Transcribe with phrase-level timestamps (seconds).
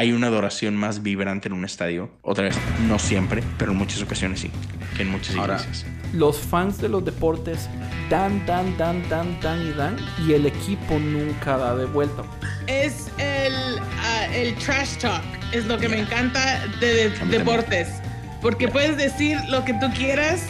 [0.00, 2.10] Hay una adoración más vibrante en un estadio.
[2.22, 2.56] Otra vez,
[2.88, 4.50] no siempre, pero en muchas ocasiones sí.
[4.96, 5.84] Que en muchas Ahora, iglesias.
[6.14, 7.68] Los fans de los deportes
[8.08, 9.96] dan, dan, dan, dan, dan y dan.
[10.26, 12.22] Y el equipo nunca da de vuelta.
[12.66, 13.52] es el,
[14.02, 15.22] ah, el trash talk.
[15.52, 17.88] Es lo que me encanta de, de- deportes.
[18.40, 20.46] Porque puedes decir lo que tú quieras.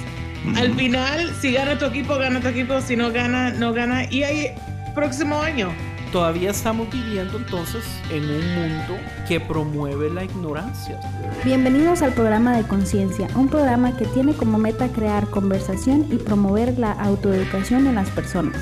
[0.56, 2.80] Al final, si gana tu equipo, gana tu equipo.
[2.80, 4.04] Si no gana, no gana.
[4.12, 4.54] Y ahí,
[4.94, 5.72] próximo año.
[6.12, 10.98] Todavía estamos viviendo entonces en un mundo que promueve la ignorancia.
[11.44, 16.76] Bienvenidos al programa de Conciencia, un programa que tiene como meta crear conversación y promover
[16.80, 18.56] la autoeducación en las personas,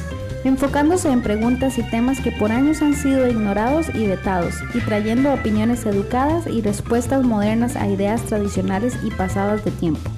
[0.44, 5.32] enfocándose en preguntas y temas que por años han sido ignorados y vetados, y trayendo
[5.32, 10.10] opiniones educadas y respuestas modernas a ideas tradicionales y pasadas de tiempo.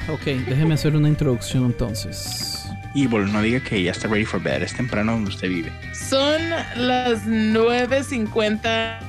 [0.09, 2.63] ok, déjeme hacer una introducción entonces.
[2.95, 4.63] Evil, no diga que ya está ready for bed.
[4.63, 5.71] Es temprano donde usted vive.
[5.94, 8.99] Son las 9.50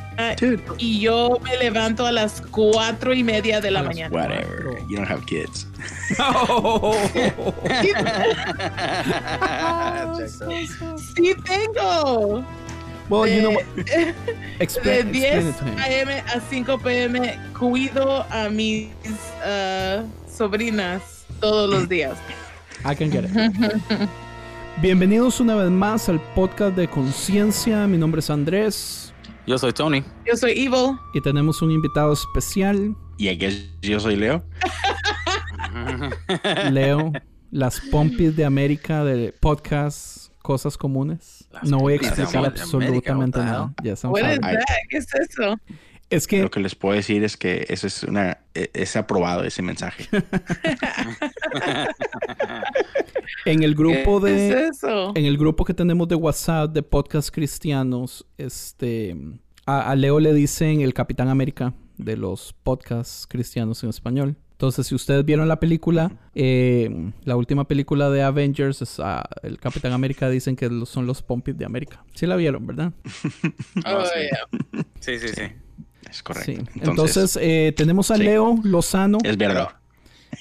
[0.40, 0.62] Dude.
[0.78, 4.14] y yo me levanto a las cuatro y media de la mañana.
[4.14, 4.78] Whatever.
[4.88, 5.66] You don't have kids.
[11.14, 12.44] Sí tengo.
[13.08, 13.64] well, you know De- what?
[13.86, 14.14] De
[14.60, 15.78] Explain, explain 10 it to him.
[15.78, 16.22] a.m.
[16.34, 17.38] a 5 p.m.
[17.58, 18.88] cuido a mis
[19.44, 22.16] ah, sobrinas todos los días.
[22.84, 23.30] I can get it.
[24.80, 27.86] Bienvenidos una vez más al podcast de Conciencia.
[27.86, 29.12] Mi nombre es Andrés
[29.48, 30.04] Yo soy Tony.
[30.26, 30.98] Yo soy Evil.
[31.14, 34.44] y tenemos un invitado especial, Y I guess yo soy Leo.
[36.70, 37.12] Leo,
[37.50, 41.48] las pompis de América de podcast Cosas Comunes.
[41.50, 43.72] Las No voy a explicar absolutamente nada.
[43.82, 44.58] Ya estamos What is hablando.
[44.66, 44.74] that?
[44.90, 45.56] ¿Qué es eso?
[46.10, 48.38] Es que Lo que les puedo decir es que eso es una.
[48.54, 50.08] e- Es aprobado ese mensaje.
[53.44, 55.12] en el grupo ¿Qué de es eso?
[55.14, 59.16] en el grupo que tenemos de WhatsApp de podcast cristianos, este
[59.66, 64.36] a, a Leo le dicen el Capitán América de los podcasts cristianos en español.
[64.52, 69.58] Entonces, si ustedes vieron la película, eh, la última película de Avengers, es, ah, el
[69.58, 72.02] Capitán América dicen que los- son los pompis de América.
[72.14, 72.92] Sí la vieron, ¿verdad?
[73.86, 74.80] Oh, sí.
[74.98, 75.42] Sí, sí, sí.
[76.10, 76.50] Es correcto.
[76.50, 76.58] Sí.
[76.74, 78.22] Entonces, Entonces, eh, tenemos a sí.
[78.24, 79.68] Leo Lozano, es verdad.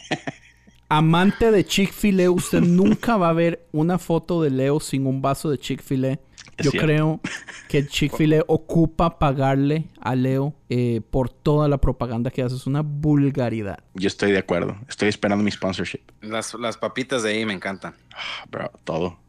[0.89, 2.31] amante de Chick-fil-A.
[2.31, 6.19] Usted nunca va a ver una foto de Leo sin un vaso de Chick-fil-A.
[6.57, 6.87] Es Yo cierto.
[6.87, 7.21] creo
[7.69, 12.55] que Chick-fil-A ocupa pagarle a Leo eh, por toda la propaganda que hace.
[12.55, 13.79] Es una vulgaridad.
[13.93, 14.75] Yo estoy de acuerdo.
[14.89, 16.01] Estoy esperando mi sponsorship.
[16.21, 17.95] Las, las papitas de ahí me encantan.
[18.13, 19.19] Ah, Bro, todo.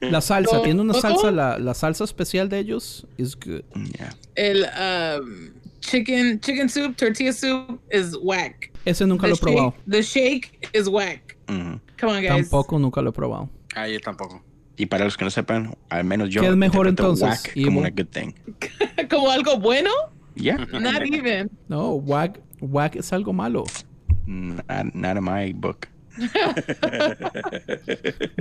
[0.00, 3.62] La salsa, tiene una salsa, la, la salsa especial de ellos is good.
[3.74, 4.14] Yeah.
[4.34, 4.64] El
[5.20, 5.50] um,
[5.90, 8.70] chicken, chicken soup, tortilla soup is whack.
[8.84, 9.72] Ese nunca The lo he probado.
[9.74, 11.36] shake- The shake is whack.
[11.48, 11.80] Ujú.
[11.98, 12.48] Come on, guys.
[12.50, 13.48] Tampoco nunca lo he probado.
[13.74, 14.42] Ah, yo tampoco.
[14.76, 16.40] Y para los que no sepan, al menos yo.
[16.40, 18.32] ¿Qué es mejor entonces, whack como una good thing.
[19.10, 19.90] Como algo bueno?
[20.36, 20.56] Yeah.
[20.72, 21.50] Not even.
[21.68, 23.64] No, whack, whack es algo malo.
[24.26, 24.64] Not,
[24.94, 25.88] not in my book.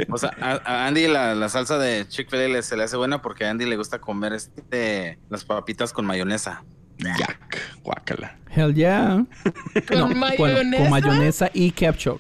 [0.10, 3.46] O sea, a, a Andy la, la salsa de Chick-fil-A se le hace buena porque
[3.46, 6.64] a Andy le gusta comer este las papitas con mayonesa.
[7.00, 7.58] Yuck.
[7.84, 8.38] Guácala.
[8.56, 9.26] Hell yeah.
[9.88, 10.78] Con No, bueno, mayonesa.
[10.84, 12.20] con mayonesa y ketchup.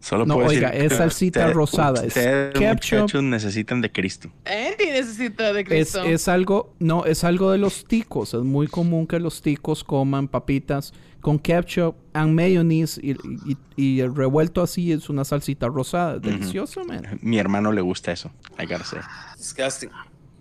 [0.00, 3.20] Solo No, puedo oiga, decir es salsita rosada, es Ustedes, ketchup.
[3.22, 4.30] necesitan de Cristo.
[4.46, 6.02] Andy necesita de Es, Cristo.
[6.04, 8.32] es algo, no, es algo de los ticos.
[8.32, 13.10] Es muy común que los ticos coman papitas con ketchup and mayonnaise y,
[13.46, 16.16] y- y el revuelto así es una salsita rosada.
[16.16, 17.18] Es Delicioso, man.
[17.20, 18.30] Mi hermano le gusta eso.
[18.58, 19.00] I gotta say.
[19.36, 19.90] Disgusting.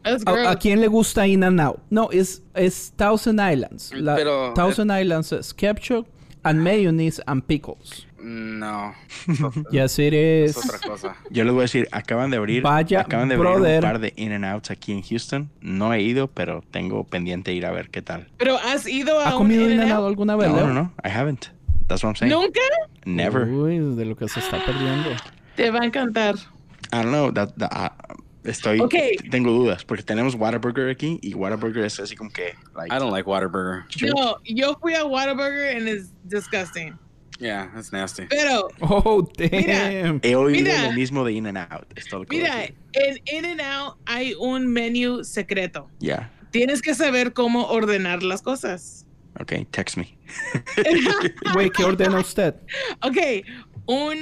[0.03, 1.79] ¿A, a quién le gusta In and Out?
[1.89, 3.91] No, es, es Thousand Islands.
[3.93, 6.07] La- Pero- Thousand Islands es ketchup
[6.43, 8.05] and mayonnaise and pickles.
[8.19, 8.93] No.
[9.71, 10.65] Yes, it Es is.
[10.65, 11.15] otra cosa.
[11.29, 13.75] Yo les voy a decir, acaban de abrir, Vaya, acaban de abrir brother.
[13.83, 15.49] un par de In and Outs aquí en Houston.
[15.61, 18.27] No he ido, pero tengo pendiente ir a ver qué tal.
[18.37, 19.91] Pero has ido a ¿Ha un comido In and?
[19.91, 20.93] Out alguna vez, No, no, no.
[21.05, 21.51] I haven't.
[21.87, 22.31] That's what I'm saying.
[22.33, 22.59] ¿Nunca?
[23.05, 23.47] Never.
[23.47, 25.09] Uy, de lo que se está perdiendo.
[25.55, 26.35] Te va a encantar.
[26.91, 27.31] I don't know.
[27.31, 27.93] That, that- ah,
[28.51, 28.79] estoy.
[28.79, 28.93] Ok.
[29.29, 32.55] Tengo dudas porque tenemos Whataburger aquí y Whataburger es así como que.
[32.75, 33.85] Like, I don't like Waterburger.
[34.15, 36.97] No, yo fui a Whataburger and it's disgusting.
[37.39, 38.25] Yeah, that's nasty.
[38.29, 39.89] Pero, Oh, Mira.
[39.91, 40.19] damn.
[40.23, 40.83] He oído Mira.
[40.85, 41.85] lo mismo de In and Out.
[41.95, 45.87] Es todo mira, en In-N-Out hay un menú secreto.
[45.99, 46.31] Yeah.
[46.49, 49.05] Tienes que saber cómo ordenar las cosas.
[49.39, 49.65] Okay.
[49.65, 50.17] Text me.
[51.53, 52.55] Güey, ¿qué ordena usted?
[53.03, 53.17] Ok,
[53.85, 54.17] un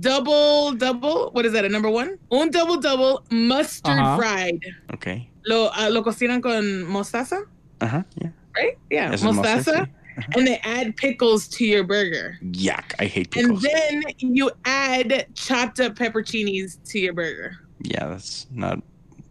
[0.00, 2.18] double double, what is that, a number one?
[2.30, 4.16] Un double double mustard Ajá.
[4.16, 4.60] fried.
[4.94, 5.28] Okay.
[5.46, 7.42] Lo, ah, lo cocinan con mostaza,
[7.80, 8.04] Ajá.
[8.20, 8.28] Yeah.
[8.56, 8.78] right?
[8.90, 9.64] Yeah, Eso es mostaza.
[9.64, 10.22] mostaza, uh-huh.
[10.36, 12.38] And they add pickles to your burger.
[12.42, 12.92] Yuck.
[12.98, 13.64] I hate pickles.
[13.64, 17.56] And then you add chopped up pepperoncinis to your burger.
[17.82, 18.78] Yeah, that's not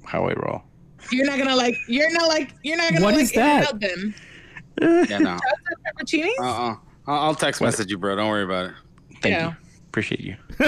[0.06, 0.64] how I roll.
[1.12, 1.76] You're not gonna like.
[1.88, 2.54] You're not like.
[2.64, 3.72] You're not gonna What like is that?
[3.74, 4.16] In-N-Out then.
[5.10, 5.30] Yeah, no.
[5.38, 6.40] Chopped up pepperoncinis.
[6.40, 6.76] Uh-uh.
[7.08, 8.16] I'll I'll text message you, bro.
[8.16, 8.74] Don't worry about it.
[9.22, 9.50] Thank Yeah.
[9.50, 9.56] you.
[9.92, 10.36] Appreciate you.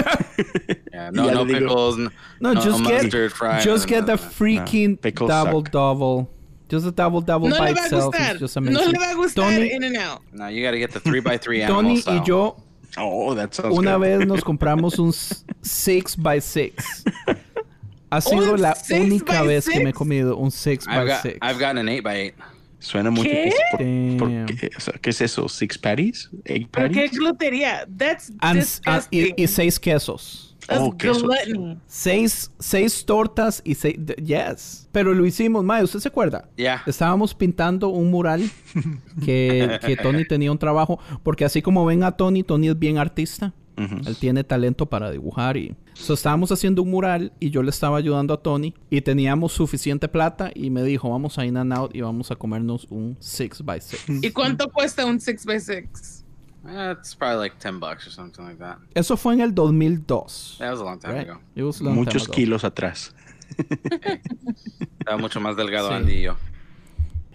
[0.92, 1.98] Yeah, no, no pickles.
[1.98, 2.10] n-
[2.40, 3.62] No, no, just no get, mustard fried.
[3.62, 4.28] just no, get no, the no.
[4.30, 5.70] freaking double suck.
[5.72, 6.30] double.
[6.68, 8.92] Just a double double No by itself is just No amazing.
[8.92, 10.22] le va a gustar Tony, In and Out.
[10.32, 12.18] No, you gotta get the three by three Tony style.
[12.20, 12.56] y yo
[12.96, 14.00] Oh, that sounds una good.
[14.02, 17.04] vez nos compramos un 6 by 6
[18.12, 19.98] Ha sido ¿Un la six única vez que me he six?
[19.98, 22.34] comido un 6 I've by got 6 I've gotten an eight by eight.
[22.84, 23.30] Suena mucho.
[23.30, 23.48] ¿Qué?
[23.48, 25.48] es por- por- ¿qué, o sea, ¿qué es eso?
[25.48, 26.30] ¿Six patties?
[26.44, 27.18] ¿Eight ¿Pero qué patties?
[27.18, 27.88] glutería?
[27.96, 29.20] That's And- disgusting.
[29.30, 30.54] and- y, y seis quesos.
[30.66, 31.22] That's Oh, quesos.
[31.22, 31.78] gluttony.
[31.86, 33.96] Seis, seis tortas y seis...
[34.22, 34.88] Yes.
[34.92, 36.48] Pero lo hicimos, Mae, ¿usted se acuerda?
[36.56, 36.82] Yeah.
[36.86, 38.48] Estábamos pintando un mural
[39.24, 40.98] que, que Tony tenía un trabajo.
[41.22, 43.52] Porque así como ven a Tony, Tony es bien artista.
[43.76, 45.74] Él tiene talento para dibujar y...
[45.94, 50.08] So, estábamos haciendo un mural y yo le estaba ayudando a Tony y teníamos suficiente
[50.08, 53.62] plata y me dijo, vamos a In and Out y vamos a comernos un 6
[53.64, 56.22] by 6 ¿Y cuánto cuesta un 6x6?
[56.64, 58.78] Uh, it's probably like ten bucks or something like that.
[58.94, 60.56] Eso fue en el 2002.
[60.58, 61.28] That was a long time right?
[61.28, 61.40] ago.
[61.54, 62.32] It was long Muchos time ago.
[62.32, 63.14] kilos atrás.
[64.98, 65.94] Estaba mucho más delgado Sí.
[65.94, 66.36] Andy y yo.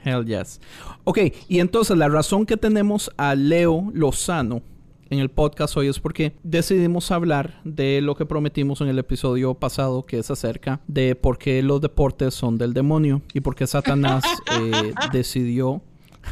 [0.03, 0.59] Hell yes.
[1.03, 4.62] Ok, y entonces la razón que tenemos a Leo Lozano
[5.09, 9.53] en el podcast hoy es porque decidimos hablar de lo que prometimos en el episodio
[9.56, 13.65] pasado, que es acerca de por qué los deportes son del demonio y por qué
[13.67, 14.23] Satanás
[14.61, 15.81] eh, decidió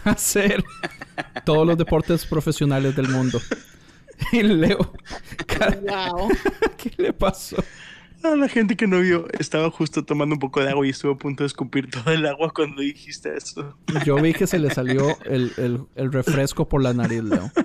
[0.03, 0.63] hacer
[1.45, 3.39] todos los deportes profesionales del mundo.
[4.31, 4.91] Y Leo,
[5.81, 6.29] Wow.
[6.77, 7.57] ¿qué le pasó?
[8.23, 11.13] A la gente que no vio, estaba justo tomando un poco de agua y estuvo
[11.13, 13.77] a punto de escupir todo el agua cuando dijiste eso.
[14.05, 17.51] Yo vi que se le salió el, el- el refresco por la nariz, Leo.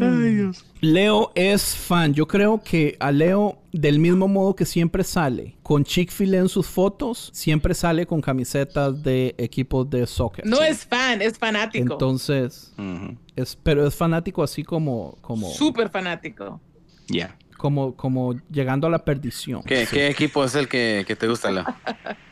[0.00, 0.64] Ay, Dios.
[0.80, 2.12] Leo es fan.
[2.12, 6.66] Yo creo que a Leo, del mismo modo que siempre sale con Chick-fil-A en sus
[6.66, 10.44] fotos, siempre sale con camisetas de equipos de soccer.
[10.46, 11.94] No es fan, es fanático.
[11.94, 12.72] Entonces,
[13.34, 16.60] es, pero es fanático así como, como, Súper fanático.
[17.08, 17.36] Ya.
[17.56, 19.62] Como, como llegando a la perdición.
[19.64, 19.96] ¿Qué, Sí.
[19.96, 21.64] ¿Qué equipo es el que, que te gusta, Leo?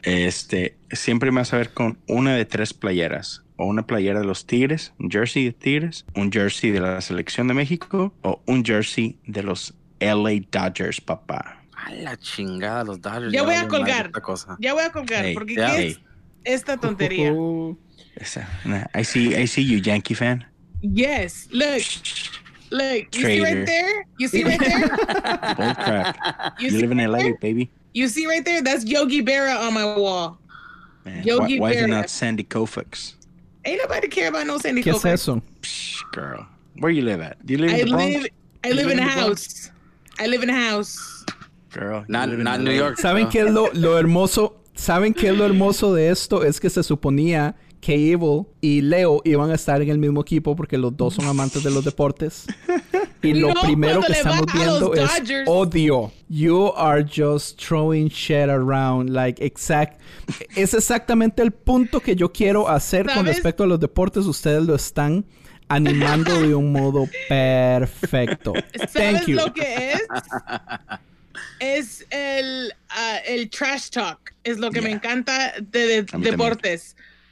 [0.02, 3.42] Este, siempre me vas a ver con una de tres playeras.
[3.56, 7.46] O una playera de los Tigres, un jersey de Tigres, un jersey de la Selección
[7.46, 11.62] de México o un jersey de los LA Dodgers, papá.
[11.76, 13.32] A la chingada, los Dodgers.
[13.32, 14.06] Ya voy a colgar.
[14.06, 14.56] esta cosa.
[14.58, 15.76] Ya voy a colgar, Hey, porque ya.
[15.76, 16.00] ¿qué es
[16.42, 17.32] esta tontería?
[17.32, 17.78] Uh,
[18.16, 20.44] Esa, nah, I see, I see you, Yankee fan.
[20.82, 21.80] Yes, look,
[22.74, 24.04] look, you see right there?
[24.18, 24.88] You see right there?
[25.56, 26.18] Bull crap.
[26.58, 27.34] You You see live in right LA, there?
[27.40, 27.70] baby.
[27.92, 28.62] You see right there?
[28.62, 30.38] That's Yogi Berra on my wall.
[31.04, 33.14] Man, Yogi why, why is it not Sandy Koufax?
[33.64, 35.12] Ain't nobody care about no Sandy ¿Qué es Koufax.
[35.14, 35.42] eso?
[35.62, 36.46] Psh, girl,
[36.78, 37.44] where you live at?
[37.46, 38.14] Do you live in I the Bronx?
[38.14, 38.26] live,
[38.64, 39.46] I You live in a the Bronx?
[39.46, 39.70] house.
[40.18, 41.24] I live in a house.
[41.72, 42.98] Girl, you Not, in not New York.
[42.98, 44.56] ¿Saben qué es lo, lo hermoso?
[44.76, 46.42] ¿Saben qué es lo hermoso de esto?
[46.44, 47.54] Es que se suponía
[47.84, 51.26] que Evil y Leo iban a estar en el mismo equipo porque los dos son
[51.26, 52.46] amantes de los deportes.
[53.22, 55.46] Y lo No, primero que estamos viendo es Dodgers.
[55.46, 56.10] odio.
[56.30, 59.10] You are just throwing shit around.
[59.10, 60.00] Like, exact.
[60.56, 63.34] Es exactamente el punto que yo quiero hacer con ¿Sabes?
[63.34, 64.24] respecto a los deportes.
[64.24, 65.26] Ustedes lo están
[65.68, 68.54] animando de un modo perfecto.
[68.72, 69.36] Thank ¿Sabes you.
[69.36, 70.02] lo que es?
[71.60, 74.34] Es el, ah, el trash talk.
[74.42, 74.96] Es lo que me Yeah.
[74.96, 76.34] encanta de, de- mí también.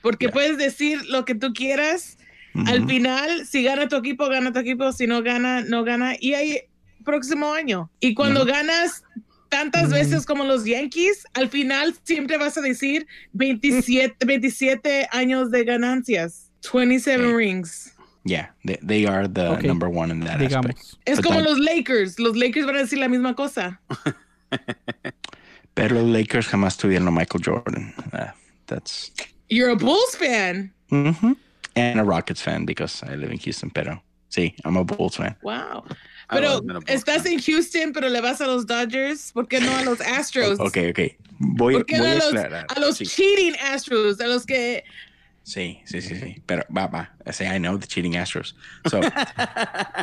[0.02, 0.32] Porque Yeah.
[0.32, 2.18] puedes decir lo que tú quieras.
[2.66, 4.92] Al final, si gana tu equipo, gana tu equipo.
[4.92, 6.16] Si no gana, no gana.
[6.20, 6.58] Y hay
[7.04, 7.90] próximo año.
[8.00, 9.02] Y cuando ganas
[9.48, 15.64] tantas veces como los Yankees, al final siempre vas a decir 27, 27 años de
[15.64, 16.50] ganancias.
[16.72, 17.32] 27 Sí.
[17.32, 17.92] rings.
[18.24, 20.50] Yeah, they, they are the number one in that aspect.
[20.50, 20.98] Digamos.
[21.06, 22.18] Es But como that- los Lakers.
[22.18, 23.80] Los Lakers van a decir la misma cosa.
[25.74, 27.94] Pero los Lakers jamás tuvieron a Michael Jordan.
[28.12, 28.26] Uh,
[28.66, 29.10] that's
[29.52, 30.72] You're a Bulls fan.
[30.90, 31.36] Mhm.
[31.74, 33.70] and a Rockets fan because I live in Houston.
[33.70, 35.36] Pero sí, I'm a Bulls fan.
[35.42, 35.84] Wow.
[36.30, 37.32] I Pero was been estás fan.
[37.32, 39.32] en Houston, pero le vas a los Dodgers.
[39.32, 40.58] ¿Por qué no a los Astros?
[40.60, 41.00] Ok, ok.
[41.38, 42.66] Voy, ¿Por qué no voy a a los, aclarar.
[42.68, 43.06] a los Sí.
[43.06, 44.20] cheating Astros?
[44.20, 44.84] A los que.
[45.44, 46.42] Sí, sí, sí, sí.
[46.46, 47.10] Pero va, va.
[47.26, 48.54] I say I know the cheating Astros.
[48.90, 49.00] So,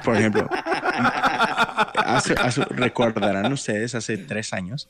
[0.03, 0.47] por ejemplo,
[1.95, 4.89] hace- hace- recordarán ustedes hace tres años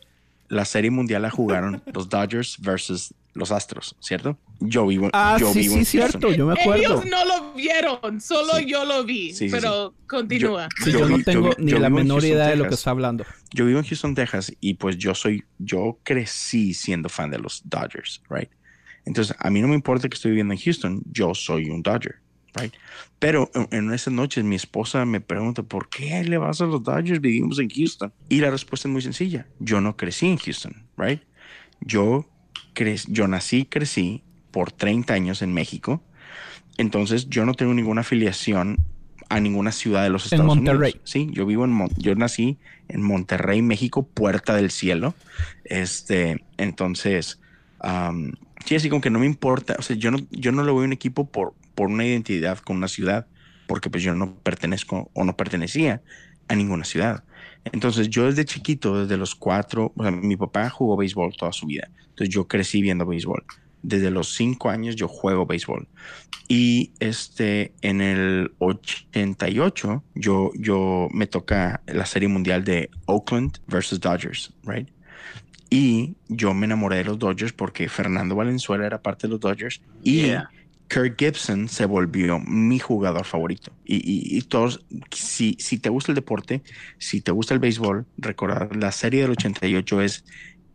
[0.50, 4.38] la serie mundial la jugaron los Dodgers versus los Astros, ¿cierto?
[4.60, 6.22] Yo vivo, Ah, yo sí, vivo sí, en Houston.
[6.22, 6.34] cierto.
[6.34, 6.84] Yo me acuerdo.
[6.84, 8.65] Ellos no lo vieron, solo Sí.
[8.65, 9.29] yo lo vi.
[9.34, 10.68] Sí, sí, pero continúa.
[10.84, 12.79] Sí, Yo yo, no tengo ni yo la menor idea de lo que Texas.
[12.82, 13.24] está hablando.
[13.53, 17.62] Yo vivo en Houston, Texas, y pues yo soy, yo crecí siendo fan de los
[17.63, 18.50] Dodgers, right?
[19.06, 22.15] Entonces, a mí no me importa que estoy viviendo en Houston, yo soy un Dodger,
[22.60, 22.74] right?
[23.20, 26.84] Pero en, en esas noches mi esposa me pregunta, ¿por qué le vas a los
[26.84, 27.22] Dodgers?
[27.22, 28.13] Vivimos en Houston.
[28.30, 29.48] Y la respuesta es muy sencilla.
[29.60, 31.22] Yo no crecí en Houston, right?
[31.82, 32.25] Yo,
[32.75, 36.01] cre- yo nací, crecí por 30 años en México.
[36.78, 38.78] Entonces, yo no tengo ninguna afiliación
[39.30, 40.92] a ninguna ciudad de los En Estados Monterrey.
[40.94, 41.01] Unidos.
[41.04, 45.13] Sí, yo vivo en Mon- yo nací en Monterrey, México, puerta del cielo.
[45.66, 47.39] Este, entonces,
[47.80, 48.32] am,
[48.66, 49.75] sí, así como que no me importa.
[49.78, 52.58] O sea, yo no, yo no le voy a un equipo por, por una identidad
[52.58, 53.26] con una ciudad,
[53.66, 56.02] porque pues yo no pertenezco o no pertenecía
[56.50, 57.24] a ninguna ciudad.
[57.64, 61.90] Entonces, yo desde chiquito, desde los cuatro, o mi papá jugó béisbol toda su vida.
[62.10, 63.46] Entonces, yo crecí viendo béisbol.
[63.82, 65.88] Desde los cinco años yo juego béisbol.
[66.50, 74.02] Y este, en el 88, yo, yo me toca la serie mundial de Oakland versus
[74.02, 74.90] Dodgers, right?
[75.70, 79.82] Y yo me enamoré de los Dodgers porque Fernando Valenzuela era parte de los Dodgers
[80.04, 80.50] y Yeah.
[80.89, 83.72] Kirk Gibson se volvió mi jugador favorito.
[83.86, 86.63] Y, y- todos, si, si te gusta el deporte,
[86.98, 90.25] si te gusta el béisbol, recordar, la serie del 88 es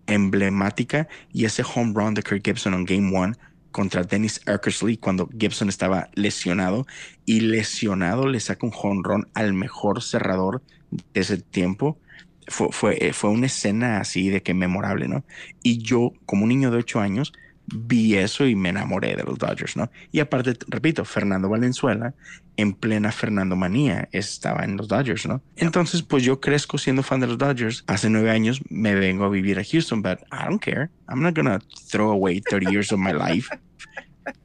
[0.06, 3.34] emblemática y ese home run de Kirk Gibson en Game One
[3.70, 6.86] contra Dennis Eckersley cuando Gibson estaba lesionado
[7.24, 12.00] y lesionado le saca un home run al mejor cerrador de ese tiempo.
[12.46, 15.24] Fue, fue, eh, fue una escena así de que memorable, ¿no?
[15.62, 17.32] Y yo, como un niño de 8 años,
[17.66, 19.90] vi eso y me enamoré de los Dodgers, ¿no?
[20.12, 22.14] Y aparte, repito, Fernando Valenzuela,
[22.56, 25.42] en plena Fernando Manía, estaba en los Dodgers, ¿no?
[25.56, 27.84] Entonces, pues yo crezco siendo fan de los Dodgers.
[27.86, 30.90] Hace nueve años me vengo a vivir a Houston, but I don't care.
[31.08, 33.48] I'm not gonna throw away 30 years of my life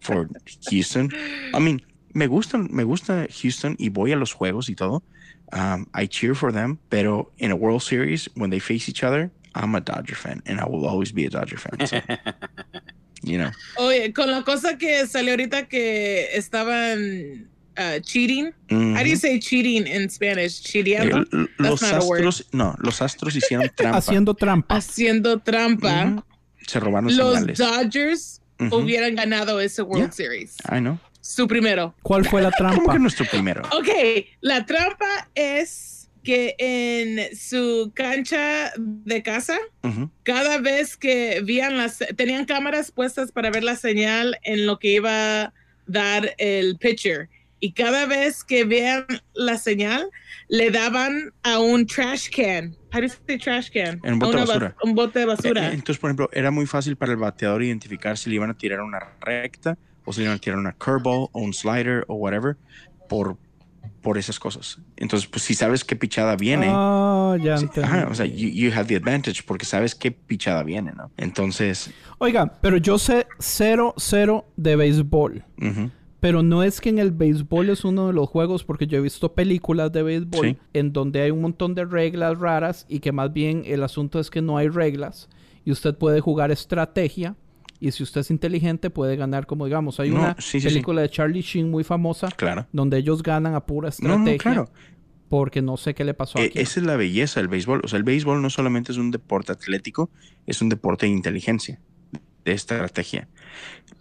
[0.01, 0.27] for
[0.69, 1.09] Houston.
[1.53, 1.81] I mean,
[2.13, 5.03] me gusta, me gusta Houston y voy a los juegos y todo.
[5.51, 9.31] Um, I cheer for them, pero in a World Series, when they face each other,
[9.55, 11.87] I'm a Dodger fan and I will always be a Dodger fan.
[11.87, 11.99] So,
[13.29, 13.51] you know.
[13.77, 18.51] Oye, con la cosa que salió ahorita que estaban uh, cheating.
[18.69, 20.61] How do you say cheating in Spanish?
[20.61, 21.21] Cheateando.
[21.21, 23.97] Eh, l- los astros, no, los astros hicieron trampa.
[23.97, 24.75] Haciendo trampa.
[24.75, 26.05] Haciendo trampa.
[26.05, 26.23] Ujú.
[26.67, 27.57] Se robaron Los señales.
[27.57, 28.75] Dodgers Ujú.
[28.77, 30.11] hubieran ganado ese World Yeah.
[30.11, 30.55] Series.
[30.71, 30.99] I know.
[31.21, 31.95] Su primero.
[32.01, 32.93] ¿Cuál fue la ¿Cómo trampa?
[32.93, 33.61] que nuestro primero?
[33.77, 33.87] Ok,
[34.41, 40.09] la trampa es que en su cancha de casa, Ujú.
[40.23, 44.89] cada vez que veían las, tenían cámaras puestas para ver la señal en lo que
[44.93, 45.53] iba a
[45.87, 47.29] dar el pitcher.
[47.61, 50.09] Y cada vez que vean la señal,
[50.47, 52.73] le daban a un trash can.
[52.93, 53.99] How do you say trash can?
[54.03, 54.75] En un bote de basura.
[54.81, 55.67] Un bote de Eh, basura.
[55.67, 58.53] eh, Entonces, por ejemplo, era muy fácil para el bateador identificar si le iban a
[58.57, 62.15] tirar una recta o si le iban a tirar una curveball o un slider o
[62.15, 62.55] whatever
[63.09, 63.35] por,
[64.01, 64.79] por esas cosas.
[64.97, 68.71] Entonces, pues si sabes qué pichada viene, Ah, ya sí, ajá, o sea, you, you
[68.73, 71.11] have the advantage porque sabes qué pichada viene, ¿no?
[71.17, 75.43] Entonces, Oiga, pero yo sé cero, cero de béisbol.
[75.61, 75.89] ujú,
[76.19, 79.01] Pero no es que en el béisbol es uno de los juegos, porque yo he
[79.01, 80.57] visto películas de béisbol Sí.
[80.73, 84.29] en donde hay un montón de reglas raras y que más bien el asunto es
[84.29, 85.29] que no hay reglas
[85.63, 87.35] y usted puede jugar estrategia
[87.79, 91.01] y si usted es inteligente puede ganar, como digamos, hay No, una sí, sí, película
[91.01, 92.67] de Charlie Sheen muy famosa claro.
[92.73, 94.71] donde ellos ganan a pura estrategia no, claro.
[95.29, 96.59] porque no sé qué le pasó Eh, aquí.
[96.59, 97.81] esa es la belleza del béisbol.
[97.83, 100.09] O sea, el béisbol no solamente es un deporte atlético,
[100.45, 101.79] es un deporte de inteligencia,
[102.45, 103.27] de estrategia.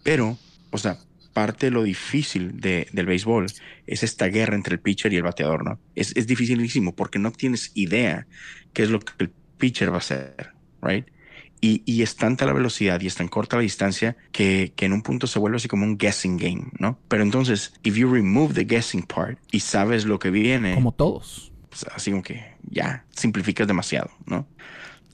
[0.02, 0.38] Pero,
[0.70, 0.98] o sea,
[1.32, 3.46] parte de lo difícil de- del béisbol
[3.86, 5.78] es esta guerra entre el pitcher y el bateador, ¿no?
[5.94, 8.26] Es, es dificilísimo porque no tienes idea
[8.72, 10.48] qué es lo que el pitcher va a hacer,
[10.82, 11.06] ¿right?
[11.60, 14.92] Y, y es tanta la velocidad y es tan corta la distancia que, que en
[14.92, 16.98] un punto se vuelve así como un guessing game, ¿no?
[17.08, 21.50] Pero entonces, if you remove the guessing part y sabes lo que viene, Como todos.
[21.68, 24.46] pues, así como que ya simplificas demasiado, ¿no?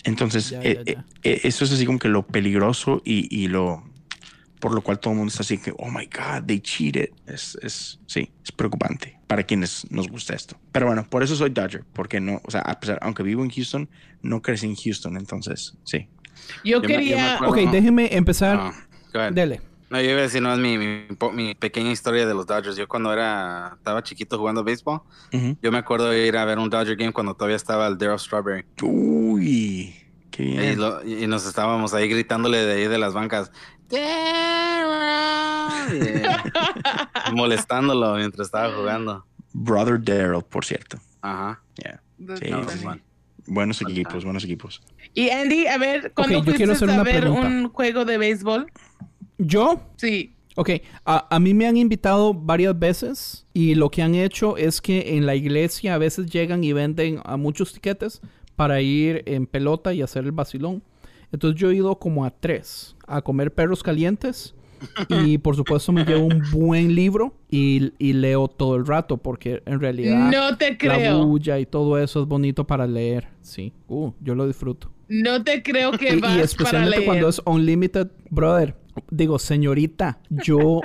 [0.05, 1.05] Entonces, Ya, eh, ya, ya.
[1.23, 3.83] eh, eso es así como que lo peligroso y, y lo
[4.61, 7.11] por lo cual todo el mundo está así que, oh my God, they cheated.
[7.27, 10.57] Es, es, sí, es preocupante para quienes nos gusta esto.
[10.73, 13.51] Pero bueno, por eso soy Dodger, porque no, o sea, a pesar, aunque vivo en
[13.51, 13.91] Houston,
[14.23, 16.09] no crecí en Houston, entonces, sí.
[16.65, 17.39] Yo Yo me- yo me quería.
[17.47, 18.57] Ok, déjeme empezar.
[18.61, 18.73] Ah,
[19.13, 19.33] go ahead.
[19.33, 19.61] Dele.
[19.91, 22.75] No, yo iba a decir, no, es mi, mi, mi pequeña historia de los Dodgers.
[22.77, 25.57] Yo cuando era, estaba chiquito jugando béisbol, Ujú.
[25.63, 28.19] yo me acuerdo de ir a ver un Dodger game cuando todavía estaba el Daryl
[28.19, 28.65] Strawberry.
[28.83, 29.95] Uy,
[30.33, 30.81] qué Y, bien.
[30.81, 33.53] lo- y nos estábamos ahí gritándole de ahí de las bancas.
[33.89, 34.11] "Daryl",
[37.31, 39.25] y molestándolo mientras estaba jugando.
[39.53, 40.99] Brother Daryl, por cierto.
[41.23, 41.63] Ajá.
[41.77, 42.01] Yeah.
[42.19, 42.85] Sí, No, sí.
[43.47, 44.83] Buenos equipos, buenos equipos.
[45.15, 47.47] Y Andy, a ver, ¿cuándo quiero fuiste hacer a ver pregunta.
[47.47, 48.67] un juego de béisbol?
[49.39, 50.35] Yo, Sí.
[50.57, 50.71] ok,
[51.05, 55.17] a, a mí me han invitado varias veces y lo que han hecho es que
[55.17, 58.21] en la iglesia a veces llegan y venden a muchos tiquetes
[58.57, 60.83] para ir en pelota y hacer el vacilón.
[61.33, 64.55] Entonces yo he ido como a tres, a comer perros calientes
[65.09, 69.63] y por supuesto me llevo un buen libro y, y leo todo el rato porque
[69.67, 71.25] en realidad No te la creo.
[71.27, 73.29] bulla y todo eso es bonito para leer.
[73.43, 74.91] Sí, uh, yo lo disfruto.
[75.09, 77.05] No te creo que Y, vas y para especialmente leer.
[77.07, 78.77] cuando es unlimited, brother.
[79.11, 80.81] Digo, señorita, yo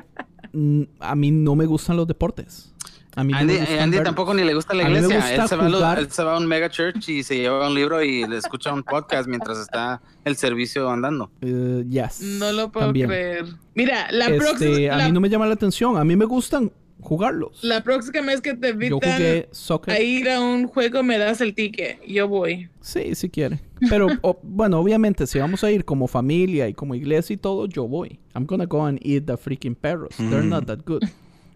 [1.00, 2.74] a mí no me gustan los deportes.
[3.16, 5.16] A mí no Andy, me gustan Andy tampoco ni le gusta la iglesia.
[5.16, 7.68] gusta Él se, va a él se va a un mega church y se lleva
[7.68, 11.30] un libro y le escucha un podcast mientras está el servicio andando.
[11.42, 12.22] Eh, yes.
[12.22, 13.08] No lo puedo también.
[13.08, 13.46] creer.
[13.74, 15.98] Mira, la, Este, próxima, a la, mí no me llama la atención.
[15.98, 16.72] A mí me gustan
[17.02, 17.64] jugarlos.
[17.64, 19.46] la próxima vez que te invitan
[19.88, 22.02] a ir a un juego, me das el ticket.
[22.06, 22.70] Yo voy.
[22.82, 23.60] Sí, si quiere.
[23.90, 27.68] Pero o- bueno, obviamente, si vamos a ir como familia y como iglesia y todo,
[27.68, 28.20] yo voy.
[28.36, 30.16] I'm gonna go and eat the freaking perros.
[30.18, 30.50] They're Mm.
[30.50, 31.04] not that good.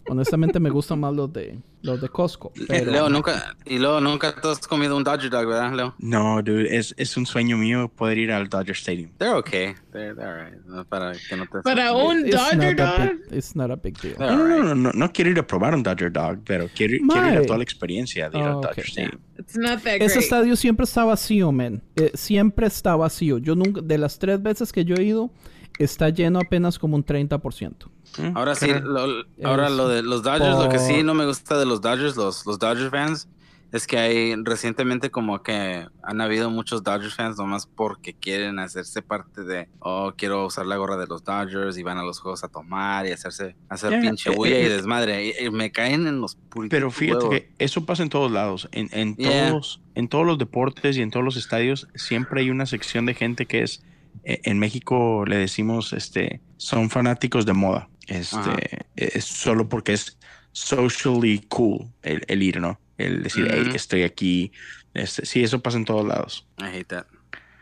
[0.08, 2.52] Honestamente me gustan más los de los de Costco.
[2.68, 2.92] Pero...
[2.92, 5.96] Leo, nunca, y luego nunca tú has comido un Dodger Dog, ¿verdad, Leo?
[6.00, 9.12] No, dude, es, es un sueño mío poder ir al Dodger Stadium.
[9.18, 9.76] They're okay.
[9.92, 10.66] They're, they're alright.
[10.66, 11.62] No, para que no te...
[11.62, 13.10] Para un It's Dodger not a Dog.
[13.30, 14.16] big- it's not a big deal.
[14.20, 17.32] No, no, no, no, no quiero ir a probar un Dodger Dog, pero quiero, quiero
[17.32, 18.88] ir a toda la experiencia de ir al Oh, Dodger ok.
[18.90, 19.20] Stadium.
[19.40, 20.24] It's not that Ese great.
[20.24, 21.82] estadio siempre está vacío, man.
[21.98, 23.40] Eh, siempre está vacío.
[23.40, 25.32] Yo nunca, de las tres veces que yo he ido,
[25.80, 27.74] está lleno apenas como un 30%.
[28.18, 31.58] Mm, Ahora sí, lo, ahora lo de los Dodgers, lo que sí no me gusta
[31.58, 33.28] de los Dodgers, los, los Dodgers fans,
[33.72, 39.02] es que hay recientemente como que han habido muchos Dodgers fans nomás porque quieren hacerse
[39.02, 42.44] parte de, oh, quiero usar la gorra de los Dodgers y van a los juegos
[42.44, 44.70] a tomar y hacerse, hacer pinche eh, bulla eh, y eh.
[44.70, 45.26] desmadre.
[45.26, 47.30] Y, y me caen en los puritos Pero fíjate huevos.
[47.40, 49.50] que eso pasa en todos lados, en, en Yeah.
[49.50, 53.16] todos, en todos los deportes y en todos los estadios siempre hay una sección de
[53.16, 53.86] gente que es, eh,
[54.24, 58.58] en México le decimos, este, son fanáticos de moda, este, Ajá.
[58.96, 60.18] es solo porque es
[60.52, 62.80] socially cool el, el ir, ¿no?
[62.98, 64.52] El decir, hey, estoy aquí,
[64.94, 66.48] este, sí, eso pasa en todos lados.
[66.60, 67.06] I hate that.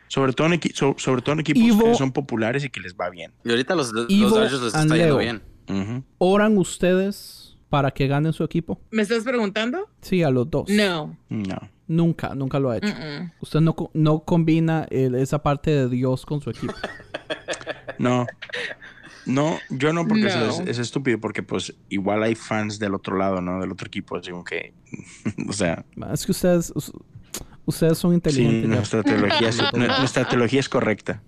[0.07, 2.81] Sobre todo en, equi- so- sobre todo en equipos Ivo- que son populares y que
[2.81, 3.31] les va bien.
[3.45, 5.17] Y ahorita los, los Ivo Dodgers les está yendo Leo.
[5.17, 5.41] bien.
[5.69, 6.03] Ujú.
[6.17, 8.81] ¿Oran ustedes para que ganen su equipo?
[8.91, 9.89] ¿Me estás preguntando?
[10.01, 10.69] Sí, a los dos.
[10.69, 11.17] No.
[11.29, 11.69] No.
[11.91, 12.93] Nunca, nunca lo ha hecho.
[13.41, 16.73] Usted no, co- no combina el- esa parte de Dios con su equipo.
[17.97, 18.25] No.
[19.27, 20.49] No, yo no, porque eso.
[20.49, 23.59] Es, es estúpido, porque pues igual hay fans del otro lado, ¿no?
[23.61, 24.73] Del otro equipo, así como que,
[25.47, 26.91] o sea, Es que ustedes, us-
[27.65, 28.67] ustedes son inteligentes.
[28.69, 31.21] nuestra teología, es, nu- nuestra teología es correcta.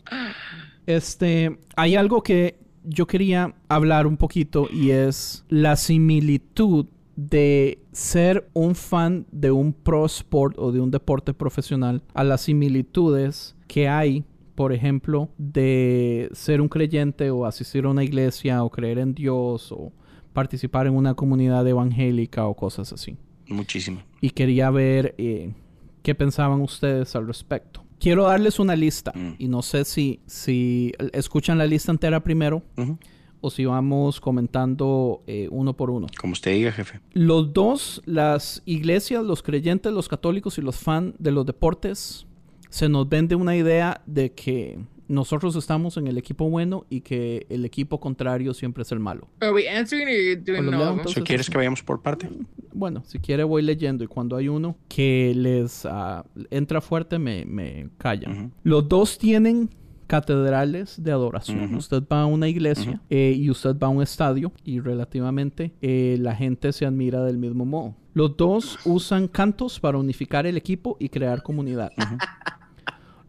[0.88, 8.50] Este, hay algo que yo quería hablar un poquito y es la similitud de ser
[8.54, 13.88] un fan de un pro sport o de un deporte profesional a las similitudes que
[13.88, 14.24] hay,
[14.56, 19.72] por ejemplo, de ser un creyente o asistir a una iglesia o creer en Dios
[19.72, 19.92] o
[20.34, 23.16] participar en una comunidad evangélica o cosas así.
[23.48, 24.02] Muchísimo.
[24.22, 25.54] Y quería ver eh,
[26.02, 27.84] qué pensaban ustedes al respecto.
[28.00, 29.36] Quiero darles una lista Mm.
[29.38, 32.98] y no sé si, si escuchan la lista entera primero Ujú.
[33.46, 36.08] O si vamos comentando eh, uno por uno.
[36.20, 37.02] Como usted diga, jefe.
[37.12, 42.26] Los dos, las iglesias, los creyentes, los católicos y los fans de los deportes,
[42.70, 44.80] se nos vende una idea de que
[45.10, 49.28] nosotros estamos en el equipo bueno y que el equipo contrario siempre es el malo.
[49.42, 50.98] Are we answering or you're doing Hola, all Leo, of them?
[51.00, 52.30] entonces- ¿So ¿Quieres que vayamos por parte?
[52.74, 57.44] Bueno, si quiere voy leyendo y cuando hay uno que les ah, entra fuerte me,
[57.46, 58.32] me callan.
[58.38, 58.52] Ujú.
[58.64, 59.70] Los dos tienen
[60.14, 61.74] catedrales de adoración.
[61.74, 66.18] Usted va a una iglesia eh, y usted va a un estadio y relativamente eh,
[66.20, 67.96] la gente se admira del mismo modo.
[68.14, 71.92] Los dos usan cantos para unificar el equipo y crear comunidad.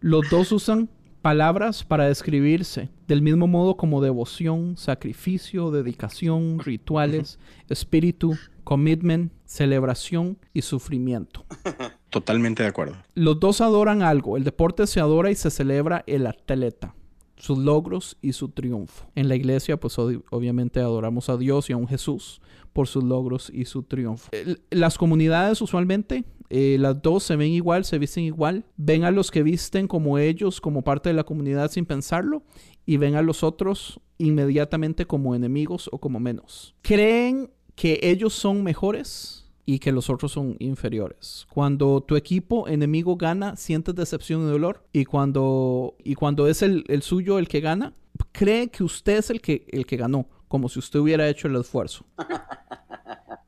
[0.01, 0.91] Los dos usan
[1.23, 7.39] palabras para describirse, del mismo modo como devoción, sacrificio, dedicación, rituales,
[7.71, 11.45] espíritu, commitment, celebración y sufrimiento.
[12.11, 12.97] Totalmente de acuerdo.
[13.15, 14.37] Los dos adoran algo.
[14.37, 16.95] El deporte se adora y se celebra el atleta,
[17.37, 19.07] sus logros y su triunfo.
[19.15, 22.41] En la iglesia, pues ob- obviamente adoramos a Dios y a un Jesús
[22.73, 24.31] por sus logros y su triunfo.
[24.71, 28.65] Las comunidades usualmente, eh, las dos se ven igual, se visten igual.
[28.77, 32.43] Ven a los que visten como ellos, como parte de la comunidad sin pensarlo,
[32.87, 36.75] y ven a los otros inmediatamente como enemigos o como menos.
[36.83, 41.47] Creen que ellos son mejores y que los otros son inferiores.
[41.51, 44.85] Cuando tu equipo enemigo gana, sientes decepción y dolor.
[44.93, 47.95] Y cuando, y cuando es el, el suyo el que gana,
[48.33, 51.57] cree que usted es el que, el que ganó, como si usted hubiera hecho el
[51.57, 52.05] esfuerzo.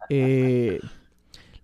[0.09, 0.79] Eh,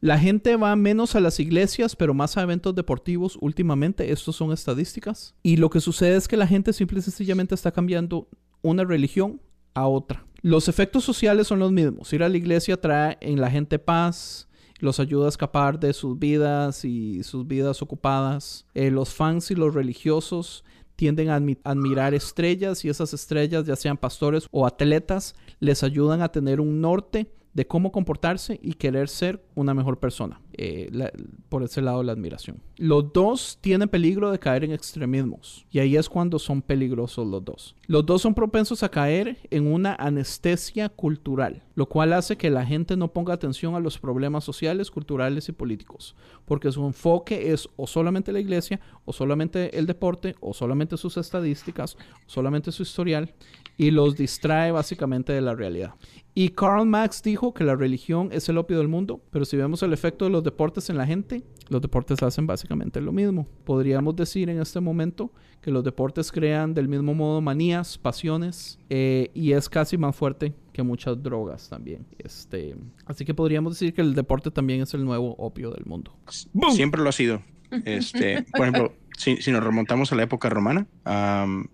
[0.00, 4.10] la gente va menos a las iglesias, pero más a eventos deportivos últimamente.
[4.10, 5.36] Estos son estadísticas.
[5.44, 8.28] Y lo que sucede es que la gente simple y sencillamente está cambiando
[8.60, 9.40] una religión
[9.74, 10.26] a otra.
[10.42, 12.12] Los efectos sociales son los mismos.
[12.12, 14.48] Ir a la iglesia trae en la gente paz,
[14.80, 18.66] los ayuda a escapar de sus vidas y sus vidas ocupadas.
[18.74, 20.64] Eh, los fans y los religiosos
[20.96, 26.22] tienden a admi- admirar estrellas y esas estrellas, ya sean pastores o atletas, les ayudan
[26.22, 30.40] a tener un norte de cómo comportarse y querer ser una mejor persona.
[30.54, 30.90] Eh,
[31.48, 32.62] por ese lado, la admiración.
[32.76, 35.66] Los dos tienen peligro de caer en extremismos.
[35.70, 37.76] Y ahí es cuando son peligrosos los dos.
[37.86, 42.64] Los dos son propensos a caer en una anestesia cultural, lo cual hace que la
[42.64, 46.14] gente no ponga atención a los problemas sociales, culturales y políticos.
[46.44, 51.16] Porque su enfoque es o solamente la iglesia, o solamente el deporte, o solamente sus
[51.16, 53.34] estadísticas, o solamente su historial,
[53.76, 55.94] y los distrae básicamente de la realidad.
[56.34, 59.82] Y Karl Marx dijo que la religión es el opio del mundo, pero si vemos
[59.82, 63.46] el efecto de los deportes en la gente, los deportes hacen básicamente lo mismo.
[63.64, 65.30] Podríamos decir en este momento
[65.60, 70.54] que los deportes crean del mismo modo manías, pasiones, eh, y es casi más fuerte
[70.72, 72.06] que muchas drogas también.
[72.18, 76.16] Este, así que podríamos decir que el deporte también es el nuevo opio del mundo.
[76.70, 77.42] Siempre lo ha sido.
[77.84, 80.88] Este, por ejemplo, si, si nos remontamos a la época romana,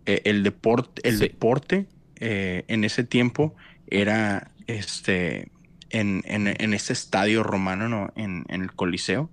[0.07, 1.21] eh, el deporte, el Sí.
[1.21, 3.55] deporte eh, en ese tiempo
[3.87, 5.53] era este
[5.91, 8.13] en, en, en ese estadio romano, ¿no?
[8.17, 9.33] En, en el Coliseo,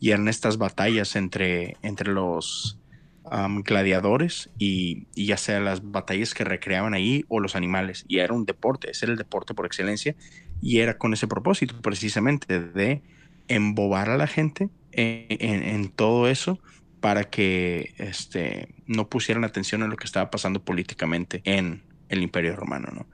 [0.00, 2.80] y eran estas batallas entre, entre los
[3.24, 8.04] am, gladiadores y, y ya sea las batallas que recreaban ahí o los animales.
[8.08, 10.16] Y era un deporte, ese era el deporte por excelencia,
[10.60, 13.02] y era con ese propósito precisamente de
[13.48, 16.60] embobar a la gente en, en- en todo eso
[17.00, 22.56] para que este, no pusieran atención a lo que estaba pasando políticamente en el Imperio
[22.56, 23.06] Romano, ¿no?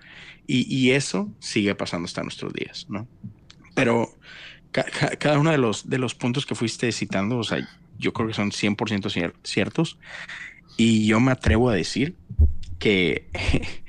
[0.47, 3.07] Y, y eso sigue pasando hasta nuestros días, ¿no?
[3.75, 4.09] Pero
[4.73, 7.67] ca- ca- cada uno de los, de los puntos que fuiste citando, o sea,
[7.99, 9.99] yo creo que son 100% cier- ciertos.
[10.77, 12.17] Y yo me atrevo a decir
[12.79, 13.29] que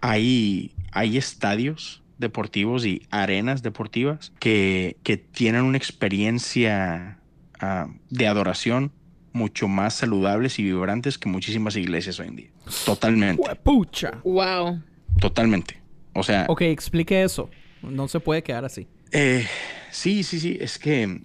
[0.00, 7.18] hay, hay estadios deportivos y arenas deportivas que, que tienen una experiencia
[7.60, 8.92] ah, de adoración
[9.36, 12.50] mucho más saludables y vibrantes que muchísimas iglesias hoy en día.
[12.84, 14.18] Totalmente, ¡Pucha!
[14.24, 14.82] Wow.
[15.20, 15.80] totalmente.
[16.14, 17.50] O sea, Ok, explique eso.
[17.82, 18.88] No se puede quedar así.
[19.12, 19.46] Eh,
[19.90, 21.20] sí, sí, sí, es que,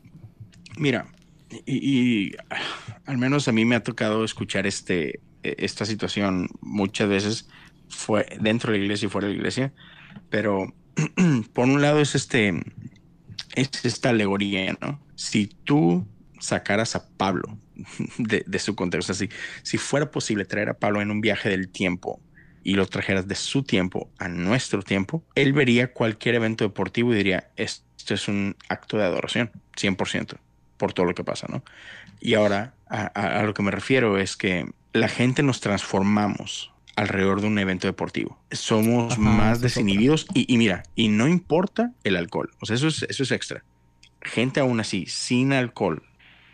[0.78, 1.08] mira,
[1.66, 2.32] y, y,
[3.06, 7.50] al menos a mí me ha tocado escuchar este, eh, esta situación muchas veces
[7.88, 9.74] fue dentro de la iglesia y fuera de la iglesia,
[10.30, 10.74] pero
[11.54, 12.54] por un lado es este,
[13.56, 15.00] es esta alegoría, ¿no?
[15.16, 16.06] Si tú
[16.40, 17.58] sacaras a Pablo
[18.18, 19.30] de, de su contexto, así,
[19.64, 22.22] si fuera posible traer a Pablo en un viaje del tiempo
[22.64, 27.18] y lo trajeras de su tiempo a nuestro tiempo, él vería cualquier evento deportivo y
[27.18, 30.38] diría, esto es un acto de adoración, 100%,
[30.78, 31.64] por todo lo que pasa, ¿no?
[32.20, 37.48] Y ahora, a, lo que me refiero es que la gente nos transformamos alrededor de
[37.48, 38.40] un evento deportivo.
[38.52, 42.88] Somos Ajá, más desinhibidos y, y mira, y no importa el alcohol, o sea, eso
[42.88, 43.64] es, eso es extra.
[44.22, 46.04] Gente aún así, sin alcohol,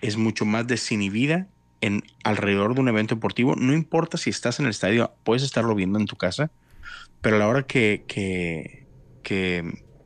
[0.02, 1.50] es mucho más desinhibida
[1.82, 3.56] en alrededor de un evento deportivo.
[3.56, 6.52] No importa si estás en el estadio, puedes estarlo viendo en tu casa,
[7.22, 8.88] pero a la hora que, que,
[9.22, 9.64] que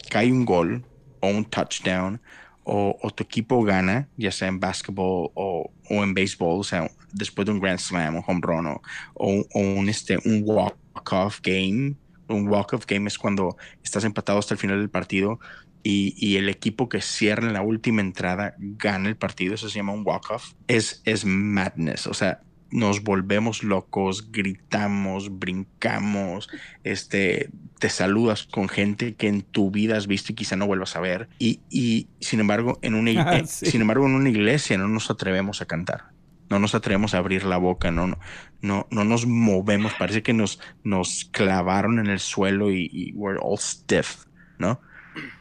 [0.09, 0.87] cae un gol
[1.19, 2.21] o un touchdown
[2.63, 6.89] o, o tu equipo gana, ya sea en básquetbol o, o en béisbol, o sea,
[7.11, 8.81] después de un grand slam, un home run o,
[9.15, 11.97] o- un, este, un walk-off game.
[12.27, 15.39] Un walk-off game es cuando estás empatado hasta el final del partido
[15.83, 19.79] y, y el equipo que cierra en la última entrada gana el partido, eso se
[19.79, 20.53] llama un walk-off.
[20.67, 22.41] Es, es madness, o sea,
[22.71, 26.49] nos volvemos locos, gritamos, brincamos,
[26.83, 30.95] este, te saludas con gente que en tu vida has visto y quizá no vuelvas
[30.95, 31.27] a ver.
[31.37, 33.65] Y, y sin embargo, en una, Ah, eh, sí.
[33.65, 36.11] sin embargo, en una iglesia no nos atrevemos a cantar.
[36.49, 38.19] No nos atrevemos a abrir la boca, no, no,
[38.61, 39.93] no, no nos movemos.
[39.93, 44.25] Parece que nos, nos clavaron en el suelo y, y we're all stiff,
[44.57, 44.81] ¿no?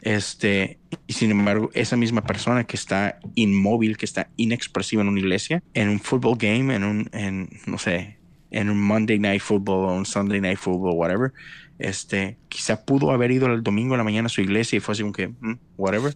[0.01, 5.19] Este, y sin embargo, esa misma persona que está inmóvil, que está inexpresiva en una
[5.19, 8.17] iglesia, en un football game, en un, en, no sé,
[8.51, 11.33] en un Monday Night Football o un Sunday Night Football, whatever,
[11.79, 14.93] este, quizá pudo haber ido el domingo a la mañana a su iglesia y fue
[14.93, 16.15] así como que, "Mm, whatever.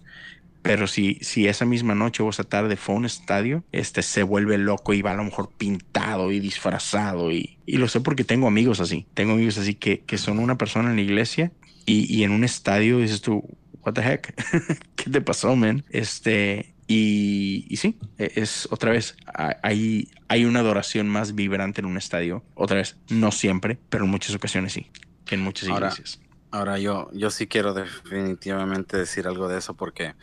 [0.62, 4.24] Pero si, si esa misma noche o esa tarde fue a un estadio, este se
[4.24, 7.32] vuelve loco y va a lo mejor pintado y disfrazado.
[7.32, 9.06] Y, y lo sé porque tengo amigos así.
[9.14, 11.52] Tengo amigos así que, que son una persona en la iglesia
[11.86, 13.44] y, y en un estadio dices tú,
[13.82, 14.34] what the heck?
[14.96, 15.86] ¿Qué te pasó, man?
[15.90, 19.16] Este, y, y sí, e- es otra vez,
[19.64, 22.44] hay, hay una adoración más vibrante en un estadio.
[22.56, 24.92] Otra vez, no siempre, pero en muchas ocasiones sí,
[25.30, 26.20] en muchas Ahora, iglesias.
[26.52, 30.16] Ahora yo, yo sí quiero definitivamente decir algo de eso porque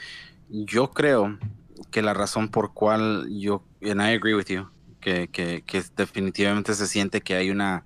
[0.49, 1.39] yo creo
[1.91, 4.69] que la razón por cual yo, and I agree with you,
[5.01, 7.85] que, que, que definitivamente se siente que hay una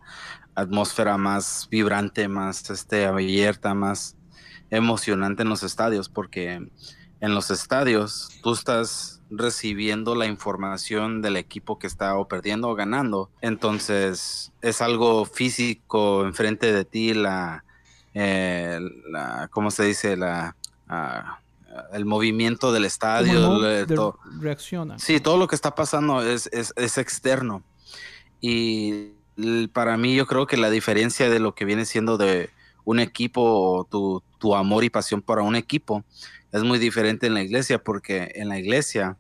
[0.57, 4.17] atmósfera más vibrante, más este, abierta, más
[4.71, 6.67] emocionante en los estadios, porque
[7.21, 12.75] en los estadios tú estás recibiendo la información del equipo que está o perdiendo o
[12.75, 13.31] ganando.
[13.41, 17.65] Entonces es algo físico enfrente de ti, la,
[18.15, 20.17] eh, la ¿cómo se dice?
[20.17, 20.57] La,
[20.89, 21.41] ah,
[21.93, 23.67] el movimiento del estadio.
[23.67, 24.19] el todo.
[24.41, 24.99] reacciona.
[24.99, 27.63] Sí, todo lo que está pasando es, es, es externo.
[28.41, 29.16] Y
[29.73, 32.51] para mí yo creo que la diferencia de lo que viene siendo de
[32.85, 36.05] un equipo o tu, tu amor y pasión para un equipo
[36.53, 39.19] es muy diferente en la iglesia, porque en la iglesia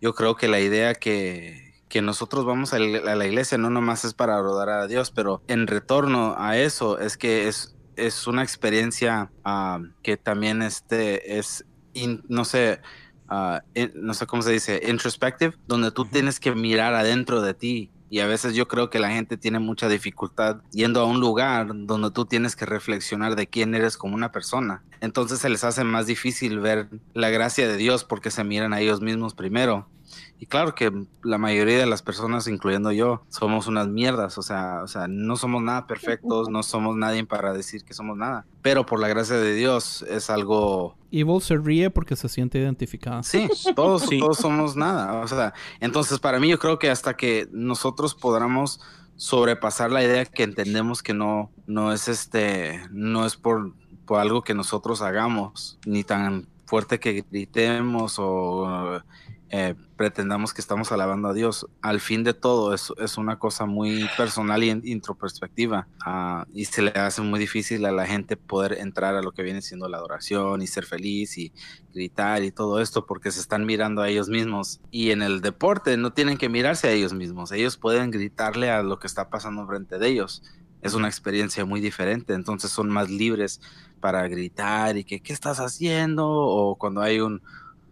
[0.00, 3.70] yo creo que la idea que, que nosotros vamos a la a la iglesia no
[3.70, 8.26] nomás es para adorar a Dios, pero en retorno a eso es que es, es
[8.26, 12.80] una experiencia ah, que también este, es, in- no sé,
[13.28, 17.54] ah, in- no sé cómo se dice, introspective, donde tú tienes que mirar adentro de
[17.54, 17.92] ti.
[18.08, 21.68] Y a veces yo creo que la gente tiene mucha dificultad yendo a un lugar
[21.72, 24.82] donde tú tienes que reflexionar de quién eres como una persona.
[25.00, 28.80] Entonces se les hace más difícil ver la gracia de Dios porque se miran a
[28.80, 29.88] ellos mismos primero.
[30.38, 34.36] Y claro que la mayoría de las personas, incluyendo yo, somos unas mierdas.
[34.36, 38.16] O sea, o sea, no somos nada perfectos, no somos nadie para decir que somos
[38.18, 38.44] nada.
[38.60, 43.22] Pero por la gracia de Dios es algo Evil se ríe porque se siente identificada.
[43.22, 44.18] Sí, todos, Sí.
[44.18, 45.20] todos somos nada.
[45.22, 48.80] O sea, entonces para mí yo creo que hasta que nosotros podamos
[49.16, 53.72] sobrepasar la idea que entendemos que no, no es este, no es por,
[54.04, 59.00] por algo que nosotros hagamos, ni tan fuerte que gritemos o
[59.50, 61.66] eh, pretendamos que estamos alabando a Dios.
[61.80, 66.64] Al fin de todo es, es una cosa muy personal y in- introspectiva ah, y
[66.64, 69.88] se le hace muy difícil a la gente poder entrar a lo que viene siendo
[69.88, 71.52] la adoración y ser feliz y
[71.94, 75.96] gritar y todo esto porque se están mirando a ellos mismos y en el deporte
[75.96, 79.66] no tienen que mirarse a ellos mismos, ellos pueden gritarle a lo que está pasando
[79.66, 80.42] frente de ellos.
[80.82, 83.60] Es una experiencia muy diferente, entonces son más libres
[84.00, 87.42] para gritar y que qué estás haciendo o cuando hay un,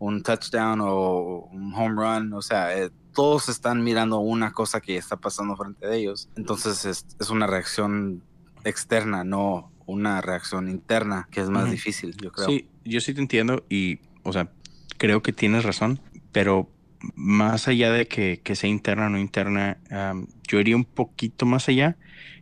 [0.05, 4.97] un touchdown o un home run, o sea, eh, todos están mirando una cosa que
[4.97, 6.29] está pasando frente de ellos.
[6.37, 8.23] Entonces es, es una reacción
[8.65, 11.73] externa, no una reacción interna, que es más Ujú.
[11.73, 12.49] difícil, yo creo.
[12.49, 14.51] Sí, yo sí te entiendo y, o sea,
[14.99, 16.01] creo que tienes razón,
[16.33, 16.69] pero
[17.15, 21.47] más allá de que, que sea interna o no interna, am, yo iría un poquito
[21.47, 21.97] más allá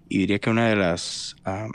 [0.08, 1.70] y diría que una de las, am,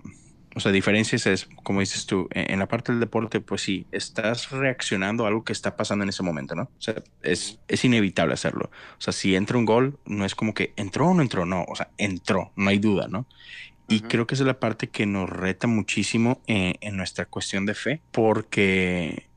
[0.58, 3.88] o sea, diferencias es, como dices tú, en, en la parte del deporte, pues sí,
[3.92, 6.64] estás reaccionando a algo que está pasando en ese momento, ¿no?
[6.64, 8.72] O sea, es, es inevitable hacerlo.
[8.98, 11.64] O sea, si entra un gol, no es como que entró o no entró, no,
[11.68, 13.28] o sea, entró, no hay duda, ¿no?
[13.88, 14.08] Y Ujú.
[14.08, 17.76] creo que esa es la parte que nos reta muchísimo en, en nuestra cuestión de
[17.76, 19.30] fe, porque,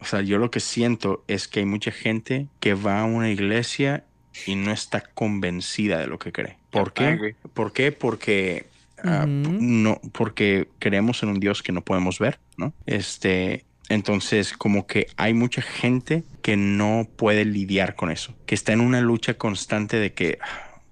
[0.00, 3.30] o sea, yo lo que siento es que hay mucha gente que va a una
[3.30, 4.04] iglesia
[4.46, 6.58] y no está convencida de lo que cree.
[6.70, 7.36] ¿Por qué?
[7.54, 7.92] ¿Por qué?
[7.92, 8.66] Porque,
[9.06, 12.72] ah, no, porque creemos en un Dios que no podemos ver, ¿no?
[12.86, 18.72] Este, entonces, como que hay mucha gente que no puede lidiar con eso, que está
[18.72, 20.38] en una lucha constante de que,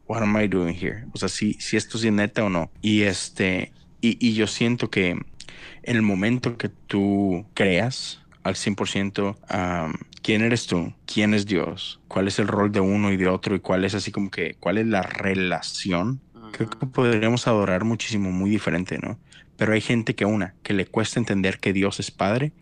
[0.07, 1.05] what am I doing here?
[1.13, 2.71] O sea, si, si esto es neta o no.
[2.83, 9.37] Y este, y, y yo siento que en el momento que tú creas al 100%
[9.49, 13.29] am, quién eres tú, quién es Dios, cuál es el rol de uno y de
[13.29, 16.21] otro y cuál es así como que, cuál es la relación,
[16.57, 19.19] creo que podríamos adorar muchísimo muy diferente, ¿no?
[19.57, 22.53] Pero hay gente que una, que le cuesta entender que Dios es padre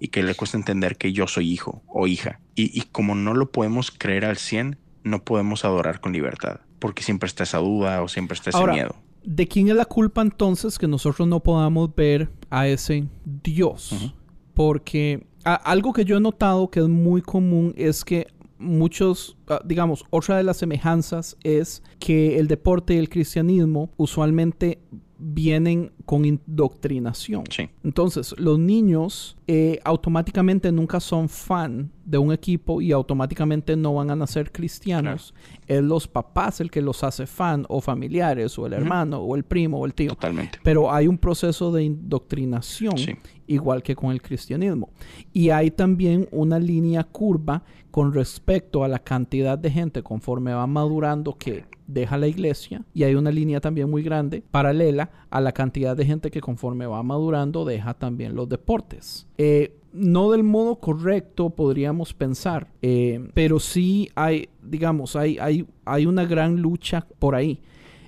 [0.00, 2.40] y que le cuesta entender que yo soy hijo o hija.
[2.54, 6.60] Y, y como no lo podemos creer al 100, no podemos adorar con libertad.
[6.78, 8.96] porque siempre está esa duda o siempre está ese Ahora, miedo.
[9.24, 14.12] ¿De quién es la culpa entonces que nosotros no podamos ver a ese Dios?
[14.54, 18.26] Porque a- algo que yo he notado que es muy común es que
[18.62, 24.78] muchos, ah, digamos, otra de las semejanzas es que el deporte y el cristianismo usualmente
[25.24, 27.44] vienen con indoctrinación.
[27.48, 27.68] Sí.
[27.84, 34.10] Entonces, los niños eh, automáticamente nunca son fan de un equipo y automáticamente no van
[34.10, 35.32] a nacer cristianos.
[35.68, 39.44] Es los papás el que los hace fan o familiares o el hermano o el
[39.44, 40.10] primo o el tío.
[40.10, 40.58] Totalmente.
[40.64, 43.14] Pero hay un proceso de indoctrinación, Sí.
[43.52, 44.90] Igual que con el cristianismo.
[45.32, 50.66] Y hay también una línea curva con respecto a la cantidad de gente conforme va
[50.66, 52.84] madurando que deja la iglesia.
[52.94, 56.86] Y hay una línea también muy grande, paralela a la cantidad de gente que conforme
[56.86, 59.26] va madurando deja también los deportes.
[59.38, 66.06] Eh, no del modo correcto podríamos pensar, eh, pero sí hay, digamos, hay, hay, hay
[66.06, 67.60] una gran lucha por ahí.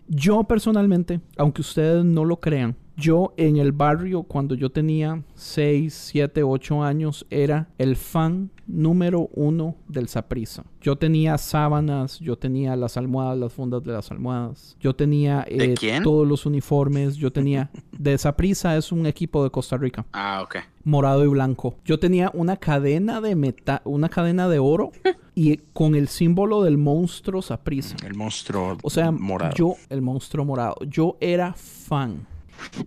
[0.09, 5.93] Yo personalmente, aunque ustedes no lo crean, yo en el barrio cuando yo tenía 6,
[6.13, 10.65] 7, 8 años era el fan número uno del Saprisa.
[10.81, 14.77] Yo tenía sábanas, yo tenía las almohadas, las fundas de las almohadas.
[14.81, 16.03] Yo tenía ¿De eh, quién?
[16.03, 17.17] todos los uniformes.
[17.17, 17.71] Yo tenía...
[17.99, 20.57] de Saprisa es un equipo de Costa Rica Ah, ok.
[20.85, 21.77] morado y blanco.
[21.85, 24.93] Yo tenía una cadena de metal, una cadena de oro
[25.35, 27.97] y con el símbolo del monstruo Saprissa.
[28.07, 29.55] El monstruo O sea, morado.
[29.55, 32.27] yo, el monstruo morado, yo era fan.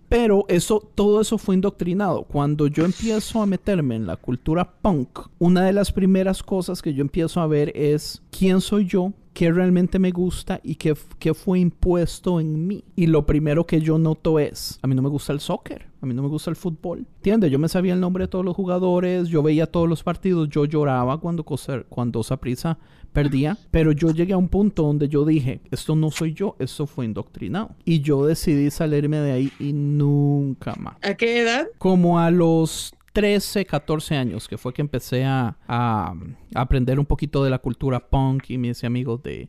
[0.08, 2.22] Pero eso, todo eso fue indoctrinado.
[2.24, 6.94] Cuando yo empiezo a meterme en la cultura punk, una de las primeras cosas que
[6.94, 11.34] yo empiezo a ver es quién soy yo, qué realmente me gusta y qué, qué
[11.34, 12.84] fue impuesto en mí.
[12.96, 16.06] Y lo primero que yo noto es, a mí no me gusta el soccer, a
[16.06, 17.06] mí no me gusta el fútbol.
[17.16, 17.50] ¿Entiendes?
[17.50, 20.64] Yo me sabía el nombre de todos los jugadores, yo veía todos los partidos, yo
[20.64, 22.78] lloraba cuando, Costa- cuando Saprissa
[23.12, 26.86] perdía, pero yo llegué a un punto donde yo dije, esto no soy yo, esto
[26.86, 27.70] fue indoctrinado.
[27.84, 30.96] Y yo decidí salirme de ahí y nunca más.
[31.02, 31.66] ¿A qué edad?
[31.78, 36.14] Como a los 13, 14 años, que fue que empecé a, a-
[36.54, 39.48] a aprender un poquito de la cultura punk y mis amigos de,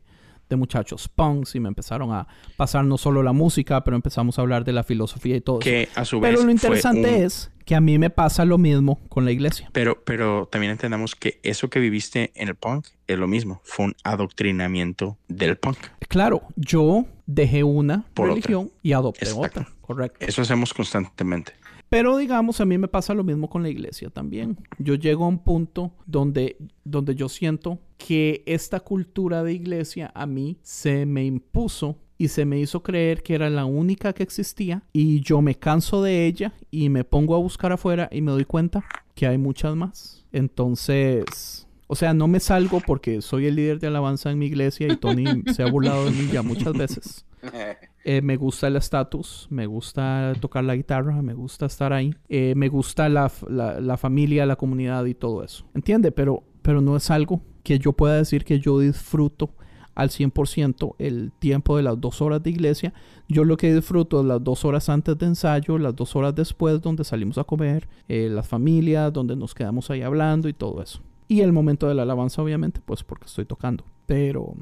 [0.50, 2.26] de muchachos punks y me empezaron a
[2.58, 5.64] pasar no solo la música, pero empezamos a hablar de la filosofía y todo eso.
[5.64, 8.44] que a su vez Pero lo fue interesante un- es que a mí me pasa
[8.44, 9.70] lo mismo con la iglesia.
[9.72, 13.60] Pero, pero también entendamos que eso que viviste en el punk es lo mismo.
[13.64, 15.78] Fue un adoctrinamiento del punk.
[16.08, 18.34] Claro, yo dejé una Por otra.
[18.34, 19.60] religión y adopté Exacto.
[19.60, 20.26] otra, correcto.
[20.26, 21.52] Eso hacemos constantemente.
[21.90, 24.56] Pero digamos, a mí me pasa lo mismo con la iglesia también.
[24.78, 30.24] Yo llego a un punto donde, donde yo siento que esta cultura de iglesia a
[30.24, 34.84] mí se me impuso y se me hizo creer que era la única que existía
[34.92, 38.44] y yo me canso de ella y me pongo a buscar afuera y me doy
[38.44, 38.84] cuenta
[39.16, 40.24] que hay muchas más.
[40.30, 44.86] Entonces, o sea, no me salgo porque soy el líder de alabanza en mi iglesia
[44.86, 47.24] y Tony se ha burlado de mí ya muchas veces.
[48.04, 52.54] Eh, me gusta el estatus, me gusta tocar la guitarra, me gusta estar ahí, eh,
[52.56, 55.66] me gusta la, la familia, la comunidad y todo eso.
[55.74, 56.10] ¿Entiende?
[56.10, 59.50] Pero, pero no es algo que yo pueda decir que yo disfruto
[59.94, 62.94] al 100% el tiempo de las dos horas de iglesia.
[63.28, 66.80] Yo lo que disfruto es las dos horas antes de ensayo, las dos horas después
[66.80, 71.00] donde salimos a comer, eh, las familias, donde nos quedamos ahí hablando y todo eso.
[71.28, 73.84] Y el momento de la alabanza, obviamente, pues porque estoy tocando.
[74.06, 74.54] Pero,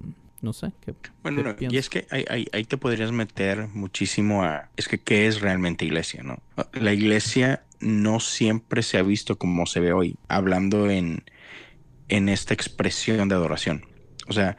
[0.43, 0.73] no sé.
[0.85, 4.69] ¿qué, Bueno, qué no, y es que ahí, ahí- ahí te podrías meter muchísimo a...
[4.77, 6.39] Es que, ¿qué es realmente iglesia, no?
[6.73, 11.25] La iglesia no siempre se ha visto como se ve hoy, hablando en,
[12.09, 13.85] en esta expresión de adoración.
[14.29, 14.57] O sea,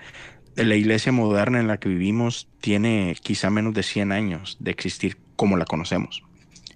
[0.55, 5.17] la iglesia moderna en la que vivimos tiene quizá menos de 100 años de existir
[5.35, 6.23] como la conocemos.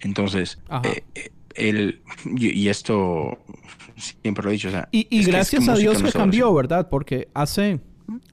[0.02, 3.38] Entonces, eh, eh, el, y, esto
[3.96, 4.88] siempre lo he dicho, o sea...
[4.92, 6.54] Y, y gracias a Dios que cambió.
[6.54, 6.90] ¿verdad?
[6.90, 7.80] Porque hace,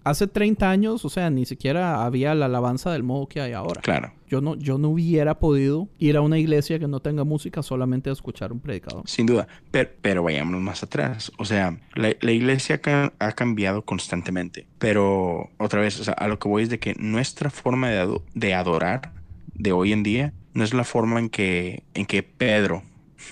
[0.05, 3.81] hace 30 años, o sea, ni siquiera había la alabanza del modo que hay ahora.
[3.81, 4.13] Claro.
[4.29, 8.11] Yo no, yo no hubiera podido ir a una iglesia que no tenga música solamente
[8.11, 9.03] a escuchar un predicador.
[9.09, 11.33] Sin duda, pero, pero vayámonos más atrás.
[11.39, 16.29] O sea, la, la iglesia ca- ha cambiado constantemente, pero otra vez, o sea, a
[16.29, 19.13] lo que voy es de que nuestra forma de, ado- de adorar
[19.55, 22.83] de hoy en día no es la forma en que, en que Pedro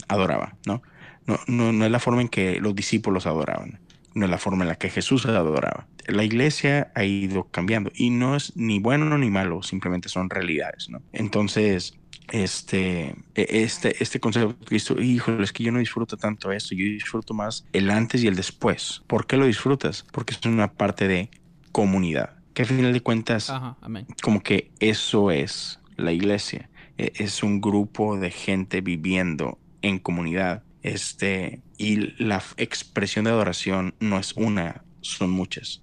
[0.09, 0.83] adoraba, ¿no?
[1.27, 3.79] No, no, no es la forma en que los discípulos adoraban,
[4.15, 5.87] no es la forma en la que Jesús adoraba.
[6.09, 10.89] La iglesia ha ido cambiando y no es ni bueno ni malo, simplemente son realidades,
[10.91, 11.03] ¿no?
[11.13, 11.95] Entonces,
[12.33, 16.75] este, e- este, este concepto que dice, híjole, es que yo no disfruto tanto esto,
[16.75, 19.03] yo disfruto más el antes y el después.
[19.07, 20.05] ¿Por qué lo disfrutas?
[20.13, 21.31] Porque es una parte de
[21.73, 24.07] comunidad, que al final de cuentas, Ajá, amén.
[24.23, 26.71] como que eso es la iglesia.
[26.97, 30.65] E- Es un grupo de gente viviendo en comunidad.
[30.83, 35.83] Este, y la expresión de adoración no es una, son muchas.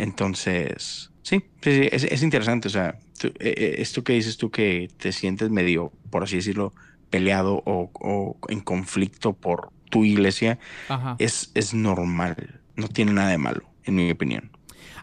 [0.00, 2.68] Entonces, Sí, sí, sí, es, es interesante.
[2.68, 6.36] O sea, tú- eh, eh, esto que dices tú que te sientes medio, por así
[6.36, 6.72] decirlo,
[7.10, 11.16] peleado o, o en conflicto por tu iglesia, Ajá.
[11.18, 12.60] es, es normal.
[12.76, 14.50] No tiene nada de malo, en mi opinión.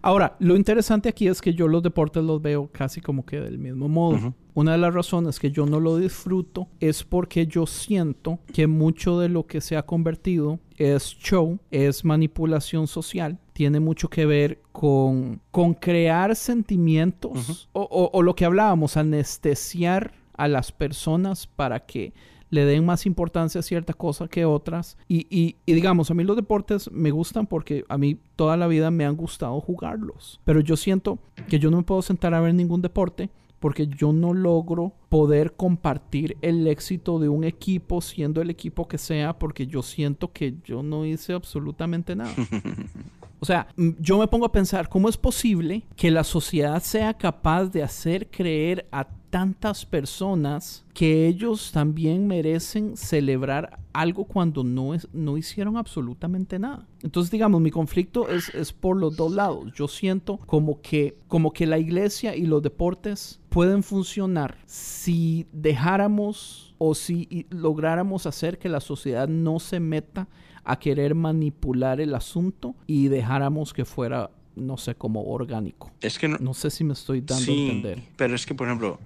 [0.02, 3.58] Ahora, lo interesante aquí es que yo los deportes los veo casi como que del
[3.58, 4.34] mismo modo.
[4.54, 9.20] Una de las razones que yo no lo disfruto es porque yo siento que mucho
[9.20, 14.62] de lo que se ha convertido es show, es manipulación social, tiene mucho que ver
[14.72, 21.80] con, con crear sentimientos o, o- o lo que hablábamos, anestesiar a las personas para
[21.88, 22.14] que
[22.52, 24.96] le den más importancia a cierta cosa que otras.
[25.08, 28.68] Y, y- y digamos, a mí los deportes me gustan porque a mí toda la
[28.68, 30.40] vida me han gustado jugarlos.
[30.46, 31.18] Pero yo siento
[31.50, 35.54] que yo no me puedo sentar a ver ningún deporte porque yo no logro poder
[35.54, 40.54] compartir el éxito de un equipo siendo el equipo que sea porque yo siento que
[40.64, 42.36] yo no hice absolutamente nada.
[43.40, 43.68] O sea,
[44.00, 48.30] yo me pongo a pensar, ¿cómo es posible que la sociedad sea capaz de hacer
[48.30, 55.78] creer a tantas personas que ellos también merecen celebrar algo cuando no, es, no hicieron
[55.78, 56.88] absolutamente nada?
[57.04, 59.72] Entonces, digamos, mi conflicto es, es por los dos lados.
[59.76, 66.74] Yo siento como que, como que la iglesia y los deportes pueden funcionar si dejáramos
[66.80, 70.28] o si lográramos hacer que la sociedad no se meta
[70.70, 75.92] a querer manipular el asunto y dejáramos que fuera, no sé, como orgánico.
[76.02, 78.04] Es que no, No sé si me estoy dando a entender.
[78.18, 79.00] pero es que, por ejemplo,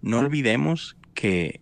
[0.00, 1.60] no olvidemos que,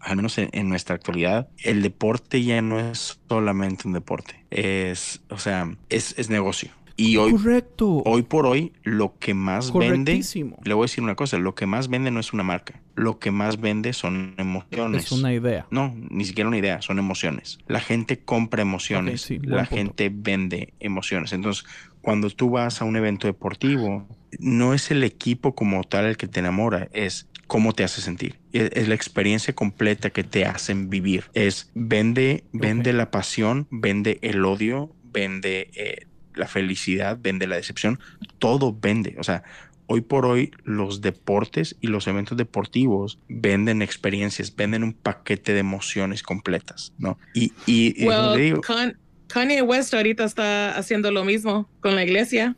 [0.00, 4.44] al menos en, en nuestra actualidad, el deporte ya no es solamente un deporte.
[4.50, 6.70] Es, o sea, es, es negocio.
[7.00, 8.02] Y hoy, Correcto.
[8.04, 10.20] hoy por hoy, lo que más vende,
[10.64, 12.82] le voy a decir una cosa, lo que más vende no es una marca.
[12.96, 15.04] Lo que más vende son emociones.
[15.04, 15.68] Es una idea.
[15.70, 17.60] No, ni siquiera una idea, son emociones.
[17.68, 19.76] La gente compra emociones, sí, la punto.
[19.76, 21.32] gente vende emociones.
[21.32, 21.64] Entonces,
[22.02, 24.08] cuando tú vas a un evento deportivo,
[24.40, 28.40] no es el equipo como tal el que te enamora, es cómo te hace sentir.
[28.52, 31.26] Es, es la experiencia completa que te hacen vivir.
[31.32, 36.08] Es vende, vende la pasión, vende el odio, vende eh,
[36.38, 37.98] la felicidad, vende la decepción,
[38.38, 39.16] todo vende.
[39.18, 39.42] O sea,
[39.86, 45.60] hoy por hoy los deportes y los eventos deportivos venden experiencias, venden un paquete de
[45.60, 47.18] emociones completas, ¿no?
[47.34, 52.56] Y, y, Well, digo, Con- Kanye West ahorita está haciendo lo mismo con la iglesia.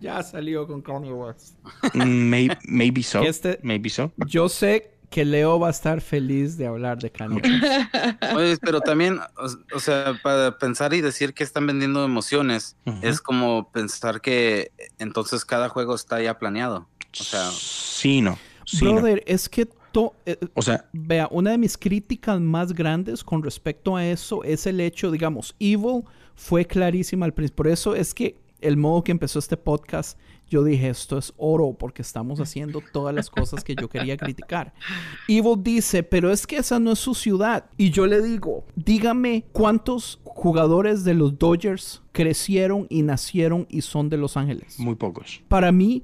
[0.00, 1.56] Ya salió con Kanye West.
[1.94, 4.12] may- maybe so, Que este- maybe so.
[4.26, 7.44] Yo sé que Leo va a estar feliz de hablar de West.
[8.36, 13.20] Oye, pero también, o, o sea, para pensar y decir que están vendiendo emociones, es
[13.20, 16.86] como pensar que entonces cada juego está ya planeado.
[17.20, 18.94] O sea, sí, no, sí, no.
[18.94, 23.42] Brother, es que to- eh, O sea, Vea, una de mis críticas más grandes con
[23.42, 26.04] respecto a eso es el hecho, digamos, Evil
[26.36, 27.56] fue clarísima al principio.
[27.56, 30.16] Por eso es que el modo que empezó este podcast,
[30.50, 34.74] yo dije, esto es oro porque estamos haciendo todas las cosas que yo quería criticar.
[35.28, 37.64] Evil dice, pero es que esa no es su ciudad.
[37.78, 44.08] Y yo le digo, dígame cuántos jugadores de los Dodgers crecieron y nacieron y son
[44.08, 44.78] de Los Ángeles.
[44.78, 45.42] muy pocos.
[45.48, 46.02] Para mí,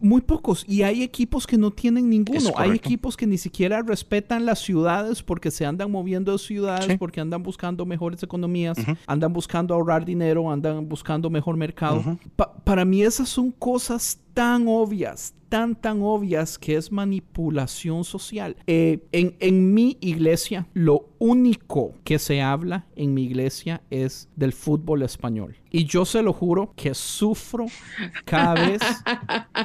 [0.00, 0.64] muy pocos.
[0.66, 2.50] Y hay equipos que no tienen ninguno.
[2.56, 6.96] Hay equipos que ni siquiera respetan las ciudades porque se andan moviendo de ciudades, Sí.
[6.96, 12.18] porque andan buscando mejores economías, andan buscando ahorrar dinero, andan buscando mejor mercado.
[12.36, 18.56] Pa- para mí esas son cosas tan obvias, tan, tan obvias que es manipulación social.
[18.66, 24.54] Eh, en, en mi iglesia, lo único que se habla en mi iglesia es del
[24.54, 25.61] fútbol español.
[25.72, 27.66] Y yo se lo juro que sufro
[28.24, 28.82] cada vez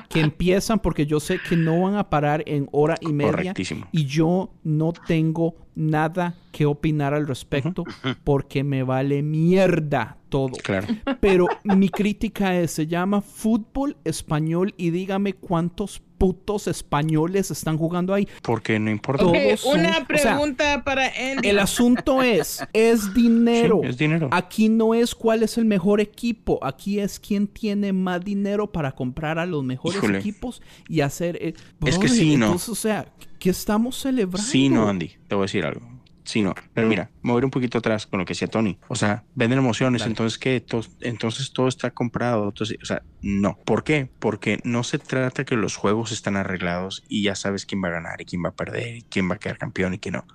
[0.09, 3.53] que empiezan porque yo sé que no van a parar en hora y media.
[3.91, 7.83] Y yo no tengo nada que opinar al respecto
[8.23, 10.53] porque me vale mierda todo.
[10.63, 10.87] Claro.
[11.19, 18.13] Pero mi crítica es, se llama fútbol español y dígame cuántos putos españoles están jugando
[18.13, 18.27] ahí.
[18.41, 19.23] Porque no importa.
[19.23, 21.47] Todos Ok, son- una o sea, pregunta para Andy.
[21.47, 23.79] El asunto es, es dinero.
[23.83, 24.29] Sí, es dinero.
[24.31, 28.91] Aquí no es cuál es el mejor equipo, aquí es quién tiene más dinero para
[28.93, 30.19] comprar a los mejores Híjole.
[30.19, 31.37] equipos y hacer...
[31.41, 31.53] eh,
[31.85, 32.53] Es que sí, ¿no?
[32.53, 33.05] O sea,
[33.39, 34.49] ¿qué estamos celebrando?
[34.49, 35.96] Sí, no, Andy, te voy a decir algo.
[36.27, 36.53] Sí, no.
[36.73, 38.77] Pero mira, ir un poquito atrás con lo que decía Tony.
[38.89, 40.11] O sea, venden emociones, Dale.
[40.11, 40.65] entonces.
[40.65, 42.49] To- entonces todo está comprado.
[42.49, 43.57] Entonces, o sea, no.
[43.63, 44.09] ¿Por qué?
[44.19, 47.91] Porque no se trata que los juegos están arreglados y ya sabes quién va a
[47.91, 50.27] ganar y quién va a perder y quién va a quedar campeón y quién no.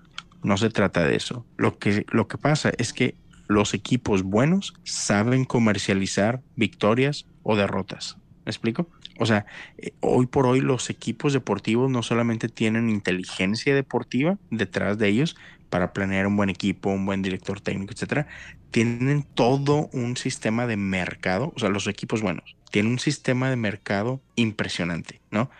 [0.42, 1.44] No se trata de eso.
[1.58, 3.14] Lo que, lo que pasa es que
[3.46, 8.16] los equipos buenos saben comercializar victorias o derrotas.
[8.46, 8.88] ¿Me explico?
[9.18, 9.44] O sea,
[9.76, 15.36] eh, hoy por hoy los equipos deportivos no solamente tienen inteligencia deportiva detrás de ellos,
[15.72, 18.28] para planear un buen equipo, un buen director técnico, etcétera,
[18.70, 23.56] tienen todo un sistema de mercado, o sea, los equipos buenos, tienen un sistema de
[23.56, 25.50] mercado impresionante, ¿no?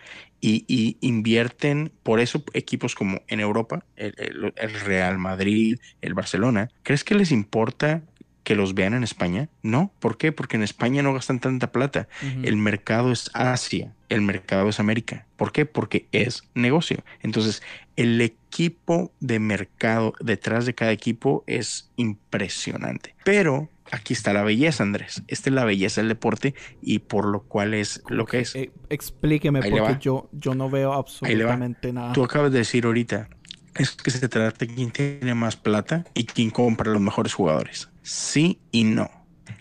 [0.41, 6.69] Y, invierten, por eso equipos como en Europa, el, el- el Real Madrid, el Barcelona,
[6.83, 8.03] ¿crees que les importa
[8.43, 9.49] que los vean en España?
[9.61, 10.31] No, ¿por qué?
[10.31, 12.07] Porque en España no gastan tanta plata.
[12.43, 15.25] El mercado es Asia, el mercado es América.
[15.37, 15.65] ¿Por qué?
[15.65, 17.03] Porque es negocio.
[17.21, 17.63] Entonces,
[17.95, 23.15] el equipo de mercado detrás de cada equipo es impresionante.
[23.23, 25.23] Pero aquí está la belleza, Andrés.
[25.27, 28.55] Esta es la belleza del deporte y por lo cual es lo que es.
[28.55, 32.13] Eh, explíqueme, Ahí porque yo, yo no veo absolutamente nada.
[32.13, 33.29] Tú acabas de decir ahorita,
[33.75, 37.89] es que se trata de quién tiene más plata y quién compra los mejores jugadores.
[38.03, 39.09] Sí y no.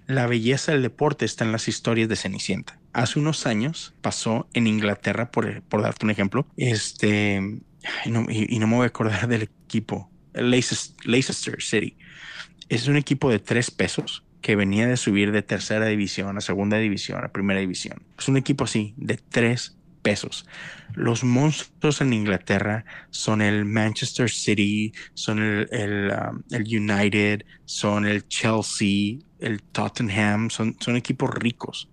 [0.07, 2.79] La belleza del deporte está en las historias de Cenicienta.
[2.93, 7.41] Hace unos años pasó en Inglaterra, por, por darte un ejemplo, este,
[8.05, 11.97] y, no me voy a acordar del equipo, Leicester City.
[12.69, 16.77] Es un equipo de tres pesos que venía de subir de tercera división a segunda
[16.79, 18.03] división a primera división.
[18.19, 20.47] Es un equipo así, de tres pesos.
[20.95, 28.27] Los monstruos en Inglaterra son el Manchester City, son el, el, um, United, son el
[28.29, 31.89] Chelsea, el Tottenham, son, son equipos ricos.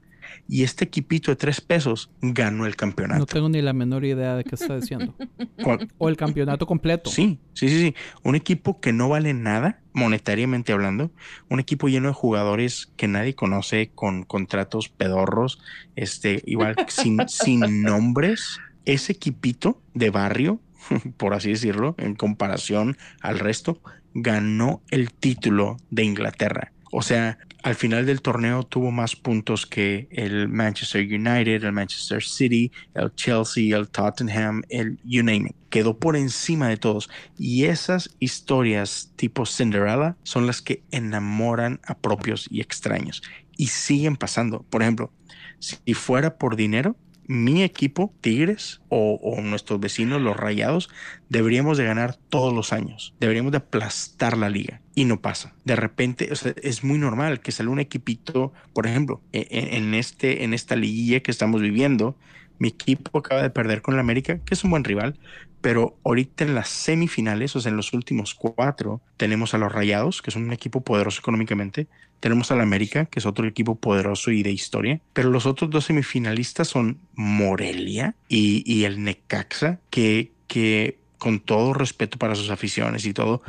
[0.48, 3.26] Y este equipito de tres pesos ganó el No campeonato.
[3.26, 5.16] tengo ni la menor idea de qué está diciendo.
[5.98, 7.10] O el campeonato completo.
[7.10, 7.96] Sí, sí, sí, sí.
[8.24, 11.12] Un equipo que no vale nada, monetariamente hablando.
[11.50, 15.60] Un equipo lleno de jugadores que nadie conoce, con contratos pedorros,
[15.96, 18.60] este, igual sin, sin nombres.
[18.86, 20.62] Ese equipito de barrio,
[21.18, 23.82] por así decirlo, en comparación al resto,
[24.14, 26.72] ganó el título de Inglaterra.
[26.92, 32.24] O sea, al final del torneo tuvo más puntos que el Manchester United, el Manchester
[32.24, 35.56] City, el Chelsea, el Tottenham, el you name it.
[35.70, 37.10] Quedó por encima de todos.
[37.38, 43.22] Y esas historias tipo Cinderella son las que enamoran a propios y extraños.
[43.58, 44.66] Y siguen pasando.
[44.70, 45.12] Por ejemplo,
[45.60, 46.96] si fuera por dinero,
[47.28, 50.90] mi equipo, Tigres, o, o nuestros vecinos, los Rayados,
[51.30, 53.14] deberíamos de ganar todos los años.
[53.20, 54.82] Deberíamos de aplastar la liga.
[55.00, 55.56] Y no pasa.
[55.64, 56.30] De repente,
[56.62, 60.76] es muy normal que sale un equipito, por ejemplo, e- e- en, este, en esta
[60.76, 62.18] liguilla que estamos viviendo,
[62.58, 65.18] mi equipo acaba de perder con el América, que es un buen rival,
[65.62, 70.22] pero ahorita en las semifinales, o sea, en los últimos cuatro, tenemos a los Rayados,
[70.22, 71.88] que son un equipo poderoso económicamente,
[72.20, 75.86] tenemos al América, que es otro equipo poderoso y de historia, pero los otros dos
[75.86, 83.06] semifinalistas son Morelia y, y el Necaxa, que, que con todo respeto para sus aficiones
[83.06, 83.42] y todo,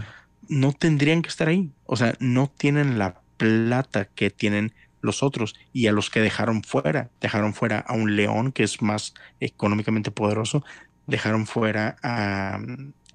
[0.51, 1.73] no tendrían que estar ahí.
[1.87, 6.63] O sea, no tienen la plata que tienen los otros y a los que dejaron
[6.63, 7.11] fuera.
[7.21, 10.63] Dejaron fuera a un León que es más económicamente poderoso,
[11.07, 12.59] dejaron fuera a,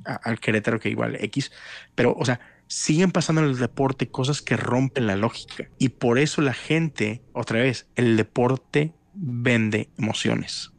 [0.06, 1.52] a- al Querétaro que igual X,
[1.94, 6.18] pero o sea, siguen pasando en el deporte cosas que rompen la lógica y por
[6.18, 10.72] eso la gente, otra vez, el deporte vende emociones.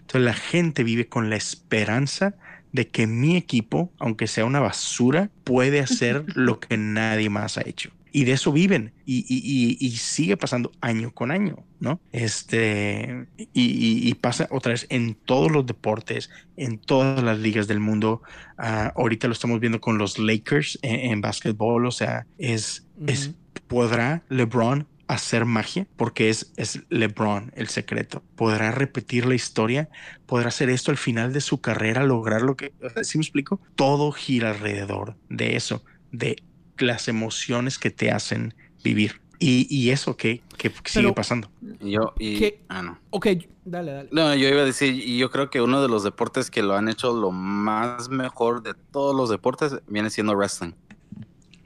[0.00, 2.36] Entonces la gente vive con la esperanza
[2.74, 7.62] de que mi equipo, aunque sea una basura, puede hacer lo que nadie más ha
[7.64, 7.92] hecho.
[8.10, 8.92] Y de eso viven.
[9.06, 12.00] Y, y- sigue pasando año con año, ¿no?
[12.10, 18.22] Este, y, pasa otra vez en todos los deportes, en todas las ligas del mundo.
[18.58, 21.86] Ah, ahorita lo estamos viendo con los Lakers en, en básquetbol.
[21.86, 23.34] O sea, es, es,
[23.68, 25.86] ¿podrá LeBron hacer magia?
[25.96, 28.22] Porque es, es LeBron el secreto.
[28.36, 29.88] ¿Podrá repetir la historia?
[30.26, 32.72] ¿Podrá hacer esto al final de su carrera, lograr lo que...
[33.02, 33.60] ¿Sí me explico?
[33.76, 36.42] Todo gira alrededor de eso, de
[36.78, 39.20] las emociones que te hacen vivir.
[39.38, 41.50] Y, y eso que, que sigue Pero- pasando.
[41.80, 42.62] Yo, y, ¿Qué?
[42.68, 42.98] ah, no.
[43.10, 43.26] Ok,
[43.64, 44.08] dale, dale.
[44.12, 46.74] No, yo iba a decir, y yo creo que uno de los deportes que lo
[46.74, 50.72] han hecho lo más mejor de todos los deportes viene siendo wrestling.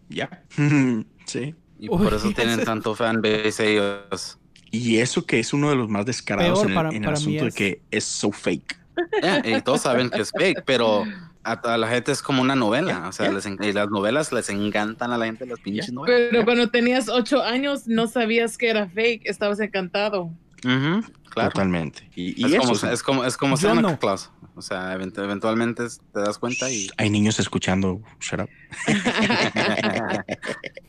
[0.09, 0.43] Ya.
[1.27, 1.55] sí.
[1.79, 4.39] Y Uy, por eso tienen tanto fanbase ellos.
[4.71, 7.03] Y eso que es uno de los más descarados Peor en el, para- en el
[7.03, 8.79] para asunto de que es so fake.
[9.23, 11.05] Yeah, y todos saben que es fake, pero
[11.45, 13.07] a, a la gente es como una novela.
[13.09, 13.33] O sea, Ya.
[13.33, 16.29] les y las novelas les encantan a la gente las pinches novelas.
[16.33, 20.25] Pero cuando tenías ocho años no sabías que era fake, estabas encantado.
[20.65, 21.51] Ujú, claro.
[21.53, 22.11] Totalmente.
[22.17, 23.99] Y, y es, eso, como, o sea, es como es como Santa no.
[23.99, 24.31] Claus.
[24.59, 28.01] O sea, event- eventualmente te das cuenta y hay niños escuchando.
[28.21, 28.49] Shut up.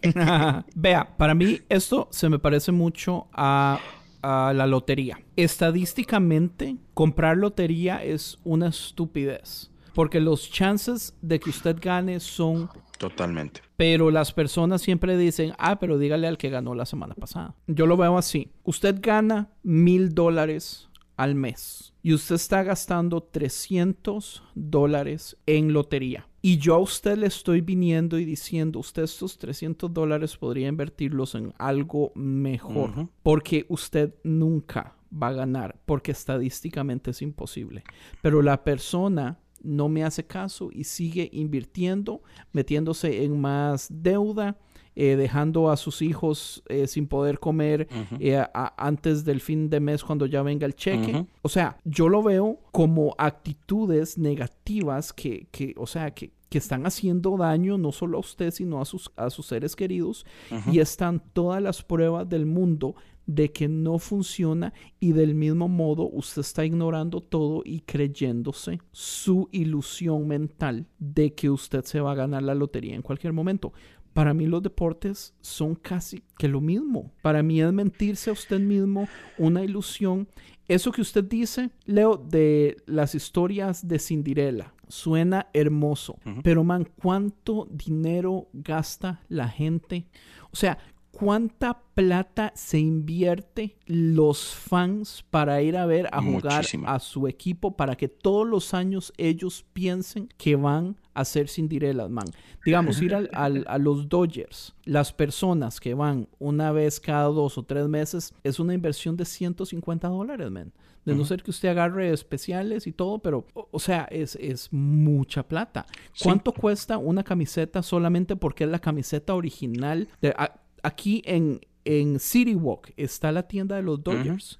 [0.76, 3.80] Vea, para mí esto se me parece mucho a,
[4.22, 5.20] a la lotería.
[5.36, 9.72] Estadísticamente, comprar lotería es una estupidez.
[9.94, 12.70] Porque los chances de que usted gane son...
[12.98, 13.62] Totalmente.
[13.78, 17.56] Pero las personas siempre dicen, ah, pero dígale al que ganó la semana pasada.
[17.68, 18.52] Yo lo veo así.
[18.64, 20.89] Usted gana mil dólares
[21.20, 26.30] al mes y usted está gastando 300 dólares en lotería.
[26.42, 31.36] Y yo a usted le estoy viniendo y diciendo, usted estos 300 dólares podría invertirlos
[31.36, 37.84] en algo mejor, porque usted nunca va a ganar, porque estadísticamente es imposible.
[38.22, 44.58] Pero la persona no me hace caso y sigue invirtiendo, metiéndose en más deuda,
[45.02, 47.88] eh, dejando a sus hijos eh, sin poder comer
[48.20, 51.12] eh, a- antes del fin de mes cuando ya venga el cheque.
[51.42, 56.86] O sea, yo lo veo como actitudes negativas que, que o sea, que, que están
[56.86, 60.26] haciendo daño no solo a usted, sino a sus, a sus seres queridos.
[60.72, 62.96] Y están todas las pruebas del mundo
[63.26, 69.48] de que no funciona y del mismo modo usted está ignorando todo y creyéndose su
[69.52, 73.72] ilusión mental de que usted se va a ganar la lotería en cualquier momento.
[74.20, 77.10] Para mí los deportes son casi que lo mismo.
[77.22, 79.08] Para mí es mentirse a usted mismo,
[79.38, 80.28] una ilusión.
[80.68, 86.20] Eso que usted dice, Leo, de las historias de Cinderella, suena hermoso.
[86.44, 90.06] Pero, man, ¿cuánto dinero gasta la gente?
[90.52, 90.78] O sea,
[91.12, 97.78] ¿cuánta plata se invierte los fans para ir a ver a jugar a su equipo
[97.78, 102.26] para que todos los años ellos piensen que van a ser Cinderelas, man?
[102.66, 107.58] Digamos, ir al- al- a los Dodgers, las personas que van una vez cada dos
[107.58, 110.72] o tres meses, es una inversión de 150 dólares, man.
[111.06, 114.72] De no ser que usted agarre especiales y todo, pero, o, o sea, es, es
[114.72, 115.86] mucha plata.
[116.14, 116.26] Sí.
[116.26, 120.08] ¿Cuánto cuesta una camiseta solamente porque es la camiseta original?
[120.22, 124.60] De, a- aquí en, en City Walk está la tienda de los Dodgers.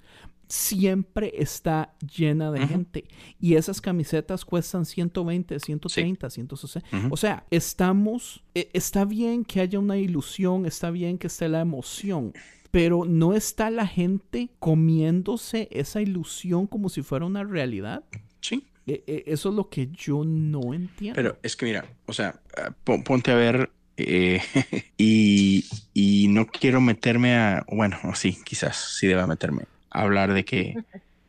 [0.50, 3.06] Siempre está llena de gente.
[3.40, 6.98] Y esas camisetas cuestan 120, 130, 160.
[6.98, 7.08] Ujú.
[7.12, 8.44] O sea, estamos.
[8.56, 12.34] e- Está bien que haya una ilusión, está bien que esté la emoción.
[12.72, 18.04] Pero no está la gente comiéndose esa ilusión como si fuera una realidad.
[18.42, 18.66] Sí.
[18.88, 21.16] E- e- Eso es lo que yo no entiendo.
[21.16, 24.42] Pero es que mira, o sea, eh, pon- ponte a ver eh,
[24.98, 30.76] y, y no quiero meterme a, bueno, sí, quizás sí deba meterme hablar de que,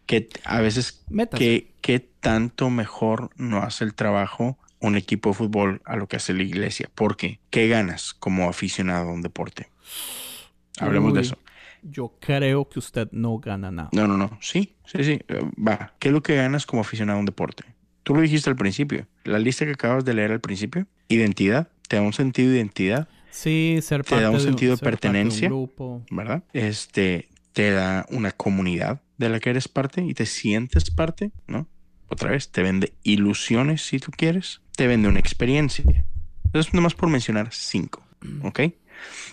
[0.06, 1.04] que a veces
[1.36, 6.16] que, que tanto mejor no hace el trabajo un equipo de fútbol a lo que
[6.16, 6.88] hace la iglesia.
[6.94, 9.68] Porque, ¿qué ganas como aficionado a un deporte?
[10.78, 11.36] Hablemos de eso.
[11.82, 13.88] Yo creo que usted no gana nada.
[13.92, 14.38] No, no, no.
[14.40, 15.20] Sí, sí, sí.
[15.56, 15.94] Va.
[15.98, 17.64] ¿Qué es lo que ganas como aficionado a un deporte?
[18.02, 19.06] Tú lo dijiste al principio.
[19.24, 20.86] La lista que acabas de leer al principio.
[21.08, 21.68] Identidad.
[21.88, 24.82] Te da un sentido de identidad, Sí, ser Te parte da un de sentido de
[24.82, 25.48] pertenencia.
[25.48, 26.02] un grupo.
[26.10, 26.42] ¿verdad?
[26.52, 31.66] Este te da una comunidad de la que eres parte y te sientes parte, ¿no?
[32.08, 34.60] Otra vez, te vende ilusiones si tú quieres.
[34.76, 36.04] Te vende una experiencia.
[36.44, 38.02] Entonces, nomás por mencionar cinco,
[38.42, 38.60] ¿ok?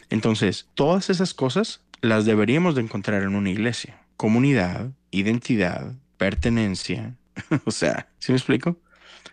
[0.09, 4.01] Entonces, todas esas cosas las deberíamos de encontrar en una iglesia.
[4.15, 7.15] Comunidad, identidad, pertenencia.
[7.65, 8.79] o sea, ¿sí me explico?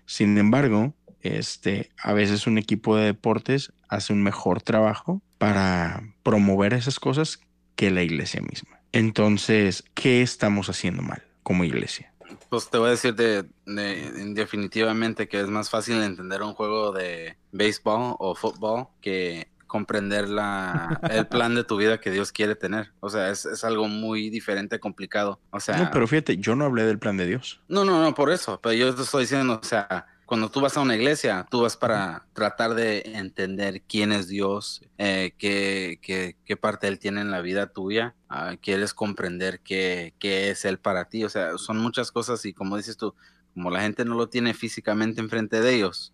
[0.07, 6.73] Sin embargo, este, a veces un equipo de deportes hace un mejor trabajo para promover
[6.75, 7.41] esas cosas
[7.77, 8.81] que la iglesia misma.
[8.93, 12.13] Entonces, ¿qué estamos haciendo mal como iglesia?
[12.49, 16.93] Pues te voy a decir de, de- definitivamente que es más fácil entender un juego
[16.93, 22.55] de béisbol o fútbol que comprender la, el plan de tu vida que Dios quiere
[22.55, 22.93] tener.
[23.01, 25.41] O sea, es, es algo muy diferente, complicado.
[25.51, 27.61] O sea, No, pero fíjate, yo no hablé del plan de Dios.
[27.69, 28.61] no, no, no, por eso.
[28.63, 31.77] Pero yo te estoy diciendo, o sea, cuando tú vas a una iglesia, tú vas
[31.77, 37.31] para tratar de entender quién es Dios, eh, qué, qué- qué parte Él tiene en
[37.31, 41.25] la vida tuya, ah, quieres comprender qué, qué es Él para ti.
[41.25, 43.15] O sea, son muchas cosas y como dices tú,
[43.55, 46.13] como la gente no lo tiene físicamente enfrente de ellos.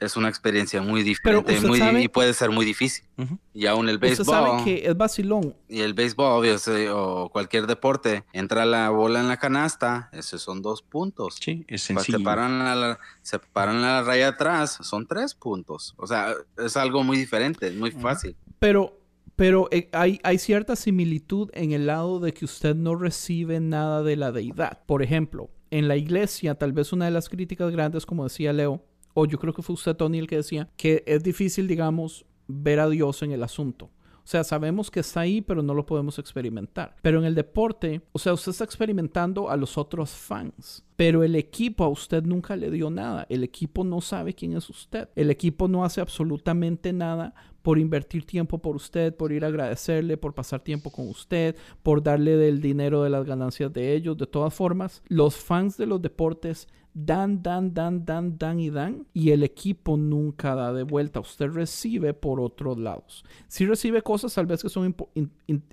[0.00, 3.04] Es una experiencia muy diferente usted muy, sabe- y puede ser muy difícil.
[3.52, 5.56] Y aún el béisbol sabe que es vacilón.
[5.68, 10.40] y el béisbol obvio, sí, o cualquier deporte, entra la bola en la canasta, esos
[10.40, 11.36] son dos puntos.
[11.40, 12.18] Sí, es sencillo.
[12.18, 15.94] Se paran, a la, se paran a la raya atrás, son tres puntos.
[15.96, 18.36] O sea, es algo muy diferente, es muy fácil.
[18.60, 19.00] Pero,
[19.34, 24.02] pero eh, hay, hay cierta similitud en el lado de que usted no recibe nada
[24.04, 24.84] de la deidad.
[24.86, 28.84] Por ejemplo, en la iglesia, tal vez una de las críticas grandes, como decía Leo,
[29.14, 32.80] o yo creo que fue usted, Tony, el que decía, que es difícil, digamos, ver
[32.80, 33.90] a Dios en el asunto.
[34.28, 36.96] O sea, sabemos que está ahí, pero no lo podemos experimentar.
[37.00, 40.84] Pero en el deporte, o sea, usted está experimentando a los otros fans.
[40.96, 43.26] Pero el equipo a usted nunca le dio nada.
[43.30, 45.08] El equipo no sabe quién es usted.
[45.16, 50.18] El equipo no hace absolutamente nada por invertir tiempo por usted, por ir a agradecerle,
[50.18, 54.18] por pasar tiempo con usted, por darle del dinero de las ganancias de ellos.
[54.18, 56.68] De todas formas, los fans de los deportes
[57.04, 61.20] dan, dan, dan, dan, dan y dan, y el equipo nunca da de vuelta.
[61.20, 63.24] Usted recibe por otros lados.
[63.46, 65.08] Sí recibe cosas tal vez que son impo-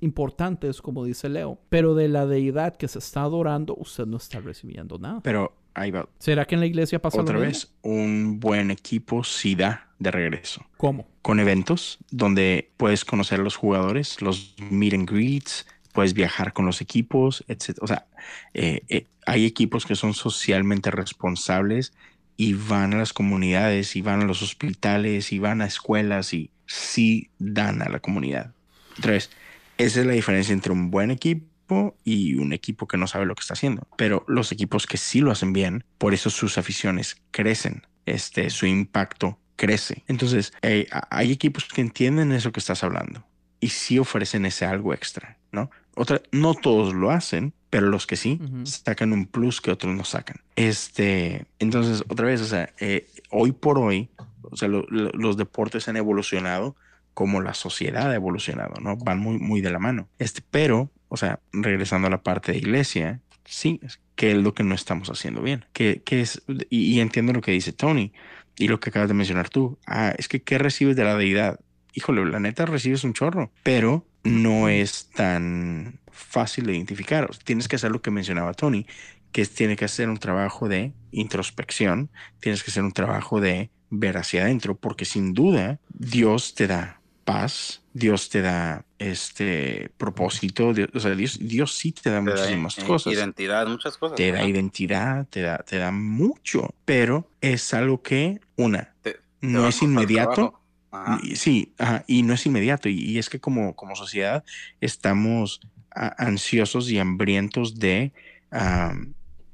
[0.02, 4.40] importantes, como dice Leo, pero de la deidad que se está adorando, usted no está
[4.40, 5.22] recibiendo nada.
[5.22, 6.08] Pero ahí va.
[6.20, 7.52] ¿Será que en la iglesia pasa Otra lo mismo?
[7.52, 10.66] vez, un buen equipo sí da de regreso.
[10.78, 11.08] ¿Cómo?
[11.22, 15.66] Con eventos donde puedes conocer a los jugadores, los meet and greets,
[15.96, 17.78] puedes viajar con los equipos, etc.
[17.82, 18.06] O sea,
[18.54, 21.94] eh, eh, hay equipos que son socialmente responsables
[22.38, 26.52] y van a las comunidades y van a los hospitales y van a escuelas y
[26.68, 28.54] sí dan a la comunidad.
[28.98, 29.32] Entonces,
[29.78, 33.34] esa es la diferencia entre un buen equipo y un equipo que no sabe lo
[33.34, 33.88] que está haciendo.
[33.98, 38.66] Pero los equipos que sí lo hacen bien, por eso sus aficiones crecen, este, su
[38.66, 40.04] impacto crece.
[40.08, 43.26] Entonces, eh, hay equipos que entienden eso que estás hablando
[43.60, 45.72] y sí ofrecen ese algo extra, ¿no?
[45.96, 48.66] Otra, no todos lo hacen, pero los que sí Ujú.
[48.66, 50.38] sacan un plus que otros no sacan.
[50.56, 54.10] Este, entonces, otra vez, o sea, eh, hoy por hoy,
[54.42, 56.76] o sea, lo- lo- los deportes han evolucionado
[57.14, 58.98] como la sociedad ha evolucionado, ¿no?
[58.98, 60.10] Van muy, muy de la mano.
[60.20, 63.80] Este, pero, o sea, regresando a la parte de iglesia, sí,
[64.16, 65.64] ¿qué es lo que no estamos haciendo bien?
[65.72, 66.42] ¿Qué, qué es?
[66.70, 68.12] Y, y entiendo lo que dice Tony
[68.58, 69.78] y lo que acabas de mencionar tú.
[69.88, 71.60] Ah, es que ¿qué recibes de la deidad?
[71.96, 77.26] Híjole, la neta recibes un chorro, pero no es tan fácil de identificar.
[77.30, 78.86] O sea, tienes que hacer lo que mencionaba Tony,
[79.32, 84.18] que tiene que hacer un trabajo de introspección, tienes que hacer un trabajo de ver
[84.18, 90.90] hacia adentro, porque sin duda Dios te da paz, Dios te da este propósito, Dios,
[90.94, 94.18] o sea, Dios, Dios sí te da Te muchísimas cosas Identidad, muchas cosas.
[94.18, 99.68] te da identidad, te da, te da mucho, pero es algo que, una, Te- no
[99.68, 100.62] es inmediato.
[101.04, 101.20] Ajá.
[101.36, 102.90] Sí, ajá, y no es inmediato.
[102.90, 104.44] Y, y es que como, como sociedad
[104.82, 105.60] estamos
[105.92, 108.12] a- ansiosos y hambrientos de,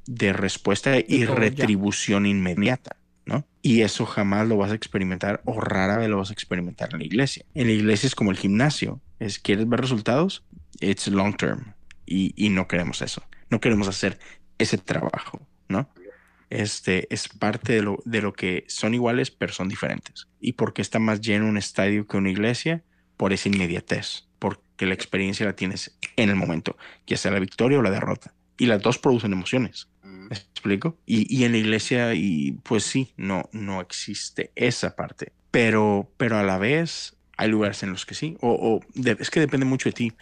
[0.05, 1.35] de respuesta y ya.
[1.35, 2.97] retribución inmediata.
[3.25, 3.45] ¿no?
[3.61, 6.99] Y eso jamás lo vas a experimentar o rara vez lo vas a experimentar en
[6.99, 7.45] la iglesia.
[7.53, 8.99] En la iglesia es como el gimnasio.
[9.19, 10.43] Es, ¿Quieres ver resultados?
[10.79, 11.73] It's long term.
[12.05, 13.23] Y, y no queremos eso.
[13.49, 14.17] No queremos hacer
[14.57, 15.39] ese trabajo,
[15.69, 15.87] ¿no?
[16.51, 20.27] Este es parte de lo, de lo que son iguales, pero son diferentes.
[20.39, 22.83] ¿Y por qué está más lleno un estadio que una iglesia?
[23.17, 24.25] Por esa inmediatez.
[24.37, 26.75] Porque la experiencia la tienes en el momento,
[27.07, 28.33] ya sea la victoria o la derrota.
[28.57, 29.87] Y las dos producen emociones.
[30.03, 30.27] Mm.
[30.27, 30.97] ¿Me explico?
[31.05, 35.31] Y, y en la iglesia, y pues sí, no, no existe esa parte.
[35.51, 38.37] Pero, pero a la vez hay lugares en los que sí.
[38.41, 40.13] O, o de- es que depende mucho de ti.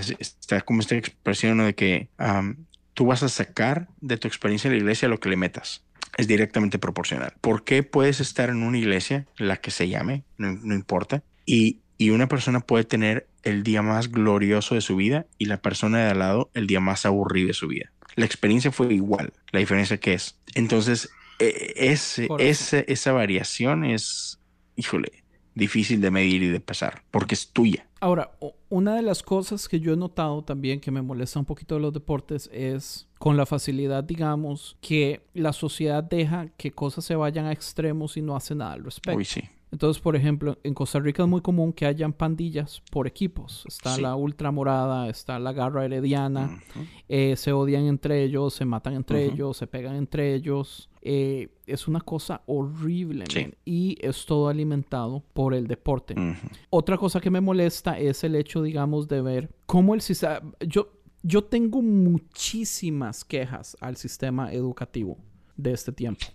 [0.00, 2.64] Es- está como esta expresión de que am,
[2.94, 5.82] tú vas a sacar de tu experiencia en la iglesia lo que le metas.
[6.16, 7.34] Es directamente proporcional.
[7.40, 11.80] ¿Por qué puedes estar en una iglesia, la que se llame, no, no importa, y,
[11.98, 15.98] y una persona puede tener el día más glorioso de su vida y la persona
[16.04, 17.90] de al lado el día más aburrido de su vida?
[18.14, 19.32] La experiencia fue igual.
[19.50, 20.38] La diferencia que es.
[20.54, 24.38] Entonces, eh, ese, ese- esa variación es,
[24.76, 25.24] híjole,
[25.56, 27.86] difícil de medir y de pesar, porque es tuya.
[28.00, 28.30] Ahora,
[28.74, 31.80] una de las cosas que yo he notado también que me molesta un poquito de
[31.80, 37.46] los deportes es con la facilidad, digamos, que la sociedad deja que cosas se vayan
[37.46, 39.16] a extremos y no hace nada al respecto.
[39.16, 39.42] Uy, sí.
[39.74, 43.64] Entonces, por ejemplo, en Costa Rica es muy común que hayan pandillas por equipos.
[43.66, 44.02] Está Sí.
[44.02, 46.62] la ultramorada, está la garra herediana,
[47.08, 50.88] eh, se odian entre ellos, se matan entre ellos, se pegan entre ellos.
[51.02, 53.52] Eh, es una cosa horrible, Sí.
[53.64, 56.14] y es todo alimentado por el deporte.
[56.70, 60.40] Otra cosa que me molesta es el hecho, digamos, de ver cómo el sistema...
[60.60, 60.92] Yo,
[61.24, 65.18] yo tengo muchísimas quejas al sistema educativo
[65.56, 66.26] de este tiempo.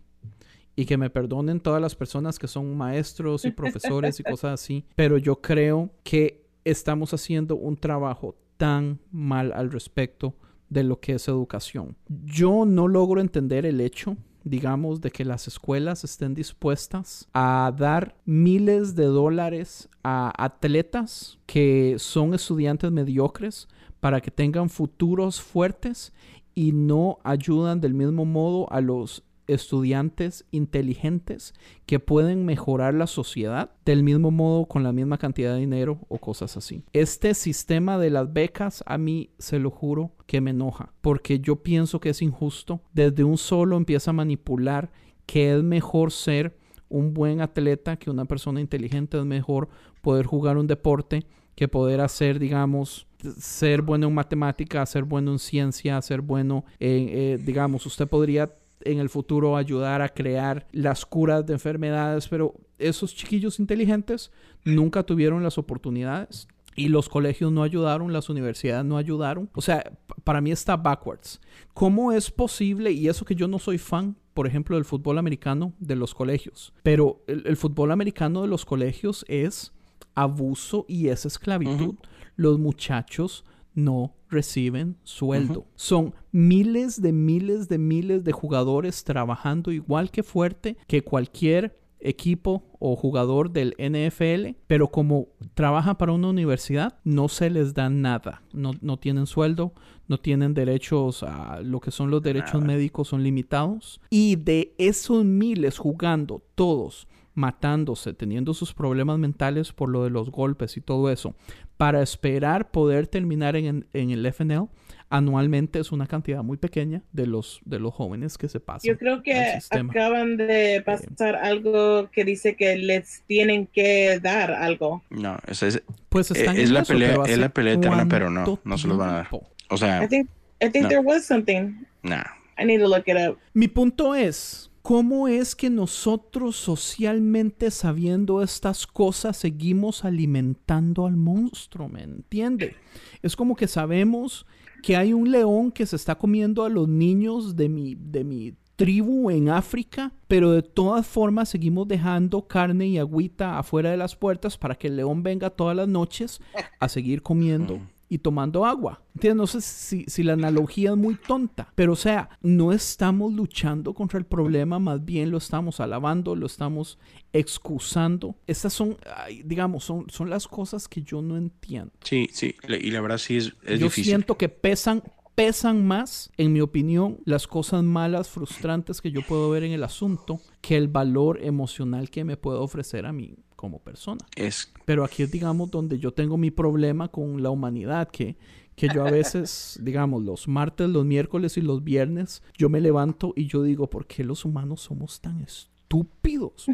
[0.79, 4.85] Y que me perdonen todas las personas que son maestros y profesores y cosas así.
[4.95, 10.35] Pero yo creo que estamos haciendo un trabajo tan mal al respecto
[10.69, 11.97] de lo que es educación.
[12.07, 18.15] Yo no logro entender el hecho digamos, de que las escuelas estén dispuestas a dar
[18.25, 23.67] miles de dólares a atletas que son estudiantes mediocres
[23.99, 26.13] para que tengan futuros fuertes
[26.55, 29.23] y no ayudan del mismo modo a los
[29.53, 31.53] estudiantes inteligentes
[31.85, 36.17] que pueden mejorar la sociedad del mismo modo con la misma cantidad de dinero o
[36.17, 36.83] cosas así.
[36.93, 41.57] Este sistema de las becas a mí, se lo juro, que me enoja porque yo
[41.57, 42.81] pienso que es injusto.
[42.93, 44.91] Desde un solo empieza a manipular
[45.25, 46.57] que es mejor ser
[46.89, 49.69] un buen atleta que una persona inteligente, es mejor
[50.01, 51.25] poder jugar un deporte
[51.55, 57.09] que poder hacer, digamos, ser bueno en matemática, ser bueno en ciencia, ser bueno en,
[57.09, 62.55] eh, digamos, usted podría en el futuro ayudar a crear las curas de enfermedades, pero
[62.77, 64.31] esos chiquillos inteligentes
[64.63, 69.49] nunca tuvieron las oportunidades y los colegios no ayudaron, las universidades no ayudaron.
[69.53, 69.91] O sea,
[70.23, 71.41] para mí está backwards.
[71.73, 75.73] ¿Cómo es posible, y eso que yo no soy fan, por ejemplo, del fútbol americano
[75.79, 76.73] de los colegios.
[76.83, 79.73] Pero el, el fútbol americano de los colegios es
[80.15, 81.95] abuso y es esclavitud.
[82.35, 85.65] Los muchachos no reciben sueldo.
[85.75, 92.63] Son miles de miles de miles de jugadores trabajando igual que fuerte que cualquier equipo
[92.79, 98.41] o jugador del NFL, pero como trabajan para una universidad, no se les da nada.
[98.53, 99.73] No, no tienen sueldo,
[100.07, 103.99] no tienen derechos a lo que son los derechos médicos, son limitados.
[104.09, 110.29] Y de esos miles jugando, todos matándose, teniendo sus problemas mentales por lo de los
[110.29, 111.35] golpes y todo eso,
[111.79, 114.67] para esperar poder terminar en, en el FNL,
[115.09, 118.85] anualmente es una cantidad muy pequeña de los, de los jóvenes que se pasan.
[118.85, 119.33] Yo creo que
[119.69, 125.01] acaban de pasar algo que dice que les tienen que dar algo.
[125.09, 128.05] No, esa es, Pues están es en la eso, pelea, es ¿hace la pelea eterna,
[128.09, 129.29] pero no, no se los van a dar.
[129.69, 130.29] O sea, I think
[130.61, 130.89] I think No.
[130.89, 131.85] there was something.
[132.03, 132.23] nah.
[132.61, 133.37] I need to look it up.
[133.53, 141.89] Mi punto es, ¿cómo es que nosotros socialmente sabiendo estas cosas seguimos alimentando al monstruo?
[141.89, 142.75] ¿Me entiende?
[143.21, 144.45] Es como que sabemos
[144.81, 148.53] que hay un león que se está comiendo a los niños de mi, de mi
[148.75, 154.15] tribu en África, pero de todas formas seguimos dejando carne y agüita afuera de las
[154.15, 156.39] puertas para que el león venga todas las noches
[156.79, 159.01] a seguir comiendo y tomando agua.
[159.15, 159.37] ¿Entiendes?
[159.37, 163.93] No sé si, si la analogía es muy tonta, pero o sea, no estamos luchando
[163.93, 166.97] contra el problema, más bien lo estamos alabando, lo estamos
[167.31, 168.35] excusando.
[168.47, 168.97] Estas son,
[169.45, 171.91] digamos, son, son las cosas que yo no entiendo.
[172.03, 174.05] Sí, sí, y la verdad sí es, es yo difícil.
[174.05, 175.03] siento que pesan,
[175.35, 179.83] pesan más, en mi opinión, las cosas malas, frustrantes que yo puedo ver en el
[179.83, 184.25] asunto, que el valor emocional que me puede ofrecer a mí como persona.
[184.37, 188.37] Es, Pero aquí es, digamos, donde yo tengo mi problema con la humanidad, que,
[188.73, 193.33] que yo a veces, digamos, los martes, los miércoles y los viernes, yo me levanto
[193.35, 196.67] y yo digo, ¿por qué los humanos somos tan estúpidos?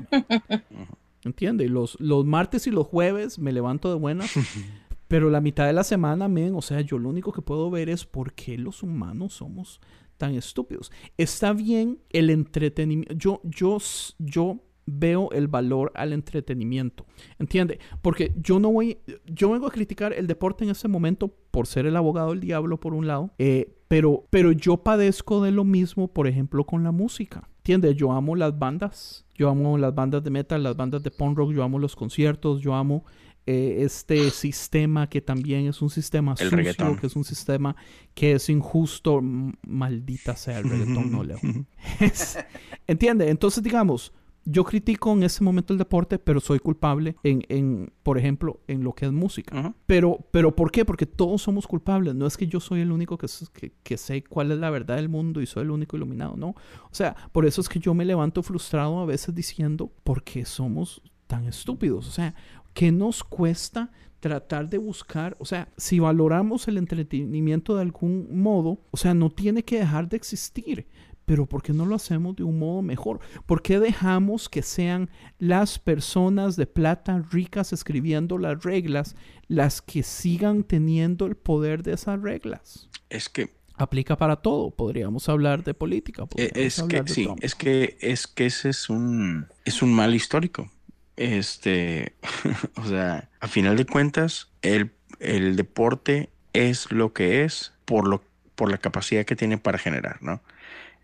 [1.23, 1.65] ¿Entiendes?
[1.65, 4.31] Y los, los martes y los jueves me levanto de buenas,
[5.07, 7.89] pero la mitad de la semana, men, o sea, yo lo único que puedo ver
[7.89, 9.81] es por qué los humanos somos
[10.17, 10.91] tan estúpidos.
[11.17, 13.15] Está bien el entretenimiento.
[13.15, 13.79] Yo, yo,
[14.19, 17.05] yo veo el valor al entretenimiento.
[17.39, 17.79] ¿Entiende?
[18.01, 21.85] Porque yo no voy, yo vengo a criticar el deporte en ese momento por ser
[21.85, 26.07] el abogado del diablo por un lado, eh, pero, pero yo padezco de lo mismo,
[26.07, 27.49] por ejemplo, con la música.
[27.57, 27.95] ¿Entiende?
[27.95, 31.51] Yo amo las bandas, yo amo las bandas de metal, las bandas de punk rock,
[31.51, 33.05] yo amo los conciertos, yo amo
[33.47, 36.97] eh, este sistema que también es un sistema El sucio, reggaetón.
[36.97, 37.75] que es un sistema
[38.13, 41.39] que es injusto, maldita sea el reggaetón, no leo.
[42.87, 43.29] ¿Entiende?
[43.29, 44.13] Entonces, digamos,
[44.45, 48.83] yo critico en ese momento el deporte, pero soy culpable en, en por ejemplo, en
[48.83, 49.73] lo que es música.
[49.87, 50.85] Pero, pero ¿por qué?
[50.85, 52.13] Porque todos somos culpables.
[52.13, 54.97] No es que yo soy el único que, que, que sé cuál es la verdad
[54.97, 56.49] del mundo y soy el único iluminado, no.
[56.49, 60.45] O sea, por eso es que yo me levanto frustrado a veces diciendo, ¿por qué
[60.45, 62.07] somos tan estúpidos?
[62.07, 62.35] O sea,
[62.73, 65.35] ¿qué nos cuesta tratar de buscar?
[65.39, 70.07] O sea, si valoramos el entretenimiento de algún modo, o sea, no tiene que dejar
[70.07, 70.87] de existir.
[71.25, 73.19] Pero ¿por qué no lo hacemos de un modo mejor?
[73.45, 75.09] ¿Por qué dejamos que sean
[75.39, 79.15] las personas de plata ricas escribiendo las reglas
[79.47, 82.89] las que sigan teniendo el poder de esas reglas?
[83.09, 84.71] es que Aplica para todo.
[84.71, 86.25] Podríamos hablar de política.
[86.25, 87.39] Podríamos Es que sí, Trump.
[87.41, 90.71] es que es que ese es un es un mal histórico.
[91.17, 92.15] Este,
[92.75, 98.23] o sea, a final de cuentas, el, el deporte es lo que es por lo
[98.55, 100.41] por la capacidad que tiene para generar, ¿no?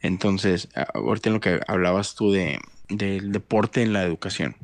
[0.02, 4.56] Entonces, ahorita en lo que hablabas tú de del deporte en la educación,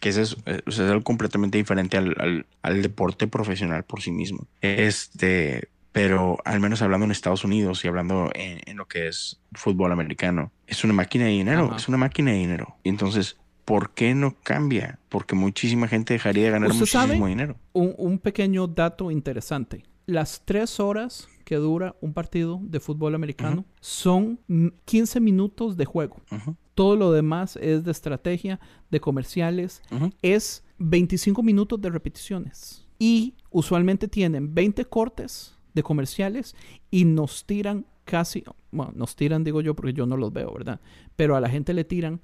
[0.00, 3.84] que ese es, eh, o sea, es algo completamente diferente al, al- al deporte profesional
[3.84, 4.46] por sí mismo.
[4.62, 9.40] Este, pero al menos hablando en Estados Unidos y hablando en, en lo que es
[9.52, 11.76] fútbol americano, es una máquina de dinero, Ajá.
[11.76, 12.76] es una máquina de dinero.
[12.84, 14.98] Y entonces, ¿por qué no cambia?
[15.08, 17.28] Porque muchísima gente dejaría de ganar ¿Usted muchísimo sabe?
[17.28, 17.56] dinero.
[17.72, 19.84] un, un pequeño dato interesante.
[20.06, 25.86] Las tres horas que dura un partido de fútbol americano son mm, 15 minutos de
[25.86, 26.16] juego.
[26.74, 29.80] Todo lo demás es de estrategia, de comerciales.
[30.20, 32.86] Es 25 minutos de repeticiones.
[32.98, 36.54] Y usualmente tienen 20 cortes de comerciales
[36.90, 40.80] y nos tiran casi, bueno, nos tiran digo yo porque yo no los veo, ¿verdad?
[41.16, 42.20] Pero a la gente le tiran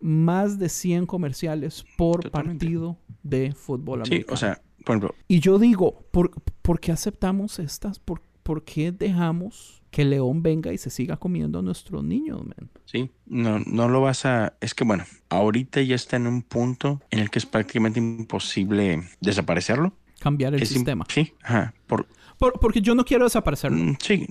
[0.00, 2.64] más de 100 comerciales por Totalmente.
[2.66, 4.34] partido de fútbol Sí, americano.
[4.34, 8.00] o sea, por ejemplo, Y yo digo, ¿por, por qué aceptamos estas?
[8.00, 12.70] ¿Por, por qué dejamos que León venga y se siga comiendo a nuestros niños, man?
[12.84, 14.54] Sí, no, no lo vas a...
[14.60, 19.02] Es que bueno, ahorita ya está en un punto en el que es prácticamente imposible
[19.20, 19.92] desaparecerlo.
[20.20, 21.04] Cambiar el Es sistema.
[21.08, 21.74] Sí, ajá.
[21.86, 22.06] Por,
[22.38, 23.76] Por- porque yo no quiero desaparecerlo.
[23.78, 24.26] mm, sí,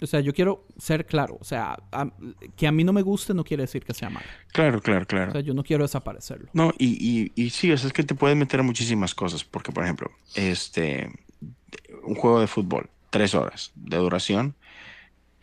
[0.00, 1.36] O sea, yo quiero ser claro.
[1.40, 2.10] O sea, a-
[2.56, 4.26] que a mí no me guste no quiere decir que sea malo.
[4.52, 5.28] Claro, claro, claro.
[5.30, 6.48] O sea, yo no quiero desaparecerlo.
[6.54, 9.44] No, y, y, y sí, o sea, es que te puedes meter a muchísimas cosas.
[9.44, 11.10] Porque, por ejemplo, este,
[12.04, 14.56] un juego de fútbol, tres horas de duración.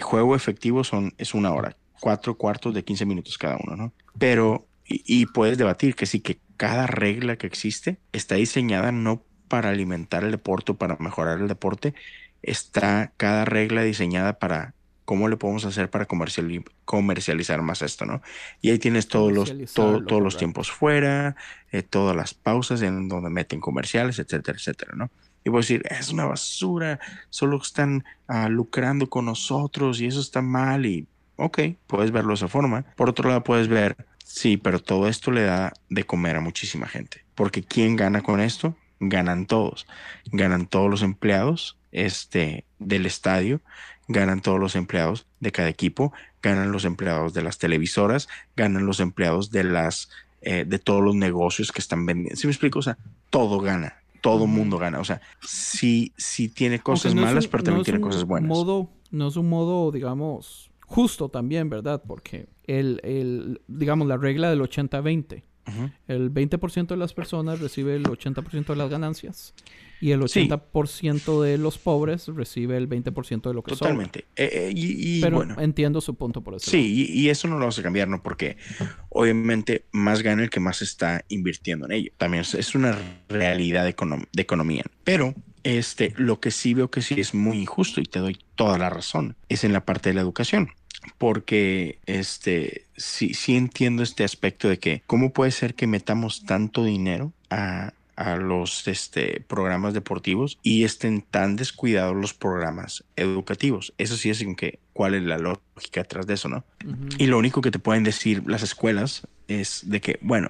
[0.01, 3.93] Juego efectivo son, es una hora, cuatro cuartos de 15 minutos cada uno, ¿no?
[4.17, 9.25] Pero, y, y puedes debatir que sí, que cada regla que existe está diseñada no
[9.49, 11.95] para alimentar el deporte o para mejorar el deporte,
[12.41, 18.21] está cada regla diseñada para cómo le podemos hacer para comerciali- comercializar más esto, ¿no?
[18.61, 21.35] Y ahí tienes todos los, todo- todos los tiempos fuera,
[21.71, 25.11] eh, todas las pausas en donde meten comerciales, etcétera, etcétera, ¿no?
[25.49, 30.43] Y puedo decir, es una basura, solo están ah, lucrando con nosotros y eso está
[30.43, 32.85] mal y, ok, puedes verlo de esa forma.
[32.95, 36.87] Por otro lado, puedes ver, sí, pero todo esto le da de comer a muchísima
[36.87, 37.23] gente.
[37.33, 38.75] Porque ¿quién gana con esto?
[38.99, 39.87] Ganan todos.
[40.31, 43.61] Ganan todos los empleados este, del estadio,
[44.07, 48.99] ganan todos los empleados de cada equipo, ganan los empleados de las televisoras, ganan los
[48.99, 50.09] empleados de las
[50.41, 52.39] eh, de todos los negocios que están vendiendo.
[52.39, 52.79] ¿Sí me explico?
[52.79, 52.97] O sea,
[53.29, 54.99] todo gana, todo mundo gana.
[54.99, 58.49] O sea, sí, sí tiene cosas no malas, un- pero también tiene cosas buenas.
[58.49, 62.01] Modo, no es un modo, digamos, justo también, ¿verdad?
[62.05, 65.43] Porque el, el digamos, la regla del 80-20.
[65.67, 65.89] Ujú.
[66.07, 69.53] El 20% de las personas recibe el 80% de las ganancias
[70.01, 70.47] y el Sí.
[70.49, 73.91] 80% de los pobres recibe el 20% de lo que sobra.
[73.91, 74.19] Totalmente.
[74.35, 75.55] Eh, eh, y, y Pero bueno.
[75.59, 76.69] entiendo su punto por eso.
[76.71, 78.21] Sí, y, y eso no lo vamos a cambiar, ¿no?
[78.23, 78.57] Porque
[79.09, 82.11] obviamente más gana el que más está invirtiendo en ello.
[82.17, 82.97] También es, es una
[83.27, 84.83] realidad de, econom- de economía.
[85.03, 85.33] Pero
[85.63, 88.89] este, lo que sí veo que sí es muy injusto y te doy toda la
[88.89, 90.69] razón es en la parte de la educación.
[91.17, 96.83] Porque este, sí, sí entiendo este aspecto de que cómo puede ser que metamos tanto
[96.83, 103.93] dinero a, a los este, programas deportivos y estén tan descuidados los programas educativos.
[103.97, 106.65] Eso sí es en que cuál es la lógica detrás de eso, ¿no?
[107.17, 110.49] Y lo único que te pueden decir las escuelas es de que, bueno,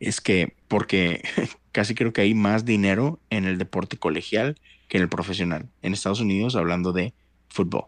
[0.00, 1.22] es que porque
[1.70, 5.68] casi creo que hay más dinero en el deporte colegial que en el profesional.
[5.82, 7.14] En Estados Unidos, hablando de
[7.48, 7.84] fútbol.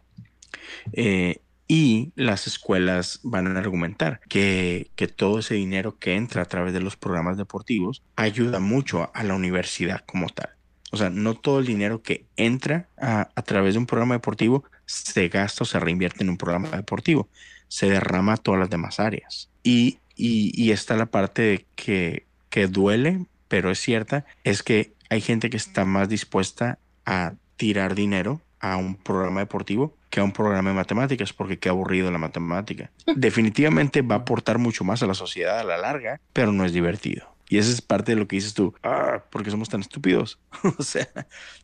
[0.93, 6.47] Eh, y las escuelas van a argumentar que, que todo ese dinero que entra a
[6.47, 10.49] través de los programas deportivos ayuda mucho a, la universidad como tal.
[10.91, 14.65] O sea, no todo el dinero que entra a, a través de un programa deportivo
[14.87, 17.29] se gasta o se reinvierte en un programa deportivo.
[17.69, 19.51] Se derrama a todas las demás áreas.
[19.63, 24.95] Y, y, y está la parte de que, que duele, pero es cierta, es que
[25.11, 30.25] hay gente que está más dispuesta a tirar dinero a un programa deportivo que a
[30.25, 32.91] un programa de matemáticas, porque qué aburrido la matemática.
[33.17, 36.73] Definitivamente va a aportar mucho más a la sociedad a la larga, pero no es
[36.73, 37.39] divertido.
[37.51, 38.75] Y esa es parte de lo que dices tú.
[38.83, 40.39] Ah, porque somos tan estúpidos.
[40.79, 41.09] o sea,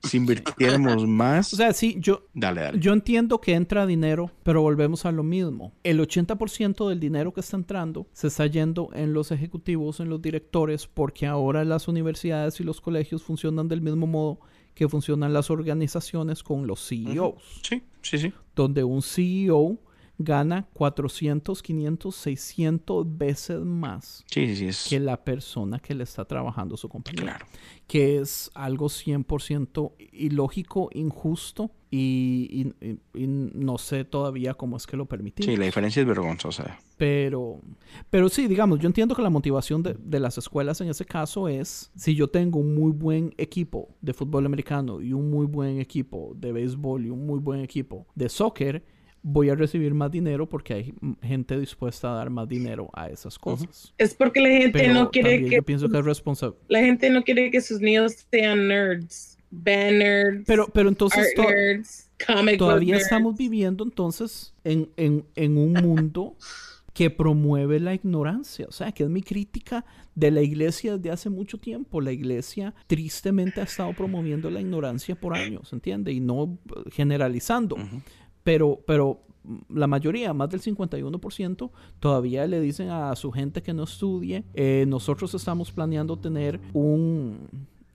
[0.03, 1.53] si invirtiéramos más.
[1.53, 2.81] O sea, sí, yo, dale, dale.
[2.81, 5.73] Yo entiendo que entra dinero, pero volvemos a lo mismo.
[5.83, 10.23] El 80% del dinero que está entrando se está yendo en los ejecutivos, en los
[10.23, 14.41] directores, porque ahora las universidades y los colegios funcionan del mismo modo
[14.75, 18.33] que funcionan las organizaciones con los CEOs, Sí, sí, sí.
[18.57, 19.79] donde un CEO
[20.19, 24.67] gana 400, 500, 600 veces más Sí, sí, sí.
[24.67, 27.47] Es, que la persona que le está trabajando su compañía Claro.
[27.87, 34.87] que es algo 100% ilógico, injusto y, y- y- y no sé todavía cómo es
[34.87, 35.53] que lo permitimos.
[35.53, 36.79] Sí, la diferencia es vergonzosa.
[36.97, 37.61] Pero,
[38.11, 41.49] pero sí, digamos, yo entiendo que la motivación de, de las escuelas en ese caso
[41.49, 45.79] es, si yo tengo un muy buen equipo de fútbol americano y un muy buen
[45.81, 48.85] equipo de béisbol y un muy buen equipo de soccer,
[49.27, 53.39] voy a recibir más dinero porque hay gente dispuesta a dar más dinero a esas
[53.39, 53.93] cosas.
[53.97, 56.57] Es porque la gente Pero no quiere que yo pienso que es responsable.
[56.69, 61.21] la gente no quiere que sus niños sean nerds, band nerds, Pero, pero entonces...
[61.21, 63.05] art to- nerds, comic Todavía nerds.
[63.05, 66.37] estamos viviendo entonces en, en- en un mundo
[66.93, 68.67] que promueve la ignorancia.
[68.69, 72.01] O sea, que es mi crítica de la iglesia desde hace mucho tiempo.
[72.01, 76.13] La iglesia tristemente ha estado promoviendo la ignorancia por años, ¿entiende?
[76.13, 76.57] Y no
[76.93, 77.77] generalizando.
[78.45, 83.75] Pero, pero mm, la mayoría, más del 51%, todavía le dicen a su gente que
[83.75, 84.45] no estudie.
[84.55, 87.49] eh, nosotros estamos planeando tener un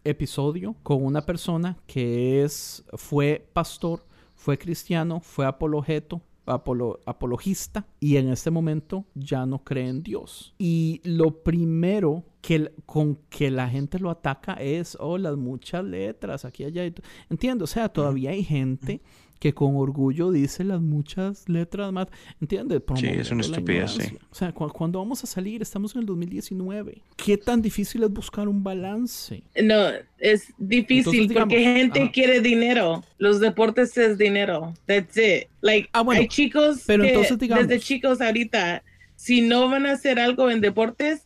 [0.04, 4.04] episodio con una persona que es, fue pastor,
[4.36, 10.56] fue cristiano, fue apologeto, apolo- apologista y en este momento ya no cree en Dios.
[10.58, 16.46] Y lo primero que con que la gente lo ataca es, oh, las muchas letras,
[16.46, 16.90] aquí, allá.
[17.30, 19.02] Entiendo, o sea, todavía hay gente
[19.40, 22.08] que con orgullo dice las muchas letras más.
[22.42, 22.82] ¿Entiendes?
[22.98, 24.18] Sí, es una estupidez, sí.
[24.32, 27.02] O sea, cu- cuando vamos a salir, estamos en el 2019.
[27.16, 29.42] ¿Qué tan difícil es buscar un balance?
[29.64, 29.88] No,
[30.18, 32.12] es difícil Entonces, digamos, porque gente ajá.
[32.12, 33.04] quiere dinero.
[33.18, 34.74] Los deportes es dinero.
[34.86, 35.48] That's it.
[35.62, 38.84] Like, Ah, bueno, hay chicos pero que entonces, digamos- desde chicos ahorita,
[39.16, 41.26] si no van a hacer algo en deportes,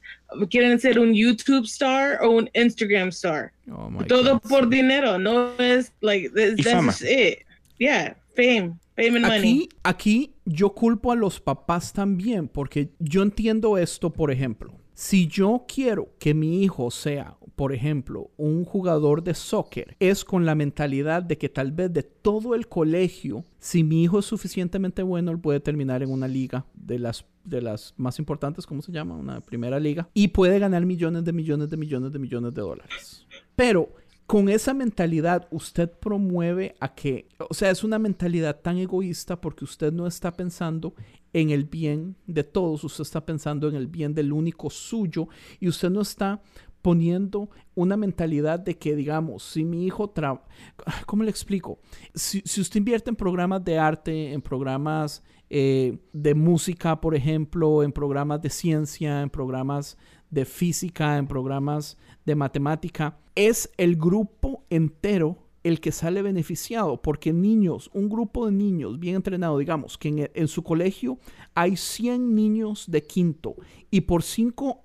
[0.50, 3.52] quieren ser un YouTube star o un Instagram star.
[3.72, 4.70] Oh my Todo God, por sí.
[4.78, 5.18] dinero.
[5.20, 7.40] No es like, that's, that's it.
[7.78, 8.80] Yeah, fame.
[8.96, 9.38] Fame and money.
[9.38, 14.74] Aquí, aquí yo culpo a los papás también, porque yo entiendo esto, por ejemplo.
[14.94, 20.46] Si yo quiero que mi hijo sea, por ejemplo, un jugador de soccer, es con
[20.46, 25.02] la mentalidad de que tal vez de todo el colegio, si mi hijo es suficientemente
[25.02, 28.92] bueno, él puede terminar en una liga de las, de las más importantes, ¿cómo se
[28.92, 29.16] llama?
[29.16, 30.08] Una primera liga.
[30.14, 33.26] Y puede ganar millones de millones de millones de millones de dólares.
[33.56, 33.90] Pero
[34.26, 39.66] con esa mentalidad usted promueve a que, o sea, es una mentalidad tan egoísta porque
[39.66, 40.94] usted no está pensando
[41.34, 45.28] en el bien de todos, usted está pensando en el bien del único suyo
[45.60, 46.42] y usted no está
[46.84, 50.46] poniendo una mentalidad de que, digamos, si mi hijo trabaja,
[51.06, 51.80] ¿cómo le explico?
[52.14, 57.94] Si, usted invierte en programas de arte, en programas eh, de música, por ejemplo, en
[57.94, 59.98] programas de ciencia, en programas
[60.34, 67.32] de física, en programas de matemática, es el grupo entero el que sale beneficiado, porque
[67.32, 71.18] niños, un grupo de niños bien entrenado, digamos, que en, su colegio
[71.56, 73.56] hay 100 niños de quinto
[73.90, 74.82] y por 5,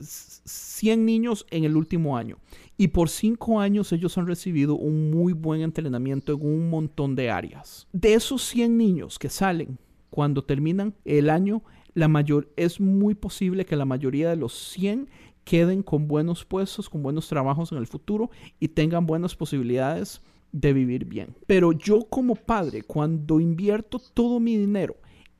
[0.00, 2.38] 100 niños en el último año.
[2.78, 7.30] Y por 5 años ellos han recibido un muy buen entrenamiento en un montón de
[7.30, 7.86] áreas.
[7.92, 9.78] De esos 100 niños que salen
[10.08, 11.62] cuando terminan el año,
[11.94, 15.08] la mayor, es muy posible que la mayoría de los 100
[15.44, 18.30] queden con buenos puestos, con buenos trabajos en el futuro
[18.60, 20.20] y tengan buenas posibilidades
[20.52, 21.34] de vivir bien.
[21.46, 24.96] Pero yo como padre, cuando invierto todo mi dinero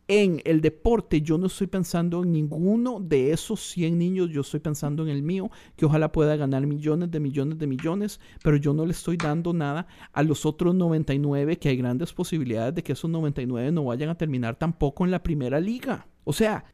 [0.09, 4.61] en el deporte, yo no estoy pensando en ninguno de esos 100 niños, yo estoy
[4.61, 8.75] pensando en el mío, que ojalá pueda ganar millones de millones de millones, pero yo
[8.75, 12.93] no le estoy dando nada a los otros 99, que hay grandes posibilidades de que
[12.93, 16.07] esos 99 no vayan a terminar tampoco en la primera liga.
[16.25, 16.65] O sea,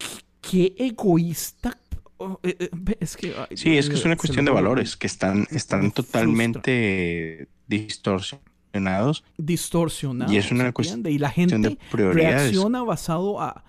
[0.40, 1.78] qué egoísta
[2.20, 5.06] Oh, eh, eh, es que, ay, Sí, es que es una cuestión de valores que
[5.06, 10.32] están, están totalmente distorsionados distorsionado.
[10.32, 11.10] Y es una ¿se cuestión entiende?
[11.12, 11.78] Y la de gente
[12.12, 13.64] reacciona basado a.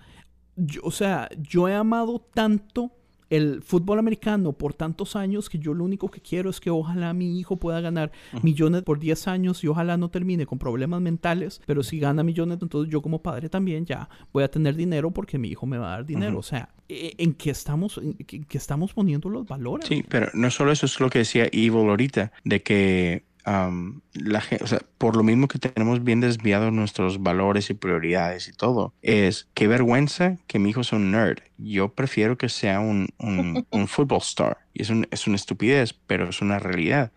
[0.56, 2.90] yo- o sea, yo he amado tanto
[3.30, 7.14] el fútbol americano por tantos años que yo lo único que quiero es que ojalá
[7.14, 8.10] mi hijo pueda ganar
[8.42, 12.58] millones por 10 años y ojalá no termine con problemas mentales, pero si gana millones,
[12.60, 15.86] entonces yo como padre también ya voy a tener dinero porque mi hijo me va
[15.86, 16.38] a dar dinero.
[16.38, 19.86] O sea, ¿e- ¿en qué estamos, en qué- estamos poniendo los valores?
[19.88, 24.40] Sí, pero no solo eso es lo que decía Evil ahorita, de que am, la
[24.40, 28.52] gente, o sea, por lo mismo que tenemos bien desviados nuestros valores y prioridades y
[28.52, 31.38] todo, es qué vergüenza que mi hijo sea un nerd.
[31.58, 34.58] Yo prefiero que sea un, un, un football star.
[34.74, 37.12] Y es, un- es una estupidez, pero es una realidad.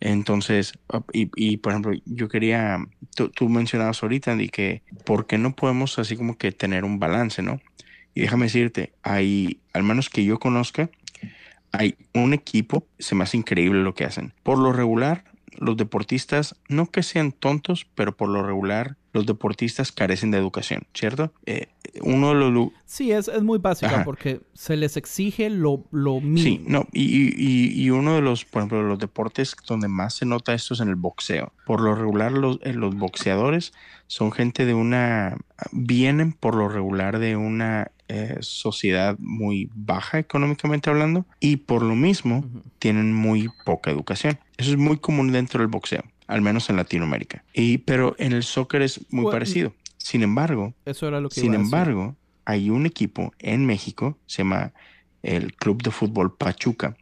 [0.00, 0.72] Entonces,
[1.12, 2.78] y, y, por ejemplo, yo quería,
[3.14, 6.98] tú, tú mencionabas ahorita de que, ¿por qué no podemos así como que tener un
[6.98, 7.60] balance, no?
[8.14, 10.90] Y déjame decirte, hay, al menos que yo conozca,
[11.72, 14.34] hay un equipo, se me hace increíble lo que hacen.
[14.42, 15.24] Por lo regular,
[15.58, 20.82] los deportistas, no que sean tontos, pero por lo regular, los deportistas carecen de educación,
[20.94, 21.32] ¿cierto?
[21.44, 21.66] Eh,
[22.02, 22.68] uno de los...
[22.86, 24.04] Sí, es, es muy básica Ajá.
[24.04, 26.38] porque se les exige lo, lo mínimo.
[26.38, 30.54] Sí, no, y, y- uno de los, por ejemplo, los deportes donde más se nota
[30.54, 31.52] esto es en el boxeo.
[31.66, 33.72] Por lo regular, los, eh, los boxeadores
[34.06, 35.36] son gente de una,
[35.72, 41.94] vienen por lo regular de una eh, sociedad muy baja económicamente hablando y por lo
[41.96, 42.44] mismo
[42.78, 44.38] tienen muy poca educación.
[44.60, 47.42] Eso es muy común dentro del boxeo, al menos en Latinoamérica.
[47.54, 49.74] Y, pero en el soccer es muy Bueno, parecido.
[49.96, 54.72] Sin embargo, Eso era lo que sin embargo, hay un equipo en México, se llama
[55.22, 56.94] el Club de Fútbol Pachuca,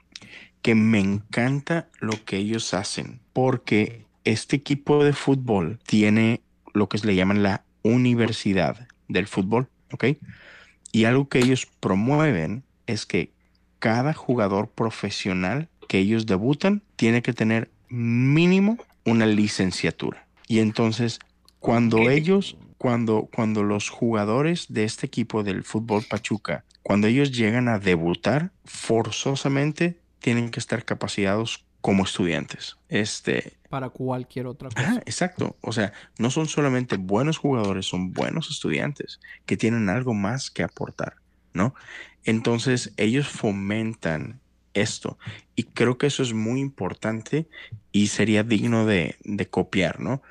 [0.63, 6.43] que me encanta lo que ellos hacen, porque este equipo de fútbol tiene
[6.75, 10.05] lo que se le llaman la universidad del fútbol, ¿ok?
[10.93, 13.33] Y algo que ellos promueven es que
[13.79, 20.29] cada jugador profesional que ellos debutan tiene que tener mínimo una licenciatura.
[20.47, 21.19] Y entonces,
[21.59, 27.69] cuando ellos, cuando, cuando los jugadores de este equipo del fútbol Pachuca, cuando ellos llegan
[27.69, 32.77] a debutar, forzosamente tienen que estar capacitados como estudiantes.
[32.89, 35.03] Este, Para cualquier otra cosa.
[35.07, 35.57] Exacto.
[35.61, 40.63] O sea, no son solamente buenos jugadores, son buenos estudiantes que tienen algo más que
[40.63, 41.17] aportar,
[41.53, 41.75] ¿no?
[42.25, 44.41] Entonces, ellos fomentan
[44.81, 45.19] esto.
[45.55, 47.49] Y creo que eso es muy importante
[47.93, 50.23] y sería digno de, de copiar, ¿no?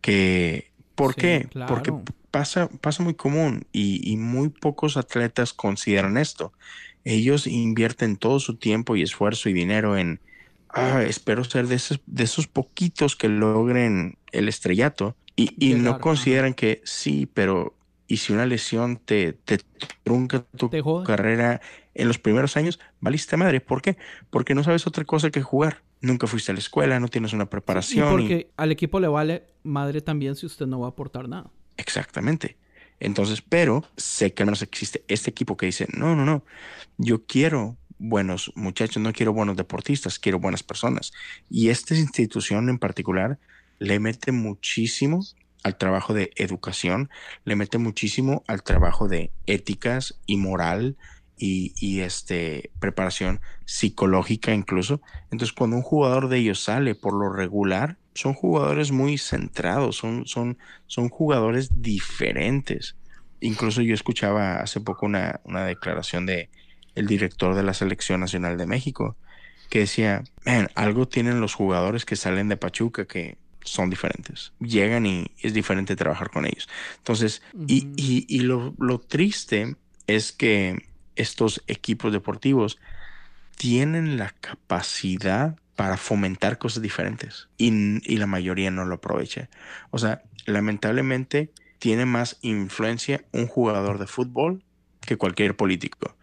[0.00, 1.48] Que, ¿Por Sí, qué?
[1.50, 1.74] claro.
[1.74, 1.92] Porque
[2.30, 6.52] pasa, pasa muy común y, y muy pocos atletas consideran esto.
[7.04, 10.20] Ellos invierten todo su tiempo y esfuerzo y dinero en,
[10.68, 16.54] "Ah, espero ser de esos, de esos poquitos que logren el estrellato y, no consideran
[16.54, 17.76] que sí, pero
[18.14, 19.58] ¿y si una lesión te, te
[20.02, 21.60] trunca tu Te carrera
[21.94, 22.80] en los primeros años?
[23.00, 23.60] Valiste madre.
[23.60, 23.96] ¿Por qué?
[24.30, 25.82] Porque no sabes otra cosa que jugar.
[26.00, 28.20] Nunca fuiste a la escuela, no tienes una preparación.
[28.20, 31.50] y- porque al equipo le vale madre también si usted no va a aportar nada.
[31.76, 32.58] Exactamente.
[33.00, 36.44] Entonces, pero sé que al menos existe este equipo que dice, no, no, no,
[36.98, 41.12] yo quiero buenos muchachos, no quiero buenos deportistas, quiero buenas personas.
[41.50, 43.38] Y esta institución en particular
[43.78, 45.20] le mete muchísimo
[45.64, 47.10] al trabajo de educación,
[47.44, 50.96] le mete muchísimo al trabajo de éticas y moral
[51.36, 55.00] y, y, este, preparación psicológica incluso.
[55.32, 60.26] Entonces, cuando un jugador de ellos sale por lo regular, son jugadores muy centrados, son,
[60.26, 62.94] son, son jugadores diferentes.
[63.40, 66.50] Incluso yo escuchaba hace poco una, una declaración de
[66.94, 69.16] el director de la Selección Nacional de México
[69.70, 74.52] que decía, man, algo tienen los jugadores que salen de Pachuca que son diferentes.
[74.60, 76.68] Llegan y es diferente trabajar con ellos.
[76.98, 79.76] Entonces, y, y, y lo, lo triste
[80.06, 82.78] es que estos equipos deportivos
[83.56, 87.72] tienen la capacidad para fomentar cosas diferentes y,
[88.12, 89.48] y la mayoría no lo aprovecha.
[89.90, 94.64] O sea, lamentablemente tiene más influencia un jugador de fútbol
[95.00, 96.16] que cualquier político.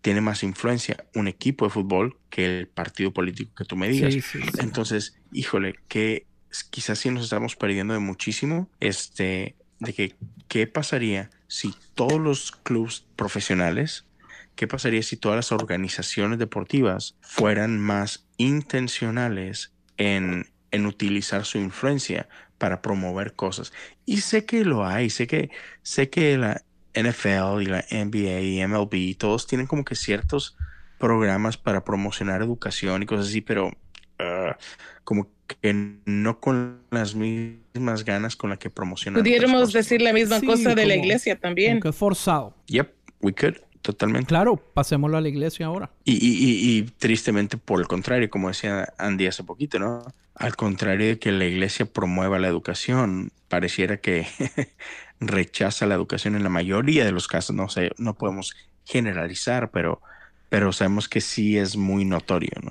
[0.00, 4.14] Tiene más influencia un equipo de fútbol que el partido político que tú me digas.
[4.14, 4.60] Sí, sí, sí.
[4.60, 6.27] Entonces, híjole, que
[6.70, 10.14] quizás sí nos estamos perdiendo de muchísimo, este, de que
[10.48, 14.06] qué pasaría si todos los clubes profesionales,
[14.54, 22.28] qué pasaría si todas las organizaciones deportivas fueran más intencionales en, en utilizar su influencia
[22.58, 23.72] para promover cosas.
[24.04, 25.50] Y sé que lo hay, sé que,
[25.82, 26.62] sé que la
[26.94, 30.56] NFL y la NBA y MLB, todos tienen como que ciertos
[30.98, 34.52] programas para promocionar educación y cosas así, pero uh,
[35.04, 35.72] como que
[36.04, 39.22] no con las mismas ganas con las que promocionan.
[39.22, 41.80] Pudiéramos decir la misma Sí, cosa de la iglesia también.
[41.80, 42.54] Que es forzado.
[42.66, 44.28] Yep, we could, totalmente.
[44.28, 45.90] Claro, pasémoslo a la iglesia ahora.
[46.04, 50.04] Y, y, y, y tristemente, por el contrario, como decía Andy hace poquito, ¿no?
[50.34, 54.26] Al contrario de que la iglesia promueva la educación, pareciera que
[55.20, 57.56] rechaza la educación en la mayoría de los casos.
[57.56, 58.54] No sé, no podemos
[58.84, 60.00] generalizar, pero,
[60.48, 62.70] pero sabemos que sí es muy notorio, ¿no?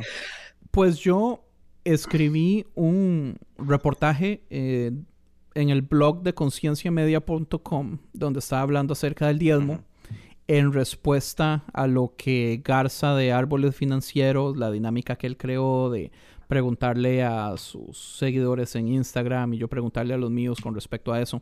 [0.71, 1.47] Pues yo
[1.93, 4.91] escribí un reportaje eh,
[5.55, 9.80] en el blog de concienciamedia.com donde estaba hablando acerca del diezmo
[10.47, 16.11] en respuesta a lo que Garza de Árboles Financieros, la dinámica que él creó de
[16.47, 21.22] preguntarle a sus seguidores en Instagram y yo preguntarle a los míos con respecto a
[21.22, 21.41] eso.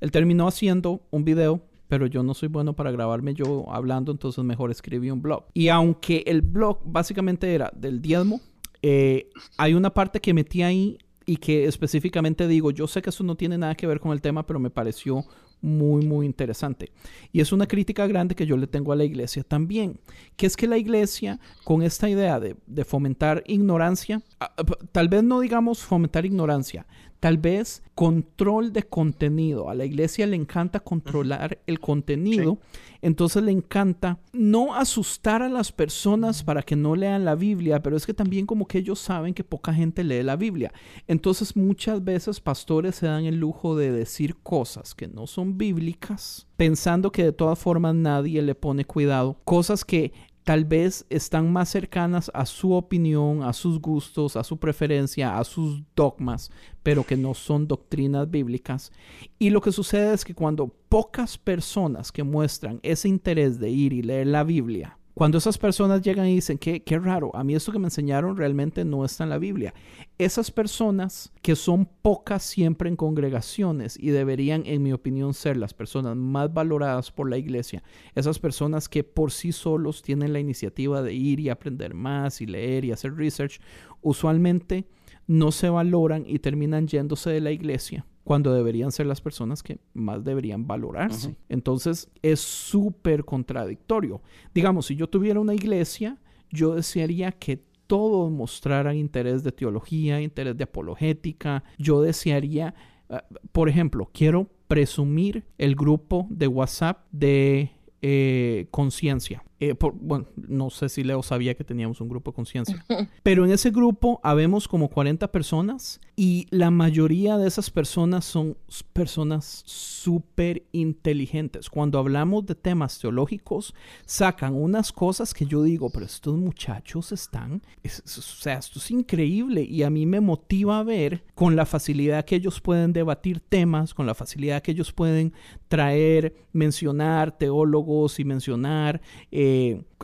[0.00, 4.42] Él terminó haciendo un video, pero yo no soy bueno para grabarme yo hablando, entonces
[4.44, 5.44] mejor escribí un blog.
[5.52, 8.40] Y aunque el blog básicamente era del diezmo,
[8.82, 13.22] eh, hay una parte que metí ahí y que específicamente digo, yo sé que eso
[13.24, 15.24] no tiene nada que ver con el tema, pero me pareció
[15.60, 16.92] muy, muy interesante.
[17.32, 20.00] Y es una crítica grande que yo le tengo a la iglesia también,
[20.36, 25.08] que es que la iglesia, con esta idea de, de fomentar ignorancia, ah, p- tal
[25.08, 26.86] vez no digamos fomentar ignorancia,
[27.20, 29.70] tal vez control de contenido.
[29.70, 32.58] A la iglesia le encanta controlar el contenido,
[33.02, 37.96] entonces le encanta no asustar a las personas para que no lean la Biblia, pero
[37.96, 40.72] es que también como que ellos saben que poca gente lee la Biblia.
[41.08, 46.46] Entonces muchas veces pastores se dan el lujo de decir cosas que no son bíblicas,
[46.56, 50.12] pensando que de todas formas nadie le pone cuidado, cosas que
[50.48, 55.44] tal vez están más cercanas a su opinión, a sus gustos, a su preferencia, a
[55.44, 56.50] sus dogmas,
[56.82, 58.90] pero que no son doctrinas bíblicas.
[59.38, 63.92] Y lo que sucede es que cuando pocas personas que muestran ese interés de ir
[63.92, 67.54] y leer la Biblia, cuando esas personas llegan y dicen, qué, qué raro, a mí
[67.54, 69.74] esto que me enseñaron realmente no está en la Biblia.
[70.18, 75.74] Esas personas que son pocas siempre en congregaciones y deberían, en mi opinión, ser las
[75.74, 77.84] personas más valoradas por la iglesia,
[78.16, 82.46] esas personas que por sí solos tienen la iniciativa de ir y aprender más y
[82.46, 83.60] leer y hacer research,
[84.02, 84.88] usualmente
[85.28, 89.78] no se valoran y terminan yéndose de la iglesia cuando deberían ser las personas que
[89.94, 91.36] más deberían valorarse.
[91.48, 94.20] Entonces es súper contradictorio.
[94.52, 96.18] Digamos, si yo tuviera una iglesia,
[96.50, 101.64] yo desearía que todos mostraran interés de teología, interés de apologética.
[101.78, 102.74] Yo desearía,
[103.08, 103.16] uh,
[103.50, 109.42] por ejemplo, quiero presumir el grupo de WhatsApp de eh, conciencia.
[109.60, 112.84] Eh, por, bueno, no sé si Leo sabía que teníamos un grupo de conciencia.
[113.24, 118.56] Pero en ese grupo habemos como 40 personas y la mayoría de esas personas son
[118.92, 121.68] personas súper inteligentes.
[121.70, 123.74] Cuando hablamos de temas teológicos,
[124.06, 128.78] sacan unas cosas que yo digo, pero estos muchachos están, es- es- o sea, esto
[128.78, 132.92] es increíble y a mí me motiva a ver con la facilidad que ellos pueden
[132.92, 135.32] debatir temas, con la facilidad que ellos pueden
[135.68, 139.47] traer, mencionar teólogos y mencionar eh,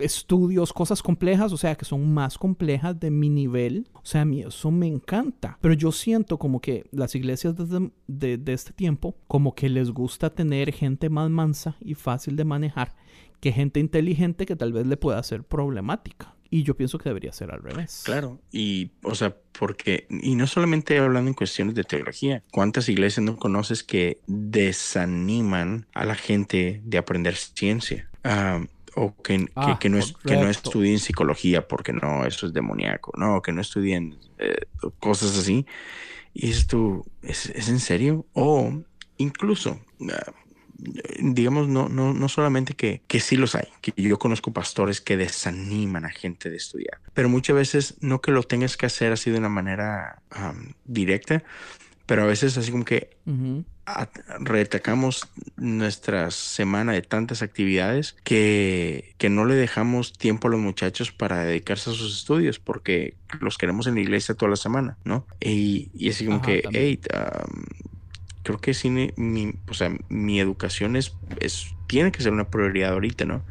[0.00, 3.88] estudios, cosas complejas, o sea, que son más complejas de mi nivel.
[3.94, 5.58] O sea, a mí eso me encanta.
[5.60, 10.30] Pero yo siento como que las iglesias desde- de, este tiempo, como que les gusta
[10.30, 12.94] tener gente más mansa y fácil de manejar
[13.40, 16.34] que gente inteligente que tal vez le pueda ser problemática.
[16.50, 18.02] Y yo pienso que debería ser al revés.
[18.04, 23.24] Claro, y o sea, porque, y no solamente hablando en cuestiones de teología, ¿cuántas iglesias
[23.24, 28.08] no conoces que desaniman a la gente de aprender ciencia?
[28.22, 28.64] Ah,
[28.96, 32.52] o que, que- Ah, que no es, que no estudien psicología porque no, eso es
[32.52, 34.56] demoníaco, no, que no estudien eh,
[35.00, 35.66] cosas así.
[36.32, 38.26] Y esto, ¿es, es en serio?
[38.32, 38.72] O
[39.18, 39.80] incluso,
[40.10, 40.32] ah,
[41.20, 45.16] digamos, no, no, no solamente que, que sí los hay, que yo conozco pastores que
[45.16, 49.30] desaniman a gente de estudiar, pero muchas veces no que lo tengas que hacer así
[49.30, 51.44] de una manera am, directa,
[52.06, 53.16] pero a veces así como que
[53.86, 60.60] at- retacamos nuestra semana de tantas actividades que, que no le dejamos tiempo a los
[60.60, 64.96] muchachos para dedicarse a sus estudios porque los queremos en la iglesia toda la semana,
[65.04, 65.26] ¿no?
[65.40, 66.84] Y, y así como Ajá, que, también.
[66.84, 67.62] hey, um,
[68.42, 72.92] creo que sí, mi, o sea, mi educación es, es, tiene que ser una prioridad
[72.92, 73.42] ahorita, ¿no?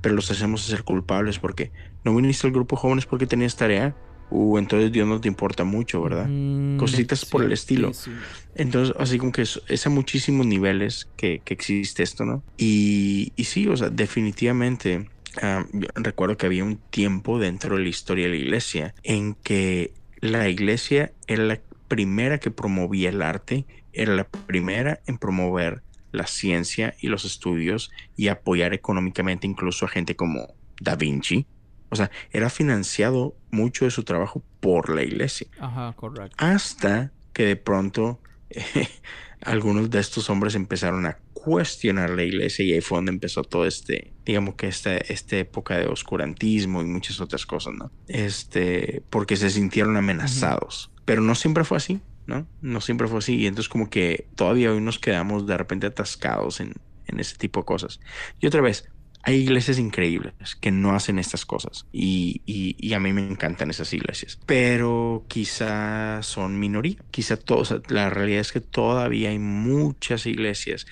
[0.00, 1.70] Pero los hacemos ser culpables porque
[2.04, 3.94] no viniste al grupo jóvenes porque tenías tarea.
[4.34, 6.26] Uh, entonces Dios no te importa mucho, ¿verdad?
[6.26, 7.92] Mm, Cositas por el estilo.
[7.92, 8.10] sí.
[8.54, 12.42] Entonces, así como que es, es a muchísimos niveles que, que existe esto, ¿no?
[12.56, 15.08] Y, y sí, o sea, definitivamente,
[15.40, 19.34] ah, yo recuerdo que había un tiempo dentro de la historia de la iglesia en
[19.34, 25.82] que la iglesia era la primera que promovía el arte, era la primera en promover
[26.10, 31.46] la ciencia y los estudios y apoyar económicamente incluso a gente como Da Vinci.
[31.92, 36.34] O sea, era financiado mucho de su trabajo por la iglesia Ajá, correcto.
[36.38, 38.88] hasta que de pronto eh,
[39.42, 43.66] algunos de estos hombres empezaron a cuestionar la iglesia y ahí fue donde empezó todo
[43.66, 47.92] este, digamos que esta, esta época de oscurantismo y muchas otras cosas, ¿no?
[48.08, 50.90] Este, porque se sintieron amenazados.
[51.04, 52.46] Pero no siempre fue así, ¿no?
[52.62, 56.60] No siempre fue así y entonces como que todavía hoy nos quedamos de repente atascados
[56.60, 56.72] en,
[57.06, 58.00] en ese tipo de cosas.
[58.40, 58.88] Y otra vez,
[59.22, 63.70] hay iglesias increíbles que no hacen estas cosas y, y- y a mí me encantan
[63.70, 70.26] esas iglesias, pero quizá son minoría, quizá todos, la realidad es que todavía hay muchas
[70.26, 70.86] iglesias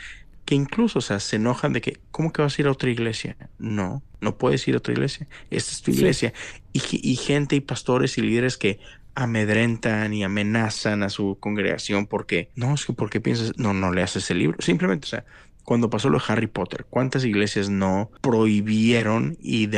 [0.45, 2.91] que incluso, o sea, se enojan de que, ¿cómo que vas a ir a otra
[2.91, 3.37] iglesia?
[3.59, 5.99] No, no puedes ir a otra iglesia, esta es tu Sí.
[5.99, 6.33] iglesia.
[6.73, 6.83] Y,
[7.13, 8.81] y gente y pastores y líderes que
[9.15, 13.53] amedrentan y amenazan a su congregación porque, no, es que ¿por qué piensas?
[13.59, 15.25] No, no le haces el libro, simplemente, o sea,
[15.71, 19.69] cuando pasó lo de Harry Potter, ¿cuántas iglesias no prohibieron y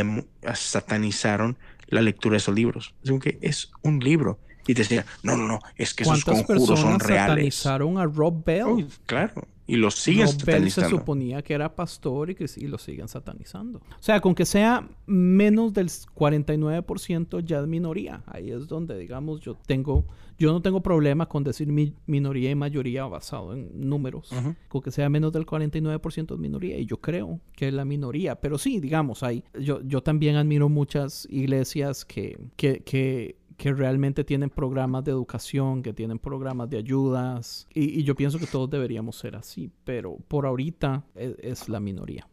[0.55, 2.94] satanizaron la lectura de esos libros?
[3.02, 4.39] Es como que es un libro.
[4.66, 7.55] Y te decían, no, no, no, es que esos ¿Cuántas conjuros son personas reales.
[7.56, 8.89] satanizaron a Rob Bell?
[9.05, 9.47] Claro.
[9.73, 10.99] Y los siguen Rob Bell se satanizando.
[10.99, 13.78] suponía que era pastor y que sí lo siguen satanizando.
[13.78, 18.23] O sea, con que sea menos del 49% ya es minoría.
[18.27, 20.05] Ahí es donde, digamos, yo tengo,
[20.39, 24.31] yo no tengo problema con decir mi minoría y mayoría basado en números.
[24.69, 26.77] Con que sea menos del 49% es minoría.
[26.78, 28.35] Y yo creo que es la minoría.
[28.40, 34.24] Pero sí, digamos, hay, yo, yo también admiro muchas iglesias que, que, que que realmente
[34.24, 38.68] tienen programas de educación, que tienen programas de ayudas, y, y yo pienso que todos
[38.68, 42.26] deberíamos ser así, pero por ahorita es, es la minoría.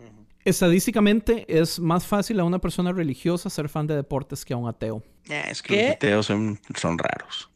[0.44, 4.68] Estadísticamente es más fácil a una persona religiosa ser fan de deportes que a un
[4.68, 5.04] ateo.
[5.30, 5.84] Es que ¿Qué?
[5.86, 7.52] los ateos son, son raros.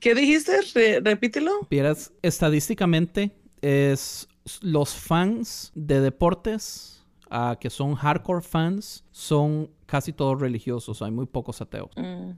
[0.00, 0.52] ¿Qué dijiste?
[0.74, 1.52] Re- repítelo.
[1.70, 3.30] Vieras, estadísticamente
[3.62, 4.26] es
[4.62, 11.26] los fans de deportes, ah, que son hardcore fans, son casi todos religiosos, hay muy
[11.26, 11.88] pocos ateos.
[11.94, 12.30] Mm.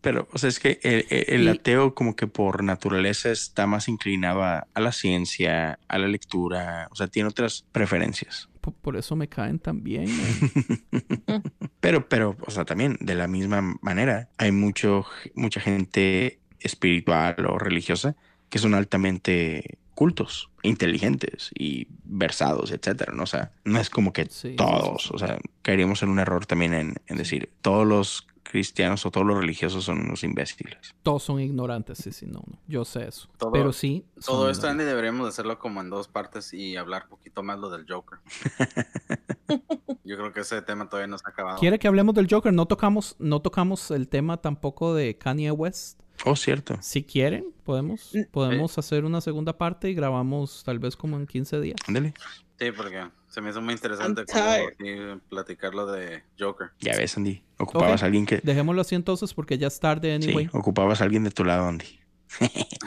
[0.00, 3.68] Pero, o sea, es que el, el- el Y- ateo como que por naturaleza está
[3.68, 8.48] más inclinado a, la ciencia, a la lectura, o sea, tiene otras preferencias.
[8.82, 10.06] Por eso me caen también.
[11.80, 15.04] Pero, pero, o sea, también de la misma manera, hay mucho,
[15.34, 18.16] mucha gente espiritual o religiosa
[18.48, 23.22] que son altamente cultos, inteligentes y versados, etcétera, ¿no?
[23.24, 25.14] O sea, no es como que Sí, todos, sí, sí.
[25.14, 29.26] o sea, caeríamos en un error también en, en decir todos los cristianos o todos
[29.26, 30.94] los religiosos son unos imbéciles.
[31.02, 32.58] Todos son ignorantes, sí, sí, no, no.
[32.68, 33.28] Yo sé eso.
[33.38, 34.04] Todo- Pero sí.
[34.24, 34.68] Todo esto.
[34.68, 38.18] Andy, deberíamos hacerlo como en dos partes y hablar poquito más lo del Joker.
[40.04, 41.58] Yo creo que ese tema todavía no se ha acabado.
[41.58, 42.52] ¿Quiere que hablemos del Joker?
[42.52, 46.00] No tocamos, no tocamos el tema tampoco de Kanye West.
[46.24, 46.78] Oh, cierto.
[46.80, 48.22] Si quieren, podemos, Mm.
[48.30, 51.76] podemos hacer una segunda parte y grabamos tal vez como en 15 días.
[51.86, 52.14] Ándale.
[52.58, 55.14] Sí, porque se me hizo muy interesante I'm como tired.
[55.16, 56.68] aquí platicar lo de Joker.
[56.80, 57.42] Ya ves, Andy.
[57.58, 58.02] Ocupabas Ok.
[58.02, 58.40] a alguien que.
[58.42, 60.44] Dejémoslo así entonces porque ya es tarde anyway.
[60.44, 62.00] Sí, ocupabas a alguien de tu lado, Andy.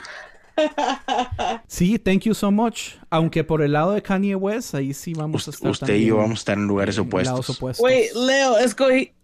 [1.67, 2.95] Sí, thank you so much.
[3.09, 6.05] Aunque por el lado de Kanye West, ahí sí vamos a Us- estar usted y
[6.05, 7.49] yo vamos a estar en lugares opuestos.
[7.49, 7.83] opuestos.
[7.83, 8.57] Wait, Leo,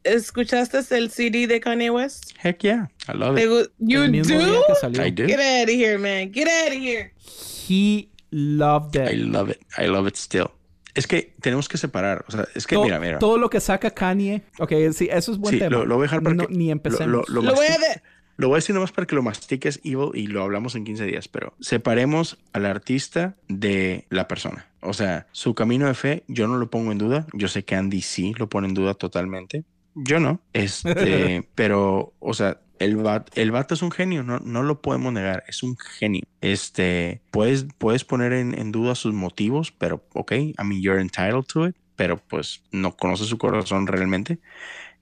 [0.03, 2.31] ¿escuchaste el CD de Kanye West?
[2.43, 2.89] Heck yeah.
[3.07, 3.71] I love ¿Te it.
[3.79, 5.03] You do?
[5.03, 5.25] I do.
[5.27, 6.31] Get out of here, man.
[6.33, 7.13] Get out of here.
[7.67, 9.25] He loved I it.
[9.27, 9.59] love it.
[9.77, 10.51] I love it still.
[10.95, 12.23] Es que tenemos que separar.
[12.27, 13.17] O sea, es que To- mira, mira.
[13.17, 14.43] Todo lo que saca Kanye.
[14.59, 15.77] Ok, sí, eso es buen Sí, tema.
[15.77, 16.53] lo, lo voy a dejar para No, que.
[16.53, 17.07] ni empecemos.
[17.29, 18.01] Lo, lo Lo voy a de-
[18.35, 21.05] Lo voy a decir nomás para que lo mastiques, Evil, y lo hablamos en 15
[21.05, 24.67] días, pero separemos al artista de la persona.
[24.81, 27.27] O sea, su camino de fe, yo no lo pongo en duda.
[27.33, 29.63] Yo sé que Andy sí lo pone en duda totalmente.
[29.95, 30.41] Yo no.
[30.53, 35.13] Este, pero, o sea, el, vato, el vato es un genio, no, no lo podemos
[35.13, 35.43] negar.
[35.47, 36.23] Es un genio.
[36.41, 41.45] Este, puedes, puedes poner en, en duda sus motivos, pero, ok, I mean, you're entitled
[41.45, 44.39] to it, pero pues no conoces su corazón realmente.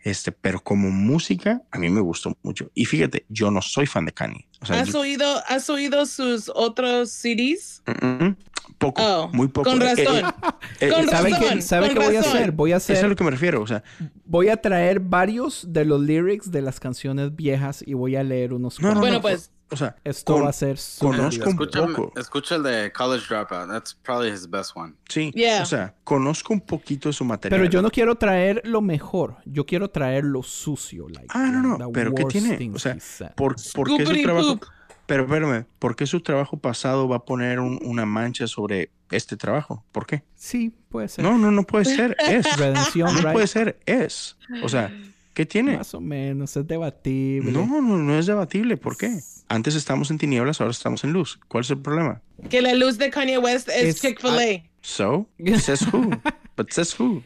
[0.04, 2.72] Este, pero como música, a mí me gustó mucho.
[2.74, 4.48] Y fíjate, yo no soy fan de Kanye.
[4.62, 7.84] O sea, ¿Has yo- oído, ¿Has oído sus otros CDs?
[7.86, 8.36] Mm, mm, mm.
[8.78, 9.70] poco, Oh, muy poco.
[9.70, 10.34] con Eh, eh, razón.
[10.80, 12.52] eh, Con eh, ¿Sabe razón, qué, ¿sabe con qué voy a hacer?
[12.52, 13.62] Voy a Eso es a hacer, lo que me refiero.
[13.62, 13.84] O sea,
[14.26, 18.54] voy a traer varios de los lyrics de las canciones viejas y voy a leer
[18.54, 18.96] unos no.
[18.96, 22.14] Bueno, no, pues, O sea, Esto con- va a ser conozco un Escucha, poco.
[22.20, 23.70] escucha el de College Dropout.
[23.70, 24.94] That's probably his best one.
[25.08, 25.64] Sí, Yeah.
[25.64, 27.60] o sea, conozco un poquito de su material.
[27.62, 29.38] Pero yo no quiero traer lo mejor.
[29.46, 31.08] Yo quiero traer lo sucio.
[31.08, 32.72] Like, Ah, no, no, pero ¿qué tiene?
[32.74, 32.98] O sea.
[33.36, 34.60] ¿por, por qué su trabajo?
[35.06, 39.36] Pero espérame, ¿por qué su trabajo pasado va a poner un- una mancha sobre este
[39.36, 39.84] trabajo?
[39.92, 40.24] ¿Por qué?
[40.36, 41.24] Sí, puede ser.
[41.26, 42.16] No, no, no puede ser.
[42.20, 42.58] Es.
[42.58, 43.32] Redención, No right?
[43.34, 43.80] puede ser.
[43.86, 44.38] Es.
[44.64, 44.94] O sea,
[45.34, 45.78] ¿qué tiene?
[45.78, 47.52] Más o menos, es debatible.
[47.52, 48.78] No, no, no es debatible.
[48.78, 49.20] ¿Por qué?
[49.48, 51.40] Antes estábamos en tinieblas, ahora estamos en luz.
[51.48, 52.22] ¿Cuál es el problema?
[52.50, 54.64] que la luz de Kanye West es, Es- Chick-fil-A.
[54.82, 55.28] So,
[55.60, 56.10] says who?
[56.62, 57.24] But says who?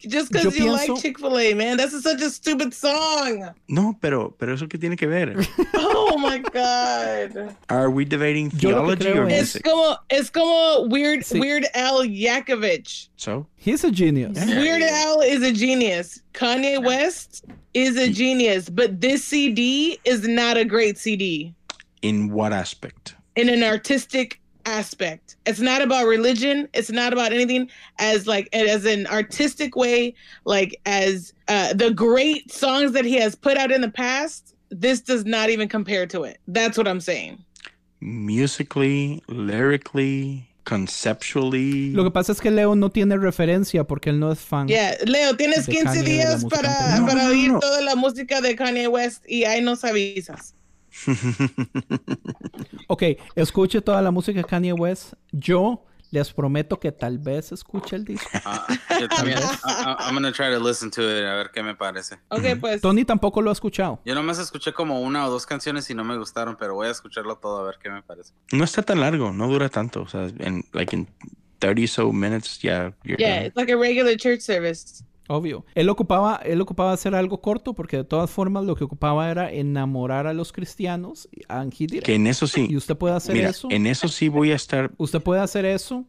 [0.00, 1.76] Just because you like Chick-fil-A, man.
[1.76, 3.50] That's such a stupid song.
[3.68, 5.44] No, pero, pero eso qué tiene que ver?
[5.74, 7.54] Oh my God.
[7.68, 9.64] Are we debating Yo lo que theology or es- Es music?
[9.64, 11.38] como, es como Weird, Sí.
[11.38, 13.08] Weird Al Yankovic.
[13.16, 14.38] So, He's a genius.
[14.38, 14.82] Yeah, Weird.
[14.82, 16.22] Al is a genius.
[16.32, 17.44] Kanye West
[17.74, 21.54] is a genius, but this CD is not a great CD
[22.00, 23.16] in what aspect?
[23.36, 25.36] in an artistic aspect.
[25.46, 26.68] It's not about religion.
[26.74, 27.68] It's not about anything
[27.98, 30.14] as like as an artistic way,
[30.44, 34.54] like as uh, the great songs that he has put out in the past.
[34.70, 36.38] This does not even compare to it.
[36.46, 37.38] That's what I'm saying.
[38.00, 41.92] Musically, lyrically, conceptually.
[41.94, 44.68] Lo que pasa es que Leo no tiene referencia porque él no es fan.
[44.68, 47.08] Yeah, Leo, tienes De 15 Kanye, días para, anterior.
[47.08, 47.60] para No, no, oír no.
[47.60, 50.54] toda la música de Kanye West y ahí nos avisas.
[52.88, 53.02] Ok,
[53.34, 55.14] escuche toda la música de Kanye West.
[55.32, 58.28] Yo les prometo que tal vez escuche el disco.
[58.44, 58.66] Ah,
[58.98, 59.38] yo también.
[59.38, 62.16] I- I- I'm gonna try to listen to it a ver qué me parece.
[62.28, 62.80] Ok, pues.
[62.80, 64.00] Tony tampoco lo ha escuchado.
[64.06, 66.90] Yo nomás escuché como una o dos canciones y no me gustaron, pero voy a
[66.92, 68.32] escucharlo todo a ver qué me parece.
[68.52, 70.02] no está tan largo, no dura tanto.
[70.02, 71.06] O sea, en like in
[71.58, 73.46] 30 so minutes, Yeah, done.
[73.46, 75.04] it's like a regular church service.
[75.28, 75.64] Obvio.
[75.74, 79.52] Él ocupaba, él ocupaba hacer algo corto porque de todas formas lo que ocupaba era
[79.52, 81.28] enamorar a los cristianos.
[82.02, 82.66] Que en eso sí.
[82.68, 83.68] Y usted puede hacer Mira, eso.
[83.70, 84.90] en eso sí voy a estar.
[84.96, 86.04] Usted puede hacer eso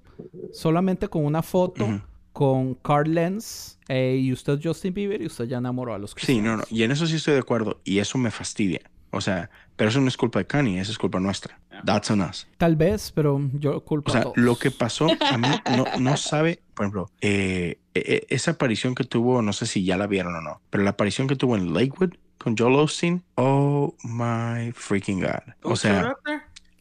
[0.53, 1.85] solamente con una foto
[2.33, 6.15] con Carl Lenz eh, y usted Justin Bieber y usted ya enamoró a los Sí,
[6.15, 6.45] cristianos.
[6.45, 6.63] no, no.
[6.69, 7.81] Y en eso sí estoy de acuerdo.
[7.83, 8.79] Y eso me fastidia.
[9.11, 11.59] O sea, pero eso no es culpa de Kanye, eso es culpa nuestra.
[11.85, 12.45] That's on us.
[12.57, 14.37] Tal vez, pero yo culpo O sea, a todos.
[14.37, 19.05] lo que pasó a mí no, no sabe, por ejemplo, eh, eh, esa aparición que
[19.05, 21.73] tuvo, no sé si ya la vieron o no, pero la aparición que tuvo en
[21.73, 25.53] Lakewood con Joel Osteen, oh my freaking God.
[25.63, 26.15] O sea,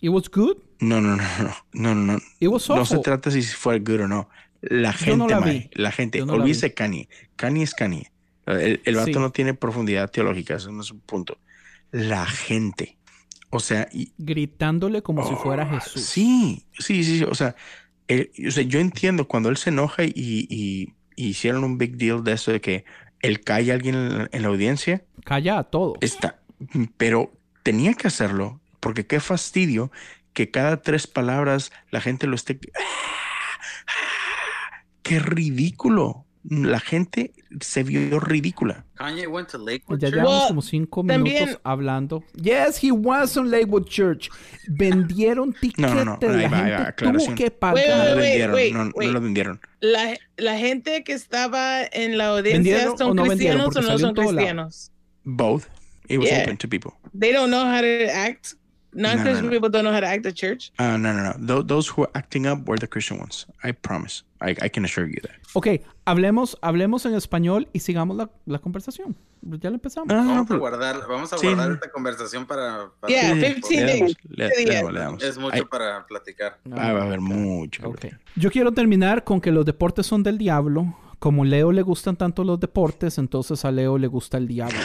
[0.00, 0.56] It was good.
[0.80, 2.18] no, no, no, no, no, no, no.
[2.40, 3.02] It was No se awful.
[3.02, 4.28] trata si fue good o no.
[4.60, 6.74] La Yo no gente, la la gente, no olvídese.
[6.74, 7.08] Kanye.
[7.36, 8.10] Kanye es Kanye.
[8.46, 9.18] El, el vato Sí.
[9.18, 11.38] no tiene profundidad teológica, eso no es un punto.
[11.90, 12.96] La gente.
[13.50, 16.02] O sea, y, Gritándole como si fuera Oh, Jesús.
[16.04, 17.56] Sí, sí, sí, O sea,
[18.06, 21.96] él- o sea, yo entiendo cuando él se enoja y, y- y hicieron un big
[21.96, 22.84] deal de eso de que
[23.20, 25.96] él cae a alguien en la, en la audiencia, Calla a todos.
[26.00, 26.40] está,
[26.96, 27.32] pero
[27.62, 29.90] tenía que hacerlo porque qué fastidio
[30.34, 32.60] que cada tres palabras la gente lo esté...
[35.02, 36.26] ¡Qué ridículo!
[36.50, 38.84] La gente se vio ridícula.
[38.94, 40.00] Kanye went to Lakewood.
[40.00, 40.14] Ya Church?
[40.20, 42.24] llevamos Well, como cinco también- minutos hablando.
[42.34, 44.30] Yes, he was on Lakewood Church.
[44.68, 45.78] Vendieron tickets.
[45.78, 47.74] No, no, no, ahí La va, ahí gente va, tuvo que No pagar.
[47.74, 49.60] Wait, lo wait, vendieron, wait, no, no lo vendieron.
[49.80, 53.70] La, la gente que estaba en la audiencia ¿Vendieron o son no vendieron?
[53.70, 54.92] cristianos o no son cristianos.
[55.24, 55.66] Both.
[56.08, 56.42] It was Yeah.
[56.42, 56.92] open to people.
[57.18, 58.54] They don't know how to act.
[58.94, 59.50] Non-Christian no.
[59.50, 60.72] people don't know how to act at church.
[60.78, 61.34] Uh, no, no, no.
[61.38, 63.46] Tho- those who were acting up were the Christian ones.
[63.62, 64.22] I promise.
[64.40, 65.32] I, I can assure you that.
[65.54, 65.66] Ok,
[66.04, 69.16] hablemos, hablemos en español y sigamos la, la conversación.
[69.42, 70.08] Ya la empezamos.
[70.08, 72.90] Vamos a guardar, vamos a Sí, guardar esta conversación para.
[73.00, 73.98] para- Yeah, Sí, 15 le days.
[74.00, 74.74] damos, le, 15 le días.
[74.76, 75.22] damos, le damos.
[75.22, 76.58] Es mucho Ay, para platicar.
[76.70, 77.82] va a haber mucho.
[77.82, 77.98] que Ok.
[78.00, 78.20] platicar.
[78.36, 80.96] Yo quiero terminar con que los deportes son del diablo.
[81.20, 84.78] Como Leo le gustan tanto los deportes, entonces a Leo le gusta el diablo.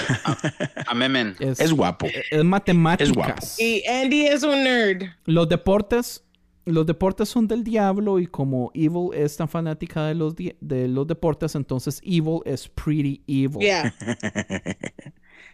[0.88, 1.36] Amén.
[1.40, 2.08] Es, Es guapo.
[2.32, 3.10] es matemáticas.
[3.10, 3.46] Es guapo.
[3.60, 5.04] Y Andy es un nerd.
[5.26, 6.23] Los deportes,
[6.66, 11.08] los deportes son del diablo y como Evil es tan fanática de los, de los
[11.08, 13.60] deportes, entonces Evil es pretty evil.
[13.60, 13.94] Yeah.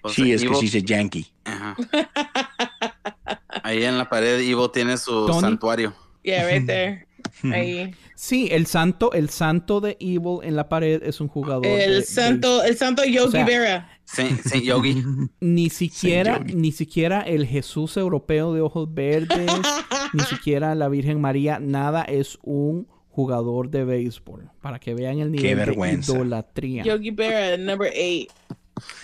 [0.04, 1.26] O sea, Sí, es que Ivo- sí se yankee.
[1.46, 1.76] Ajá.
[3.64, 5.42] Ahí en la pared Ivo tiene su Tony.
[5.42, 5.94] santuario.
[6.24, 7.08] Yeah, right there.
[7.44, 7.94] Ahí.
[8.16, 11.64] Sí, el santo, el santo de Evil en la pared es un jugador.
[11.64, 13.90] de- El del- santo, el santo Yogi sea, Berra.
[14.06, 15.04] Saint, Saint Yogi.
[15.40, 16.56] ni siquiera, Yogi.
[16.56, 19.50] ni siquiera el Jesús europeo de ojos verdes,
[20.14, 24.50] ni siquiera la Virgen María, nada es un jugador de béisbol.
[24.62, 26.14] Para que vean el nivel de vergüenza.
[26.14, 26.84] idolatría.
[26.84, 28.30] Yogi Berra, number eight.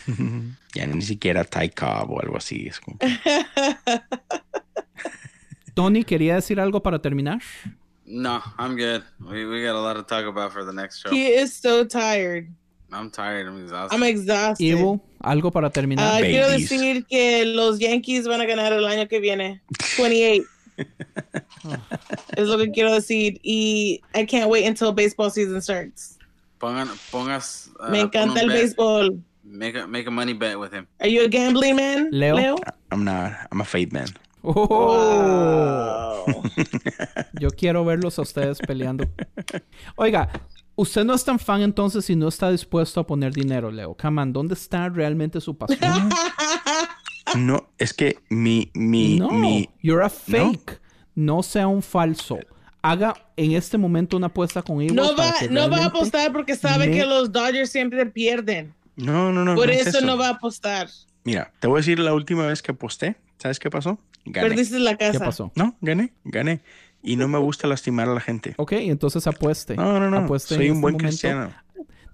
[0.75, 2.67] Ya ni siquiera Ty Cobb o algo así.
[2.67, 2.97] Es como
[5.73, 7.41] Tony, ¿quería decir algo para terminar?
[8.05, 9.03] No, I'm good.
[9.19, 11.09] We, we got a lot to talk about for the next show.
[11.09, 12.53] He is so tired.
[12.93, 13.47] I'm tired.
[13.47, 13.95] I'm exhausted.
[13.95, 14.63] I'm exhausted.
[14.63, 16.21] Evil, algo para Ah, terminar.
[16.21, 19.61] quiero decir que los Yankees van a ganar el año que viene.
[19.97, 20.43] 28.
[22.37, 23.39] es lo que quiero decir.
[23.43, 26.17] Y I can't wait until baseball season starts.
[26.59, 27.69] Pongan, pongas.
[27.79, 28.55] uh, Me pon encanta un el bet.
[28.57, 29.19] béisbol.
[29.43, 30.87] Make a, make a money bet with him.
[31.01, 32.55] Are you a gambling man, Leo?
[32.91, 33.33] I'm not.
[33.51, 34.07] I'm a faith man.
[34.47, 36.23] Oh.
[36.25, 36.43] Wow.
[37.39, 39.05] Yo quiero verlos a ustedes peleando.
[39.95, 40.29] Oiga,
[40.75, 43.95] usted no es tan fan entonces si no está dispuesto a poner dinero, Leo.
[43.95, 46.09] Come on, ¿dónde está realmente su pasión?
[47.35, 50.79] No, es que mi, mi, no, mi, you're a fake.
[51.15, 51.43] No.
[51.43, 52.39] sea un falso.
[52.81, 54.95] Haga en este momento una apuesta con Evil.
[54.95, 58.73] No va, no va a apostar porque sabe me- que los Dodgers siempre pierden.
[58.95, 59.55] no, no, no.
[59.55, 60.87] Por no es eso no va a apostar.
[61.23, 63.15] Mira, te voy a decir la última vez que aposté.
[63.39, 63.99] ¿Sabes qué pasó?
[64.25, 64.49] Gané.
[64.49, 65.11] Perdiste la casa.
[65.13, 65.51] ¿Qué pasó?
[65.55, 66.61] No, gané, gané.
[67.03, 68.55] Y no me gusta lastimar a la gente.
[68.57, 69.75] Ok, entonces apueste.
[69.75, 70.17] No, no, no.
[70.17, 71.07] Apueste Soy un este buen momento.
[71.09, 71.53] cristiano.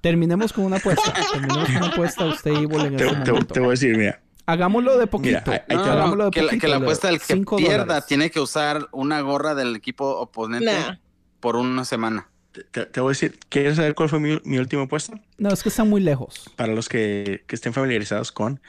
[0.01, 1.13] Terminemos con una apuesta.
[1.31, 3.53] Terminemos con una apuesta usted Evil en Te, este te- momento.
[3.53, 4.21] te voy a decir, mira.
[4.47, 5.39] Hagámoslo de poquito.
[5.45, 5.83] Mira, No.
[5.83, 8.05] Hagámoslo de que, la, que poquito, la apuesta del que Cinco pierda dólares.
[8.07, 10.95] tiene que usar una gorra del equipo oponente Nah.
[11.39, 12.27] por una semana.
[12.71, 15.13] Te, voy a decir, ¿quieres saber cuál fue mi, mi última apuesta?
[15.37, 16.51] No, es que están muy lejos.
[16.57, 18.59] Para los que, que estén familiarizados con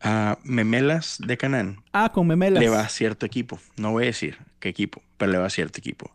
[0.00, 1.82] ah, Memelas de Canán.
[1.92, 2.62] Ah, con memelas.
[2.62, 3.58] Le va a cierto equipo.
[3.76, 6.10] No voy a decir qué equipo, pero le va a cierto equipo.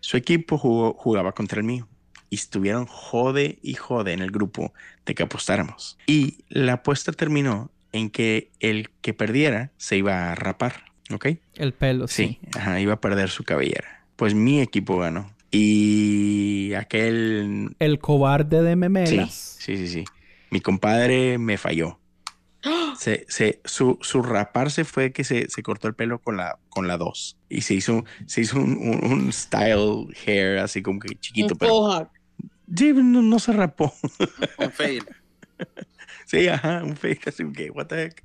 [0.00, 1.88] Su equipo jugó- jugaba contra el mío.
[2.30, 4.72] Y estuvieron jode y jode en el grupo
[5.06, 5.96] de que apostáramos.
[6.06, 10.84] Y la apuesta terminó en que el que perdiera se iba a rapar.
[11.10, 11.26] ¿Ok?
[11.54, 12.38] El pelo, sí.
[12.42, 14.04] Sí, ajá, iba a perder su cabellera.
[14.16, 15.30] Pues mi equipo ganó.
[15.50, 17.74] Y aquel...
[17.78, 19.56] El cobarde de Sí, memelas.
[19.58, 20.04] sí, sí, sí.
[20.50, 21.98] Mi compadre me falló.
[22.98, 26.88] Se, se, su, su raparse fue que se, se cortó el pelo con la con
[26.88, 31.14] la 2 y se hizo, se hizo un, un- un style hair así como que
[31.20, 32.10] chiquito, Un pero
[32.76, 33.94] sí, no, no se rapó.
[34.58, 35.02] Un fade.
[36.26, 38.24] sí, ajá, un fake así que, what the heck.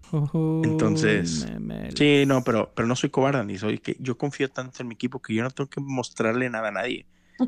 [0.64, 1.48] Entonces.
[1.96, 4.96] Sí, no, pero, pero no soy cobarde ni soy que yo confío tanto en mi
[4.96, 7.06] equipo que yo no tengo que mostrarle nada a nadie.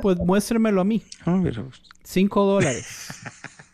[0.00, 1.02] Pues muéstremelo a mí.
[1.26, 1.70] No, pero-
[2.02, 3.08] Cinco dólares.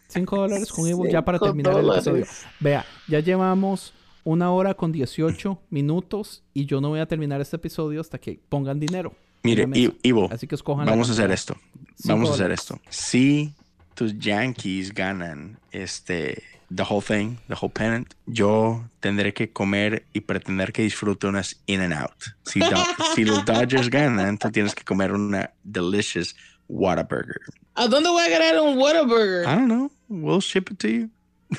[0.09, 2.07] Cinco dólares con Evo ya para terminar el dólares.
[2.07, 2.27] episodio.
[2.61, 3.93] Vea, ya llevamos
[4.25, 8.41] una hora con 18 minutos y yo no voy a terminar este episodio hasta que
[8.49, 9.15] pongan dinero.
[9.43, 9.69] Mire,
[10.03, 11.57] Ivo, Así que escojan vamos a hacer esto.
[12.05, 12.61] Vamos a hacer dólares.
[12.61, 12.81] esto.
[12.91, 13.55] Si
[13.95, 16.43] tus Yankees ganan este
[16.75, 21.57] the whole thing, the whole pennant, yo tendré que comer y pretender que disfrute unas
[21.67, 22.13] in and out.
[22.45, 22.67] Si, Do-
[23.15, 26.35] si los Dodgers ganan, tú tienes que comer una delicious
[26.69, 27.41] Whataburger.
[27.75, 29.45] ¿A dónde voy a ganar un Whataburger?
[29.45, 29.91] I don't know.
[30.09, 31.11] We'll ship it to you.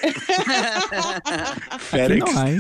[1.79, 2.19] FedEx.
[2.33, 2.57] no hay.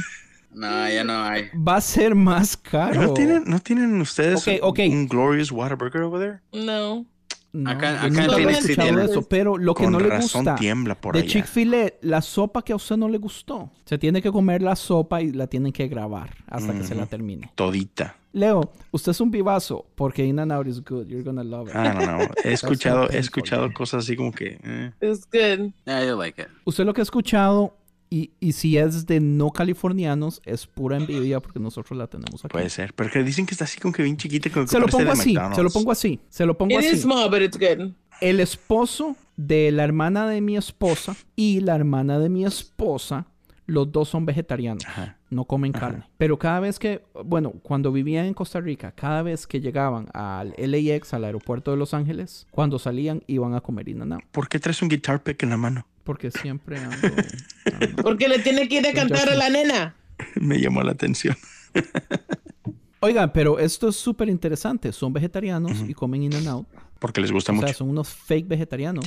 [0.51, 1.49] No, ya no hay.
[1.55, 3.01] Va a ser más caro.
[3.01, 4.79] ¿No tienen, ¿No tienen ustedes Ok, ok.
[4.89, 6.65] un glorious Whataburger over there?
[6.65, 7.05] No.
[7.51, 8.35] No, Acá- acá escuchado
[8.75, 8.99] tienen.
[9.09, 11.25] eso, pero lo que Con no le gusta tiembla por de.
[11.25, 13.71] Chick-fil-A, la sopa que a usted no le gustó.
[13.85, 17.07] Se tiene que comer la sopa y la tienen que grabar hasta que se la
[17.07, 17.51] termine.
[17.55, 18.15] Todita.
[18.31, 21.07] Leo, usted es un vivazo porque In and Out is good.
[21.07, 21.75] You're gonna love it.
[21.75, 22.27] Ah, no, no.
[22.43, 24.59] He escuchado, he escuchado cosas así como que.
[24.63, 24.91] eh.
[25.01, 25.71] It's good.
[25.85, 26.47] Yeah, you like it.
[26.65, 27.75] Usted lo que ha escuchado
[28.11, 32.51] y, y si es de no californianos es pura envidia porque nosotros la tenemos aquí.
[32.51, 32.93] Puede ser.
[32.93, 34.49] Pero que dicen que está así como que bien chiquita.
[34.49, 35.55] Como que se lo pongo de así, McDonald's.
[35.57, 37.01] se lo pongo así, se lo pongo It is así.
[37.01, 37.91] small, but it's good.
[38.21, 43.27] El esposo de la hermana de mi esposa y la hermana de mi esposa,
[43.65, 44.83] los dos son vegetarianos.
[44.85, 45.18] Ajá.
[45.29, 46.03] No comen carne.
[46.17, 50.53] Pero cada vez que, bueno, cuando vivían en Costa Rica, cada vez que llegaban al
[50.57, 54.23] LAX, al aeropuerto de Los Ángeles, cuando salían iban a comer in and out.
[54.31, 55.85] ¿Por qué traes un guitar pick en la mano?
[56.03, 56.95] Porque siempre ando...
[57.65, 59.95] ando- Porque le tiene que ir a cantar a la nena.
[60.35, 61.35] Me llamó la atención.
[63.01, 64.91] Oigan, pero esto es súper interesante.
[64.91, 66.67] Son vegetarianos y comen in and out.
[66.99, 67.67] Porque les gusta O mucho.
[67.67, 69.05] sea, son unos fake vegetarianos.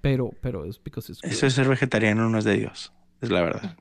[0.00, 1.30] Pero, pero es because it's good.
[1.30, 2.92] eso de ser vegetariano no es de Dios.
[3.20, 3.76] Es la verdad.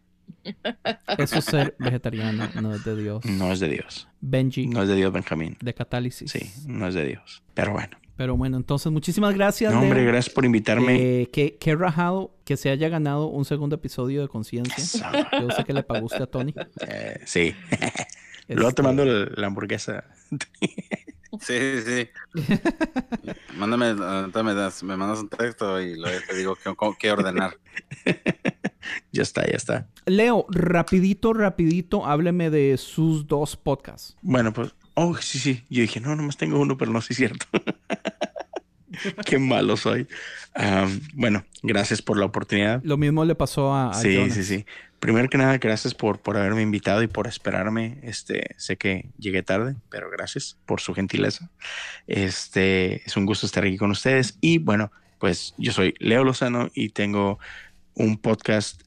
[1.18, 3.26] Eso es ser vegetariano, no es de Dios.
[3.26, 4.08] No es de Dios.
[4.22, 5.58] Benji, No es de Dios, Benjamín.
[5.62, 6.32] de catálisis.
[6.32, 7.44] Sí, no es de Dios.
[7.54, 7.98] Pero bueno.
[8.16, 9.72] Pero bueno, entonces muchísimas gracias.
[9.74, 10.12] No, hombre, Leo.
[10.12, 11.22] gracias por invitarme.
[11.22, 15.10] Eh, qué, qué rajado que se haya ganado un segundo episodio de Conciencia.
[15.40, 16.54] Yo sé que le pagó usted a Tony.
[16.82, 17.56] Eh, sí.
[18.50, 20.04] Luego te Este, mando la, la hamburguesa.
[21.42, 21.54] Sí,
[21.86, 22.10] sí.
[23.56, 26.58] Mándame, ahorita me, das, me mandas un texto y luego te digo
[26.98, 27.56] qué ordenar.
[29.12, 29.88] Ya está, ya está.
[30.06, 34.18] Leo, rapidito, rapidito, hábleme de sus dos podcasts.
[34.22, 34.74] Bueno, pues.
[34.96, 35.64] Oh, sí, sí.
[35.70, 37.46] Yo dije, no, nomás tengo uno, pero no, sí es cierto.
[39.26, 40.08] Qué malo soy.
[41.14, 42.82] Bueno, gracias por la oportunidad.
[42.84, 44.34] Lo mismo le pasó a, a Sí, Jonas.
[44.34, 44.66] sí, sí.
[45.00, 48.00] Primero que nada, gracias por, por haberme invitado y por esperarme.
[48.04, 51.50] Este, sé que llegué tarde, pero gracias por su gentileza.
[52.08, 54.38] Este, es un gusto estar aquí con ustedes.
[54.42, 57.40] Y bueno, pues yo soy Leo Lozano y tengo
[58.00, 58.82] un podcast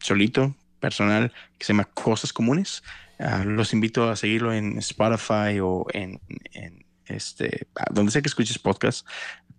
[0.00, 2.82] solito, personal, que se llama Cosas Comunes.
[3.18, 6.20] Ah, los invito a seguirlo en Spotify o en,
[7.06, 9.06] este, donde sea que escuches podcast.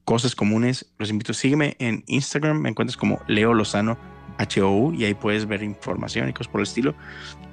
[0.04, 0.86] Cosas Comunes.
[0.98, 3.98] Los invito, sígueme en Instagram, me encuentras como Leo Lozano
[4.40, 6.94] HOU y ahí puedes ver información y cosas por el estilo.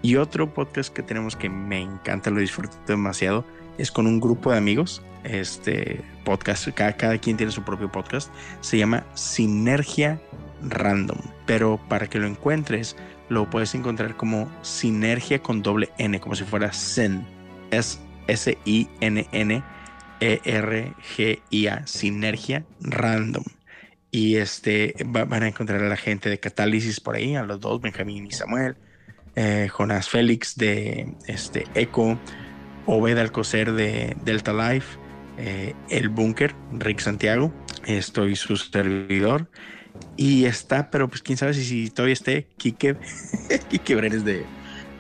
[0.03, 3.45] Y otro podcast que tenemos que me encanta, lo disfruto demasiado,
[3.77, 5.03] es con un grupo de amigos.
[5.25, 10.21] Este podcast, cada, cada quien tiene su propio podcast, se llama Sinergia
[10.63, 11.19] Random.
[11.47, 12.97] Pero para que lo encuentres,
[13.29, 17.27] lo puedes encontrar como Sinergia con doble N, como si fuera Zen.
[17.71, 19.63] Es S-I-N-N.
[20.21, 23.45] E-R-G-I-A, Sinergia Random.
[24.11, 27.61] Y este va- van a encontrar a la gente de Catálisis por ahí, a los
[27.61, 28.77] dos, Benjamín y Samuel,
[29.37, 32.19] eh, Jonás Félix de este, Eco,
[32.87, 34.99] Obed Alcocer de Delta Life,
[35.37, 37.53] eh, El Búnker, Rick Santiago,
[37.87, 39.51] estoy su servidor.
[40.17, 42.97] Y está, pero pues quién sabe si, si todavía esté, Quique,
[43.71, 44.45] Quique Brenes de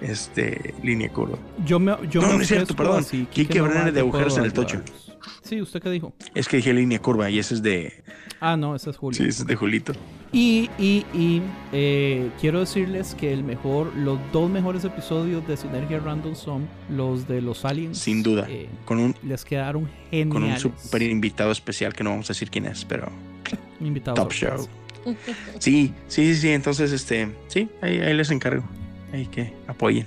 [0.00, 1.38] este, Línea Curva.
[1.64, 3.00] Yo me, yo No, me no es cierto, perdón.
[3.00, 4.80] así, Quique de Agujeros en el Tocho.
[5.42, 6.12] Sí, ¿usted qué dijo?
[6.34, 8.04] Es que dije Línea Curva y ese es de,
[8.40, 9.16] Ah, no, ese es Julio.
[9.16, 9.92] sí, ese es de Julito.
[10.30, 11.42] Y, y, y
[11.72, 17.26] eh, quiero decirles que el mejor, los dos mejores episodios de Sinergia Random son los
[17.26, 17.98] de los aliens.
[17.98, 18.46] Sin duda.
[18.48, 20.64] Eh, Con un, les quedaron con geniales.
[20.66, 23.10] un super invitado especial que no vamos a decir quién es, pero
[23.80, 24.56] invitado top sorpresa.
[24.56, 24.68] show.
[25.58, 26.48] Sí, sí, sí, sí.
[26.50, 28.64] Entonces, este, sí, ahí, ahí les encargo.
[29.12, 30.06] Ahí que apoyen.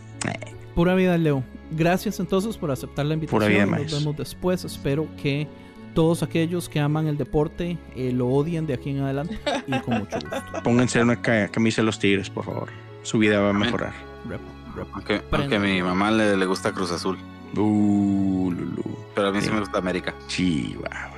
[0.75, 1.43] Pura vida, Leo.
[1.71, 3.39] Gracias entonces por aceptar la invitación.
[3.39, 3.99] Pura vida, Nos maestro.
[3.99, 4.63] vemos después.
[4.63, 5.47] Espero que
[5.93, 9.37] todos aquellos que aman el deporte eh, lo odien de aquí en adelante
[9.67, 10.41] y con mucho gusto.
[10.63, 12.69] Pónganse una ca- camisa de los tigres, por favor.
[13.03, 13.93] Su vida va a mejorar.
[14.29, 14.39] Rep,
[14.75, 15.23] rep.
[15.33, 17.17] Aunque, a mi mamá le, le gusta Cruz Azul.
[17.57, 18.97] Uh, Lulu.
[19.13, 19.51] Pero a mí sí, Sí.
[19.53, 20.13] me gusta América.
[20.27, 21.17] Chihuahua.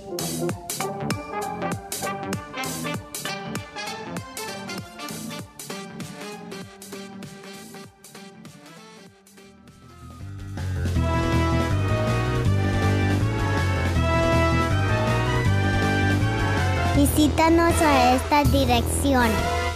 [17.21, 19.29] Visítanos a esta dirección